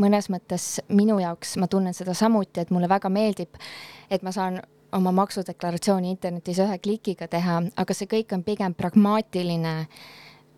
mõnes 0.01 0.29
mõttes 0.31 0.79
minu 0.89 1.19
jaoks, 1.19 1.55
ma 1.61 1.67
tunnen 1.71 1.93
seda 1.93 2.13
samuti, 2.17 2.61
et 2.61 2.71
mulle 2.73 2.89
väga 2.91 3.09
meeldib, 3.09 3.57
et 4.09 4.23
ma 4.23 4.33
saan 4.35 4.61
oma 4.95 5.11
maksudeklaratsiooni 5.15 6.11
internetis 6.13 6.59
ühe 6.63 6.77
klikiga 6.79 7.27
teha, 7.31 7.61
aga 7.75 7.97
see 7.97 8.09
kõik 8.11 8.33
on 8.35 8.43
pigem 8.47 8.75
pragmaatiline 8.77 9.75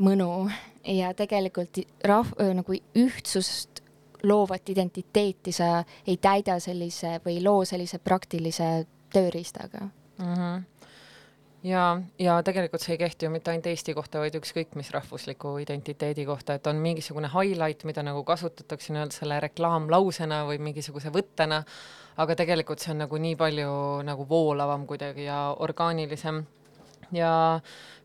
mõnu 0.04 0.32
ja 0.86 1.14
tegelikult 1.18 1.82
rahv-, 2.06 2.38
nagu 2.60 2.80
ühtsust 2.96 3.82
loovat 4.24 4.70
identiteeti 4.70 5.54
sa 5.54 5.84
ei 6.08 6.18
täida 6.22 6.60
sellise 6.62 7.20
või 7.26 7.42
loo 7.44 7.66
sellise 7.66 8.00
praktilise 8.00 8.88
tööriistaga 9.14 9.86
mm. 9.86 10.34
-hmm 10.34 10.77
ja, 11.64 11.84
ja 12.20 12.38
tegelikult 12.46 12.84
see 12.84 12.96
ei 12.96 13.02
kehti 13.02 13.26
ju 13.28 13.32
mitte 13.34 13.52
ainult 13.52 13.70
Eesti 13.72 13.96
kohta, 13.98 14.22
vaid 14.22 14.36
ükskõik 14.40 14.76
mis 14.80 14.92
rahvusliku 14.94 15.56
identiteedi 15.64 16.26
kohta, 16.28 16.58
et 16.58 16.68
on 16.70 16.82
mingisugune 16.84 17.32
highlight, 17.34 17.86
mida 17.90 18.04
nagu 18.06 18.24
kasutatakse 18.28 18.94
nii-öelda 18.94 19.18
selle 19.18 19.40
reklaamlausena 19.48 20.44
või 20.50 20.62
mingisuguse 20.70 21.12
võttena, 21.14 21.64
aga 22.22 22.38
tegelikult 22.38 22.84
see 22.84 22.94
on 22.94 23.04
nagu 23.06 23.20
nii 23.22 23.36
palju 23.40 23.74
nagu 24.08 24.30
voolavam 24.30 24.86
kuidagi 24.90 25.28
ja 25.28 25.42
orgaanilisem. 25.66 26.46
ja 27.12 27.60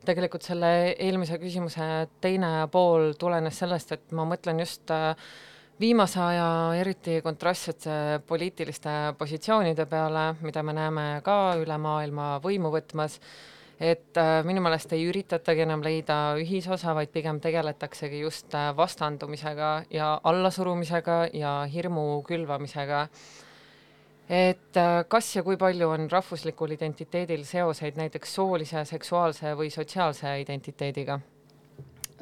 tegelikult 0.05 0.45
selle 0.47 0.93
eelmise 0.93 1.35
küsimuse 1.39 2.07
teine 2.21 2.67
pool 2.71 3.13
tulenes 3.19 3.57
sellest, 3.59 3.91
et 3.91 4.11
ma 4.15 4.23
mõtlen 4.25 4.61
just 4.63 4.91
äh, 4.91 5.11
viimase 5.83 6.19
aja 6.21 6.47
eriti 6.79 7.17
kontrastsete 7.23 8.21
poliitiliste 8.27 8.91
positsioonide 9.17 9.85
peale, 9.91 10.29
mida 10.41 10.63
me 10.63 10.75
näeme 10.77 11.07
ka 11.25 11.57
üle 11.59 11.75
maailma 11.81 12.37
võimu 12.43 12.71
võtmas, 12.71 13.17
et 13.83 14.19
äh, 14.21 14.37
minu 14.47 14.63
meelest 14.63 14.93
ei 14.95 15.03
üritatagi 15.09 15.65
enam 15.65 15.83
leida 15.83 16.37
ühisosa, 16.39 16.93
vaid 16.95 17.11
pigem 17.11 17.41
tegeletaksegi 17.43 18.21
just 18.23 18.55
äh, 18.55 18.69
vastandumisega 18.77 19.73
ja 19.91 20.13
allasurumisega 20.23 21.17
ja 21.35 21.53
hirmu 21.73 22.23
külvamisega. 22.29 23.07
et 24.29 24.79
äh, 24.79 25.03
kas 25.07 25.35
ja 25.35 25.43
kui 25.43 25.57
palju 25.59 25.89
on 25.97 26.07
rahvuslikul 26.11 26.77
identiteedil 26.77 27.43
seoseid 27.45 27.99
näiteks 27.99 28.39
soolise, 28.39 28.85
seksuaalse 28.85 29.55
või 29.59 29.69
sotsiaalse 29.73 30.39
identiteediga? 30.47 31.19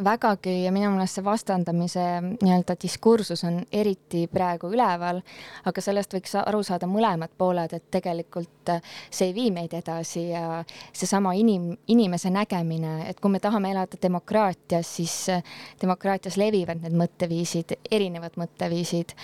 Vägagi 0.04 0.64
ja 0.64 0.72
minu 0.74 0.90
meelest 0.94 1.18
see 1.18 1.26
vastandamise 1.26 2.04
nii-öelda 2.42 2.76
diskursus 2.82 3.44
on 3.48 3.62
eriti 3.72 4.26
praegu 4.32 4.72
üleval, 4.74 5.22
aga 5.70 5.84
sellest 5.84 6.16
võiks 6.16 6.36
aru 6.42 6.64
saada 6.66 6.90
mõlemad 6.90 7.34
pooled, 7.38 7.74
et 7.74 7.88
tegelikult 7.94 8.74
see 9.10 9.30
ei 9.30 9.36
vii 9.36 9.52
meid 9.56 9.76
edasi 9.78 10.28
ja 10.30 10.62
seesama 10.94 11.34
inim, 11.38 11.72
inimese 11.92 12.32
nägemine, 12.34 13.08
et 13.10 13.20
kui 13.20 13.32
me 13.32 13.42
tahame 13.44 13.72
elada 13.76 14.00
demokraatias, 14.02 14.96
siis 14.98 15.16
demokraatias 15.82 16.38
levivad 16.42 16.84
need 16.84 16.98
mõtteviisid, 16.98 17.78
erinevad 17.92 18.38
mõtteviisid. 18.42 19.16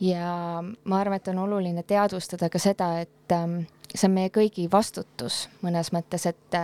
ja 0.00 0.62
ma 0.84 1.00
arvan, 1.00 1.16
et 1.16 1.28
on 1.32 1.38
oluline 1.38 1.82
teadvustada 1.82 2.50
ka 2.52 2.58
seda, 2.60 2.90
et 3.00 3.32
ähm, 3.32 3.62
see 3.94 4.08
on 4.08 4.16
meie 4.16 4.32
kõigi 4.32 4.66
vastutus 4.72 5.46
mõnes 5.62 5.92
mõttes, 5.94 6.26
et 6.28 6.60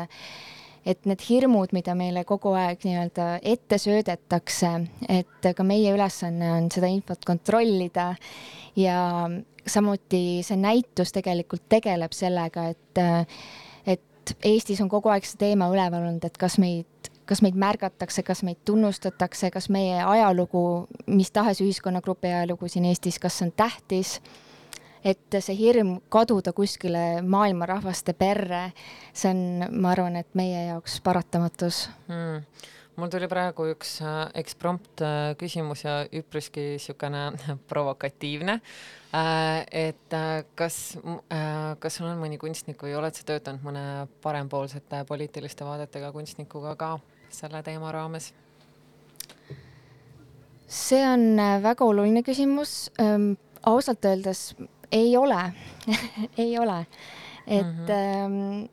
et 0.87 1.07
need 1.07 1.23
hirmud, 1.29 1.73
mida 1.77 1.95
meile 1.99 2.25
kogu 2.29 2.55
aeg 2.59 2.83
nii-öelda 2.87 3.29
ette 3.47 3.79
söödetakse, 3.79 4.73
et 5.09 5.51
ka 5.57 5.67
meie 5.67 5.93
ülesanne 5.95 6.51
on 6.57 6.69
seda 6.75 6.91
infot 6.91 7.25
kontrollida. 7.27 8.13
Ja 8.79 9.29
samuti 9.67 10.41
see 10.47 10.59
näitus 10.59 11.13
tegelikult 11.15 11.69
tegeleb 11.71 12.15
sellega, 12.17 12.71
et, 12.73 13.03
et 13.87 14.35
Eestis 14.47 14.81
on 14.83 14.91
kogu 14.91 15.13
aeg 15.13 15.27
see 15.27 15.39
teema 15.41 15.69
üleval 15.73 16.07
olnud, 16.07 16.25
et 16.27 16.39
kas 16.41 16.59
meid 16.63 17.11
kas 17.33 17.41
meid 17.41 17.55
märgatakse, 17.57 18.25
kas 18.27 18.43
meid 18.45 18.59
tunnustatakse, 18.67 19.51
kas 19.55 19.69
meie 19.73 20.01
ajalugu, 20.05 20.89
mis 21.07 21.31
tahes 21.33 21.63
ühiskonnagrupi 21.63 22.29
ajalugu 22.29 22.69
siin 22.69 22.89
Eestis, 22.91 23.21
kas 23.23 23.39
on 23.47 23.53
tähtis 23.57 24.19
et 25.05 25.39
see 25.41 25.57
hirm 25.59 25.97
kaduda 26.13 26.53
kuskile 26.57 27.23
maailma 27.23 27.67
rahvaste 27.67 28.15
perre, 28.15 28.69
see 29.13 29.33
on, 29.33 29.67
ma 29.73 29.95
arvan, 29.97 30.17
et 30.21 30.39
meie 30.39 30.69
jaoks 30.69 31.01
paratamatus 31.05 31.89
mm 32.09 32.71
mul 32.97 33.09
tuli 33.13 33.29
praegu 33.31 33.67
üks 33.73 33.97
äh, 34.05 34.27
eksprompt 34.43 35.03
äh, 35.05 35.33
küsimus 35.41 35.85
ja 35.87 36.03
üpriski 36.13 36.75
niisugune 36.75 37.23
provokatiivne 37.71 38.59
äh,. 38.59 39.65
et 39.71 40.17
äh, 40.17 40.45
kas 40.55 40.99
äh,, 41.33 41.73
kas 41.81 41.99
sul 41.99 42.11
on 42.11 42.21
mõni 42.21 42.39
kunstnik 42.41 42.83
või 42.85 42.95
oled 42.99 43.17
sa 43.17 43.25
töötanud 43.29 43.65
mõne 43.65 43.85
parempoolsete 44.25 45.05
poliitiliste 45.09 45.65
vaadetega 45.65 46.13
kunstnikuga 46.13 46.77
ka 46.77 46.93
selle 47.33 47.63
teema 47.65 47.93
raames? 47.97 48.33
see 50.69 51.03
on 51.07 51.27
äh, 51.41 51.57
väga 51.65 51.89
oluline 51.89 52.25
küsimus 52.27 52.91
ausalt 53.63 54.05
öeldes 54.05 54.51
ei 54.93 55.17
ole. 55.17 55.53
Ei 56.39 56.59
ole, 56.59 56.87
et 57.47 57.67
mm 57.67 57.87
-hmm. 57.87 57.91
ähm, 57.91 58.65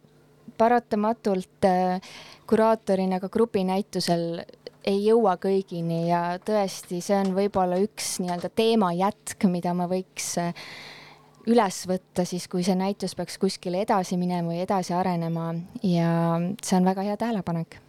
paratamatult 0.57 1.65
äh, 1.65 2.01
kuraatorina 2.47 3.19
ka 3.19 3.29
grupinäitusel 3.29 4.43
ei 4.85 5.01
jõua 5.05 5.35
kõigini 5.41 6.07
ja 6.09 6.37
tõesti, 6.45 7.01
see 7.01 7.17
on 7.17 7.33
võib-olla 7.35 7.79
üks 7.81 8.19
nii-öelda 8.19 8.49
teema 8.55 8.93
jätk, 8.93 9.43
mida 9.51 9.73
ma 9.73 9.87
võiks 9.89 10.37
äh, 10.37 10.53
üles 11.49 11.83
võtta 11.89 12.25
siis, 12.27 12.47
kui 12.47 12.63
see 12.65 12.77
näitus 12.77 13.15
peaks 13.17 13.37
kuskile 13.41 13.81
edasi 13.81 14.17
minema 14.19 14.51
või 14.51 14.63
edasi 14.63 14.93
arenema. 14.93 15.53
Ja 15.83 16.39
see 16.63 16.79
on 16.79 16.89
väga 16.89 17.05
hea 17.07 17.17
tähelepanek. 17.17 17.79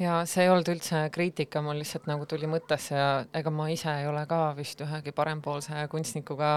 Ja 0.00 0.22
see 0.26 0.46
ei 0.46 0.50
olnud 0.50 0.68
üldse 0.72 1.04
kriitika, 1.14 1.62
mul 1.62 1.78
lihtsalt 1.82 2.08
nagu 2.10 2.26
tuli 2.26 2.48
mõttesse 2.50 2.96
ja 2.96 3.10
ega 3.38 3.52
ma 3.54 3.68
ise 3.70 3.92
ei 4.00 4.08
ole 4.10 4.24
ka 4.26 4.40
vist 4.58 4.80
ühegi 4.82 5.12
parempoolse 5.14 5.86
kunstnikuga 5.92 6.54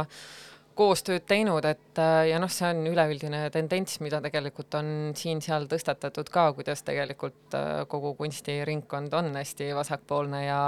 koostööd 0.75 1.23
teinud, 1.29 1.65
et 1.67 1.99
äh, 2.01 2.27
ja 2.31 2.39
noh, 2.41 2.51
see 2.51 2.67
on 2.67 2.83
üleüldine 2.91 3.45
tendents, 3.53 3.99
mida 4.03 4.19
tegelikult 4.23 4.75
on 4.79 4.87
siin-seal 5.17 5.69
tõstatatud 5.71 6.29
ka, 6.33 6.49
kuidas 6.57 6.83
tegelikult 6.87 7.55
äh, 7.57 7.83
kogu 7.91 8.13
kunstiringkond 8.19 9.15
on 9.15 9.31
hästi 9.39 9.71
vasakpoolne 9.77 10.45
ja 10.45 10.59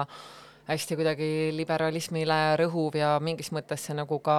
hästi 0.68 0.98
kuidagi 1.00 1.30
liberalismile 1.56 2.40
rõhuv 2.60 2.98
ja 3.00 3.14
mingis 3.24 3.54
mõttes 3.56 3.86
see 3.88 3.96
nagu 3.96 4.20
ka 4.24 4.38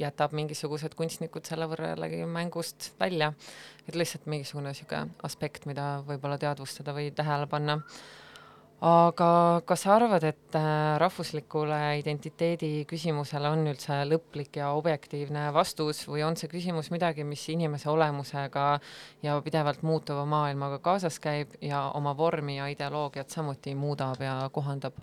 jätab 0.00 0.32
mingisugused 0.36 0.96
kunstnikud 0.96 1.48
selle 1.48 1.68
võrra 1.68 1.92
jällegi 1.92 2.22
mängust 2.28 2.92
välja. 3.00 3.32
et 3.88 3.96
lihtsalt 3.96 4.26
mingisugune 4.26 4.72
niisugune 4.72 5.16
aspekt, 5.24 5.66
mida 5.66 6.02
võib-olla 6.08 6.38
teadvustada 6.40 6.92
või 6.96 7.10
tähele 7.12 7.46
panna 7.46 7.80
aga 8.80 9.28
kas 9.66 9.82
sa 9.82 9.96
arvad, 9.96 10.22
et 10.22 10.54
äh, 10.54 10.98
rahvuslikule 11.02 11.78
identiteedi 11.98 12.84
küsimusele 12.86 13.50
on 13.50 13.66
üldse 13.66 14.04
lõplik 14.06 14.60
ja 14.60 14.70
objektiivne 14.78 15.48
vastus 15.54 16.04
või 16.06 16.22
on 16.22 16.38
see 16.38 16.50
küsimus 16.52 16.92
midagi, 16.94 17.26
mis 17.26 17.42
inimese 17.50 17.90
olemusega 17.90 18.68
ja 19.26 19.38
pidevalt 19.42 19.82
muutuva 19.82 20.24
maailmaga 20.30 20.78
kaasas 20.78 21.18
käib 21.18 21.58
ja 21.60 21.88
oma 21.98 22.14
vormi 22.16 22.60
ja 22.60 22.68
ideoloogiat 22.70 23.34
samuti 23.34 23.74
muudab 23.74 24.22
ja 24.22 24.40
kohandab? 24.52 24.94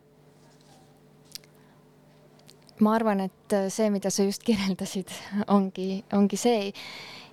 ma 2.79 2.91
arvan, 2.95 3.21
et 3.23 3.53
see, 3.71 3.87
mida 3.89 4.09
sa 4.11 4.25
just 4.25 4.43
kirjeldasid, 4.43 5.11
ongi, 5.47 6.03
ongi 6.13 6.39
see 6.39 6.73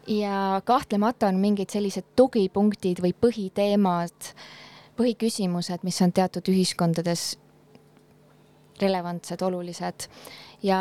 ja 0.06 0.60
kahtlemata 0.64 1.30
on 1.30 1.38
mingid 1.42 1.70
sellised 1.70 2.14
tugipunktid 2.18 3.02
või 3.02 3.14
põhiteemad 3.14 4.34
põhiküsimused, 5.02 5.82
mis 5.82 5.98
on 6.04 6.12
teatud 6.14 6.48
ühiskondades 6.52 7.32
relevantsed, 8.82 9.42
olulised 9.42 10.06
ja 10.62 10.78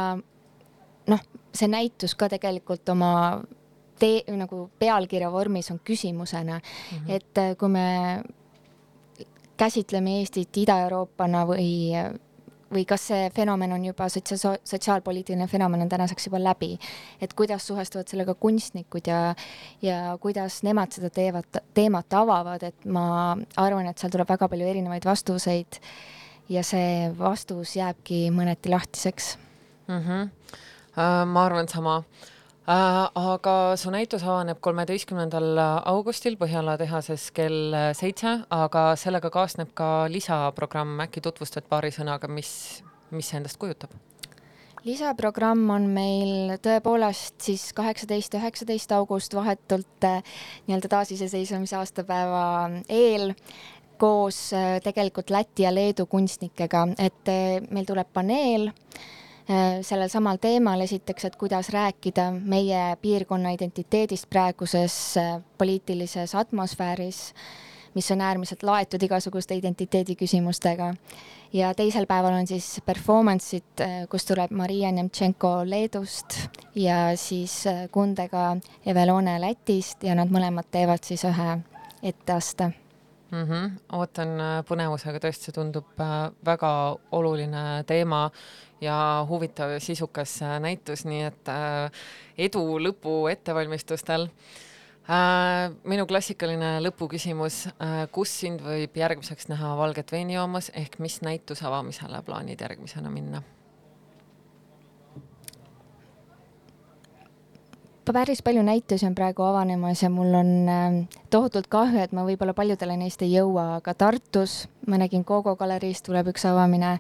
noh, 1.10 1.26
see 1.54 1.70
näitus 1.70 2.16
ka 2.18 2.30
tegelikult 2.32 2.90
oma 2.94 3.14
tee, 4.02 4.24
nagu 4.38 4.66
pealkirja 4.80 5.32
vormis 5.34 5.72
on 5.74 5.80
küsimusena 5.84 6.60
mm, 6.60 6.98
-hmm. 6.98 7.12
et 7.18 7.38
äh, 7.38 7.56
kui 7.58 7.70
me 7.70 8.24
käsitleme 9.58 10.18
Eestit 10.20 10.58
Ida-Euroopana 10.58 11.46
või 11.46 11.94
või 12.74 12.86
kas 12.88 13.08
see 13.12 13.30
fenomen 13.36 13.74
on 13.76 13.86
juba 13.86 14.08
sotsia-, 14.10 14.58
sotsiaalpoliitiline 14.64 15.48
fenomen 15.52 15.82
on 15.86 15.90
tänaseks 15.90 16.28
juba 16.28 16.40
läbi, 16.44 16.74
et 17.22 17.34
kuidas 17.34 17.68
suhestuvad 17.68 18.08
sellega 18.08 18.36
kunstnikud 18.36 19.08
ja 19.08 19.36
ja 19.82 20.18
kuidas 20.22 20.62
nemad 20.64 20.92
seda 20.96 21.10
teevad, 21.10 21.62
teemat 21.74 22.14
avavad, 22.14 22.64
et 22.64 22.86
ma 22.86 23.38
arvan, 23.58 23.88
et 23.90 23.98
seal 23.98 24.14
tuleb 24.14 24.30
väga 24.30 24.50
palju 24.52 24.68
erinevaid 24.68 25.06
vastuseid 25.06 25.82
ja 26.50 26.64
see 26.64 27.10
vastus 27.18 27.76
jääbki 27.76 28.28
mõneti 28.36 28.72
lahtiseks 28.72 29.38
mm. 29.88 30.00
-hmm. 30.00 30.30
Ma 31.26 31.46
arvan 31.46 31.68
sama 31.68 32.04
aga 32.68 33.76
su 33.78 33.90
näitus 33.90 34.24
avaneb 34.24 34.60
kolmeteistkümnendal 34.62 35.58
augustil 35.90 36.38
Põhjala 36.38 36.78
tehases 36.78 37.32
kell 37.34 37.74
seitse, 37.98 38.42
aga 38.50 38.96
sellega 38.96 39.32
kaasneb 39.34 39.74
ka 39.74 40.08
lisaprogramm, 40.10 41.00
äkki 41.08 41.22
tutvustad 41.22 41.66
paari 41.70 41.90
sõnaga, 41.92 42.28
mis, 42.30 42.84
mis 43.12 43.28
see 43.28 43.38
endast 43.42 43.58
kujutab? 43.58 43.90
lisaprogramm 44.82 45.70
on 45.70 45.84
meil 45.94 46.56
tõepoolest 46.58 47.36
siis 47.46 47.68
kaheksateist, 47.78 48.34
üheksateist 48.34 48.92
august 48.98 49.34
vahetult 49.38 50.08
äh, 50.10 50.24
nii-öelda 50.66 50.90
taasiseseisvumise 50.90 51.78
aastapäeva 51.78 52.46
eel 52.90 53.36
koos 54.02 54.48
äh, 54.58 54.80
tegelikult 54.82 55.30
Läti 55.30 55.68
ja 55.68 55.74
Leedu 55.74 56.08
kunstnikega, 56.10 56.88
et 56.98 57.30
meil 57.70 57.86
tuleb 57.86 58.10
paneel 58.14 58.72
Äh, 58.72 59.21
sellel 59.82 60.10
samal 60.12 60.38
teemal 60.42 60.82
esiteks, 60.86 61.26
et 61.26 61.36
kuidas 61.40 61.70
rääkida 61.74 62.30
meie 62.32 62.96
piirkonna 63.02 63.54
identiteedist 63.56 64.30
praeguses 64.30 65.18
äh, 65.18 65.42
poliitilises 65.58 66.36
atmosfääris, 66.36 67.34
mis 67.96 68.12
on 68.12 68.22
äärmiselt 68.22 68.64
laetud 68.64 69.04
igasuguste 69.04 69.56
identiteedi 69.56 70.16
küsimustega. 70.16 70.94
ja 71.54 71.74
teisel 71.76 72.06
päeval 72.08 72.34
on 72.34 72.48
siis 72.48 72.82
performance'id, 72.86 73.82
äh, 73.82 73.98
kus 74.10 74.26
tuleb 74.26 74.52
Maria 74.52 74.92
Nemtšenko 74.92 75.56
Leedust 75.66 76.38
ja 76.76 77.12
siis 77.16 77.64
Kundega 77.92 78.58
Evelone 78.86 79.42
Lätist 79.42 80.04
ja 80.04 80.16
nad 80.16 80.30
mõlemad 80.30 80.72
teevad 80.72 81.04
siis 81.04 81.26
ühe 81.28 81.58
etteaste 82.04 82.72
mm. 83.32 83.46
-hmm. 83.46 83.72
ootan 83.98 84.36
põnevusega, 84.68 85.20
tõesti, 85.24 85.50
see 85.50 85.56
tundub 85.56 86.04
väga 86.46 86.74
oluline 87.12 87.84
teema 87.88 88.30
ja 88.82 89.26
huvitav 89.30 89.72
ja 89.72 89.80
sisukas 89.80 90.42
äh, 90.42 90.60
näitus, 90.60 91.06
nii 91.06 91.24
et 91.30 91.50
äh, 91.50 92.04
edu 92.38 92.64
lõpu 92.82 93.28
ettevalmistustel. 93.32 94.28
Äh, 95.12 95.70
minu 95.84 96.06
klassikaline 96.10 96.76
lõpuküsimus, 96.86 97.64
kus 98.14 98.36
sind 98.44 98.62
võib 98.66 98.98
järgmiseks 98.98 99.50
näha 99.52 99.74
valget 99.78 100.12
veini 100.14 100.38
joomas 100.38 100.72
ehk 100.78 101.00
mis 101.00 101.22
näituse 101.26 101.66
avamisele 101.68 102.22
plaanid 102.26 102.62
järgmisena 102.62 103.14
minna? 103.14 103.44
Päris 108.06 108.42
palju 108.42 108.64
näitusi 108.66 109.06
on 109.06 109.16
praegu 109.16 109.44
avanemas 109.44 110.04
ja 110.04 110.10
mul 110.10 110.34
on 110.34 110.70
ähm, 110.70 110.98
tohutult 111.30 111.68
kahju, 111.68 112.00
et 112.02 112.12
ma 112.12 112.26
võib-olla 112.26 112.54
paljudele 112.58 112.98
neist 112.98 113.22
ei 113.22 113.36
jõua, 113.36 113.78
aga 113.78 113.94
Tartus 113.94 114.66
ma 114.88 114.98
nägin 115.02 115.26
Gogo 115.28 115.56
galeriis 115.56 116.02
tuleb 116.06 116.32
üks 116.34 116.46
avamine 116.50 116.98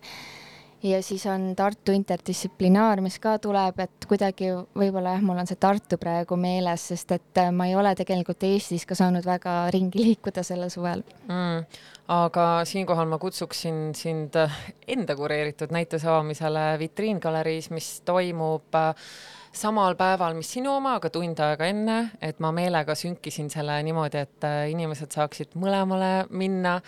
ja 0.83 1.01
siis 1.03 1.25
on 1.29 1.53
Tartu 1.55 1.93
interdistsiplinaar, 1.95 3.01
mis 3.01 3.17
ka 3.21 3.35
tuleb, 3.41 3.79
et 3.83 4.07
kuidagi 4.09 4.51
võib-olla 4.77 5.15
jah, 5.15 5.25
mul 5.25 5.41
on 5.41 5.49
see 5.49 5.59
Tartu 5.61 5.97
praegu 6.01 6.37
meeles, 6.39 6.87
sest 6.93 7.13
et 7.17 7.41
äh, 7.41 7.51
ma 7.53 7.69
ei 7.69 7.75
ole 7.77 7.93
tegelikult 7.97 8.45
Eestis 8.47 8.85
ka 8.89 8.97
saanud 8.97 9.25
väga 9.25 9.55
ringi 9.73 10.05
liikuda 10.05 10.45
sellel 10.45 10.71
suvel 10.73 11.03
mm,. 11.27 11.83
aga 12.13 12.47
siinkohal 12.69 13.09
ma 13.09 13.21
kutsuksin 13.21 13.91
sind 13.97 14.37
äh, 14.39 14.63
enda 14.87 15.17
kureeritud 15.17 15.73
näituse 15.73 16.09
avamisele 16.09 16.73
vitriingaleriis, 16.81 17.69
mis 17.73 17.93
toimub 18.05 18.77
äh, 18.77 19.11
samal 19.51 19.95
päeval, 19.99 20.35
mis 20.37 20.51
sinu 20.53 20.75
oma, 20.77 20.95
aga 20.99 21.09
tund 21.13 21.39
aega 21.43 21.67
enne, 21.67 21.97
et 22.21 22.39
ma 22.39 22.53
meelega 22.55 22.95
sünkisin 22.95 23.49
selle 23.51 23.75
niimoodi, 23.83 24.21
et 24.23 24.47
inimesed 24.71 25.11
saaksid 25.11 25.57
mõlemale 25.59 26.13
minna 26.29 26.79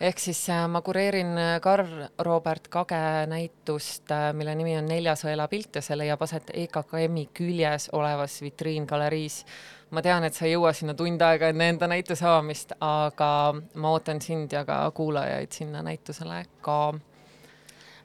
ehk 0.00 0.20
siis 0.22 0.40
äh, 0.50 0.66
ma 0.70 0.80
kureerin 0.82 1.32
äh, 1.38 1.60
Karl 1.60 2.06
Robert 2.18 2.68
Kage 2.68 3.26
näitust, 3.26 4.10
äh, 4.10 4.30
mille 4.34 4.54
nimi 4.54 4.76
on 4.78 4.86
Neljasõela 4.86 5.48
pilt 5.50 5.78
ja 5.78 5.82
see 5.82 5.98
leiab 5.98 6.22
aset 6.22 6.52
EKKM-i 6.54 7.28
küljes 7.34 7.88
olevas 7.98 8.38
vitriingaleriis. 8.42 9.44
ma 9.90 10.02
tean, 10.04 10.24
et 10.24 10.36
sa 10.36 10.44
ei 10.44 10.52
jõua 10.52 10.74
sinna 10.76 10.94
tund 10.94 11.22
aega 11.24 11.48
enne 11.48 11.70
enda 11.72 11.88
näituse 11.88 12.26
avamist, 12.26 12.74
aga 12.80 13.30
ma 13.74 13.92
ootan 13.96 14.20
sind 14.20 14.52
ja 14.52 14.64
ka 14.68 14.82
kuulajaid 14.94 15.52
sinna 15.52 15.82
näitusele 15.82 16.44
ka. 16.60 16.94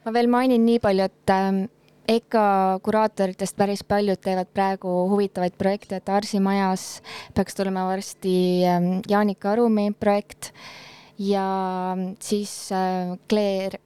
ma 0.05 0.13
veel 0.13 0.27
mainin 0.27 0.65
nii 0.65 0.79
palju, 0.79 1.03
et 1.03 1.35
ähm, 1.35 1.65
EKA 2.07 2.79
kuraatoritest 2.83 3.55
päris 3.55 3.83
paljud 3.87 4.19
teevad 4.19 4.49
praegu 4.53 4.91
huvitavaid 5.11 5.55
projekte, 5.57 6.01
et 6.01 6.09
Arsi 6.09 6.41
majas 6.43 7.01
peaks 7.35 7.55
tulema 7.55 7.85
varsti 7.87 8.35
ähm, 8.67 8.91
Jaanika 9.09 9.53
Arumi 9.53 9.91
projekt 9.99 10.51
ja 11.17 11.47
siis 12.19 12.71
äh, 12.75 13.15
Claire 13.29 13.79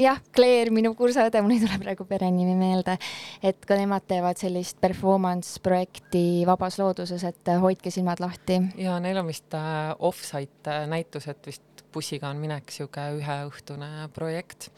jah, 0.00 0.20
Claire, 0.34 0.70
minu 0.74 0.92
kursaõde, 0.96 1.40
mul 1.44 1.56
ei 1.56 1.62
tule 1.62 1.78
praegu 1.80 2.06
perenimi 2.08 2.56
meelde, 2.58 2.96
et 3.44 3.64
ka 3.68 3.78
nemad 3.78 4.04
teevad 4.08 4.40
sellist 4.40 4.80
performance 4.82 5.60
projekti 5.64 6.44
vabas 6.48 6.78
looduses, 6.80 7.24
et 7.24 7.52
äh, 7.52 7.60
hoidke 7.62 7.92
silmad 7.94 8.20
lahti. 8.22 8.60
ja 8.80 8.98
neil 9.00 9.22
on 9.22 9.30
vist 9.30 9.56
äh, 9.56 9.94
off-site 9.98 10.82
näitused 10.92 11.48
vist 11.48 11.84
bussiga 11.92 12.28
on 12.28 12.40
minek, 12.42 12.70
sihuke 12.72 13.08
üheõhtune 13.16 14.08
projekt. 14.14 14.68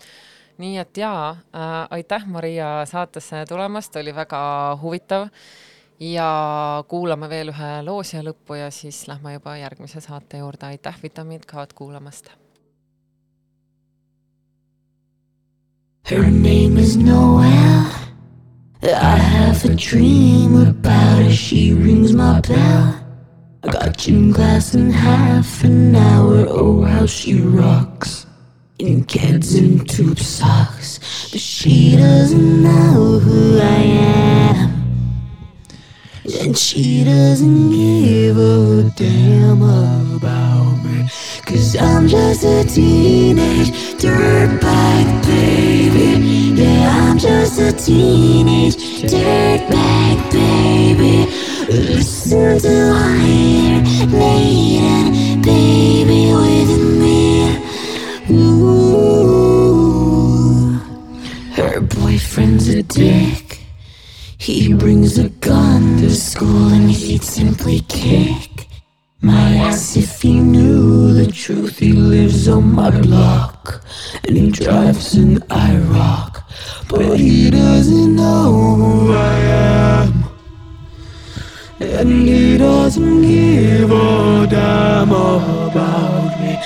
Nii 0.58 0.78
et 0.78 0.96
jaa 0.96 1.30
äh,, 1.30 1.86
aitäh, 1.90 2.26
Maria, 2.26 2.86
saatesse 2.86 3.44
tulemast, 3.48 3.96
oli 3.96 4.14
väga 4.14 4.40
huvitav 4.82 5.28
ja 6.00 6.84
kuulame 6.88 7.28
veel 7.28 7.52
ühe 7.52 7.70
loo 7.86 8.02
siia 8.02 8.22
lõppu 8.22 8.58
ja 8.58 8.70
siis 8.70 9.06
lähme 9.08 9.32
juba 9.38 9.56
järgmise 9.56 10.00
saate 10.00 10.38
juurde. 10.38 10.66
aitäh, 10.66 10.98
Vitamiin 11.02 11.40
K-d 11.46 11.74
kuulamast. 11.74 12.30
Her 16.10 16.30
name 16.30 16.78
is 16.78 16.96
Noel. 16.96 17.84
I 18.82 19.18
have 19.18 19.64
a 19.64 19.74
dream 19.74 20.54
about 20.56 21.22
her. 21.22 21.30
She 21.30 21.74
rings 21.74 22.12
my 22.14 22.40
bell. 22.40 22.94
I 23.64 23.68
got 23.72 23.98
gym 23.98 24.32
class 24.32 24.74
in 24.74 24.90
half 24.90 25.64
an 25.64 25.94
hour. 25.96 26.46
Oh, 26.48 26.82
how 26.82 27.06
she 27.06 27.40
rocks. 27.40 28.27
In 28.78 29.04
kids 29.06 29.56
and 29.56 29.88
tube 29.90 30.20
socks. 30.20 31.00
But 31.32 31.40
she 31.40 31.96
doesn't 31.96 32.62
know 32.62 33.18
who 33.18 33.58
I 33.58 33.82
am. 33.82 34.70
And 36.40 36.56
she 36.56 37.02
doesn't 37.02 37.70
give 37.70 38.38
a 38.38 38.88
damn 38.94 39.62
about 39.62 40.76
me. 40.84 41.08
Cause 41.44 41.74
I'm 41.76 42.06
just 42.06 42.44
a 42.44 42.62
teenage 42.72 43.70
dirtbag 43.98 45.26
baby. 45.26 46.62
Yeah, 46.62 47.10
I'm 47.10 47.18
just 47.18 47.58
a 47.58 47.72
teenage 47.72 48.76
dirtbag 48.76 50.30
baby. 50.30 51.26
Listen 51.68 52.60
to 52.60 52.92
Iron 52.94 53.82
Maiden, 54.12 55.42
baby, 55.42 56.32
with. 56.32 56.87
Ooh, 58.30 59.94
her 61.54 61.80
boyfriend's 61.80 62.68
a 62.68 62.82
dick. 62.82 63.60
He 64.36 64.74
brings 64.74 65.16
a 65.16 65.30
gun 65.30 65.96
to 65.98 66.10
school 66.14 66.68
and 66.68 66.90
he'd 66.90 67.22
simply 67.22 67.80
kick 67.88 68.68
my 69.22 69.56
ass 69.56 69.96
if 69.96 70.20
he 70.20 70.40
knew 70.40 71.14
the 71.14 71.32
truth. 71.32 71.78
He 71.78 71.92
lives 71.92 72.48
on 72.48 72.74
my 72.74 72.90
block 72.90 73.82
and 74.24 74.36
he 74.36 74.50
drives 74.50 75.14
an 75.14 75.38
IROC, 75.48 76.42
but 76.88 77.18
he 77.18 77.50
doesn't 77.50 78.14
know 78.14 78.52
who 78.76 79.12
I 79.14 79.38
am. 80.02 80.24
And 81.80 82.28
he 82.28 82.58
doesn't 82.58 83.22
give 83.22 83.90
a 83.90 84.46
damn 84.50 85.12
about 85.12 86.38
me. 86.40 86.58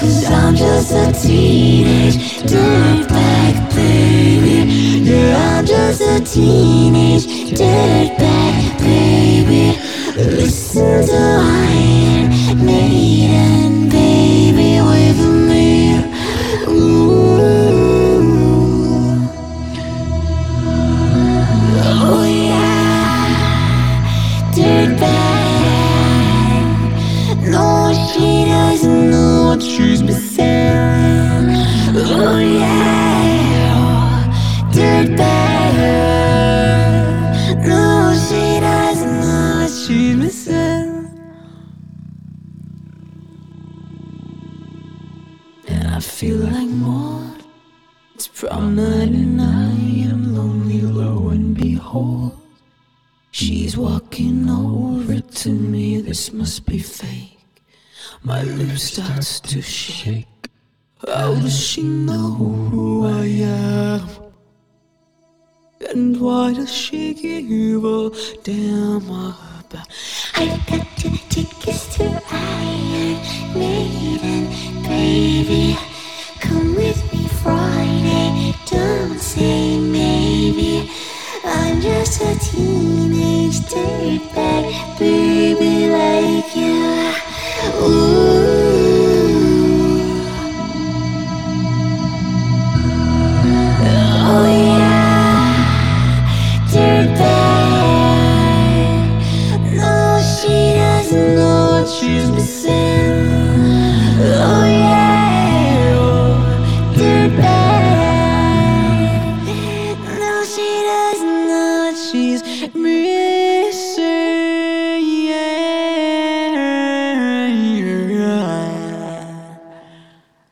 Cause 0.00 0.24
I'm 0.30 0.56
just 0.56 0.92
a 0.92 1.12
teenage 1.12 2.40
dirtbag 2.44 3.74
baby. 3.74 5.04
Yeah, 5.04 5.58
I'm 5.58 5.66
just 5.66 6.00
a 6.00 6.20
teenage 6.20 7.26
dirtbag 7.50 8.78
baby. 8.78 9.69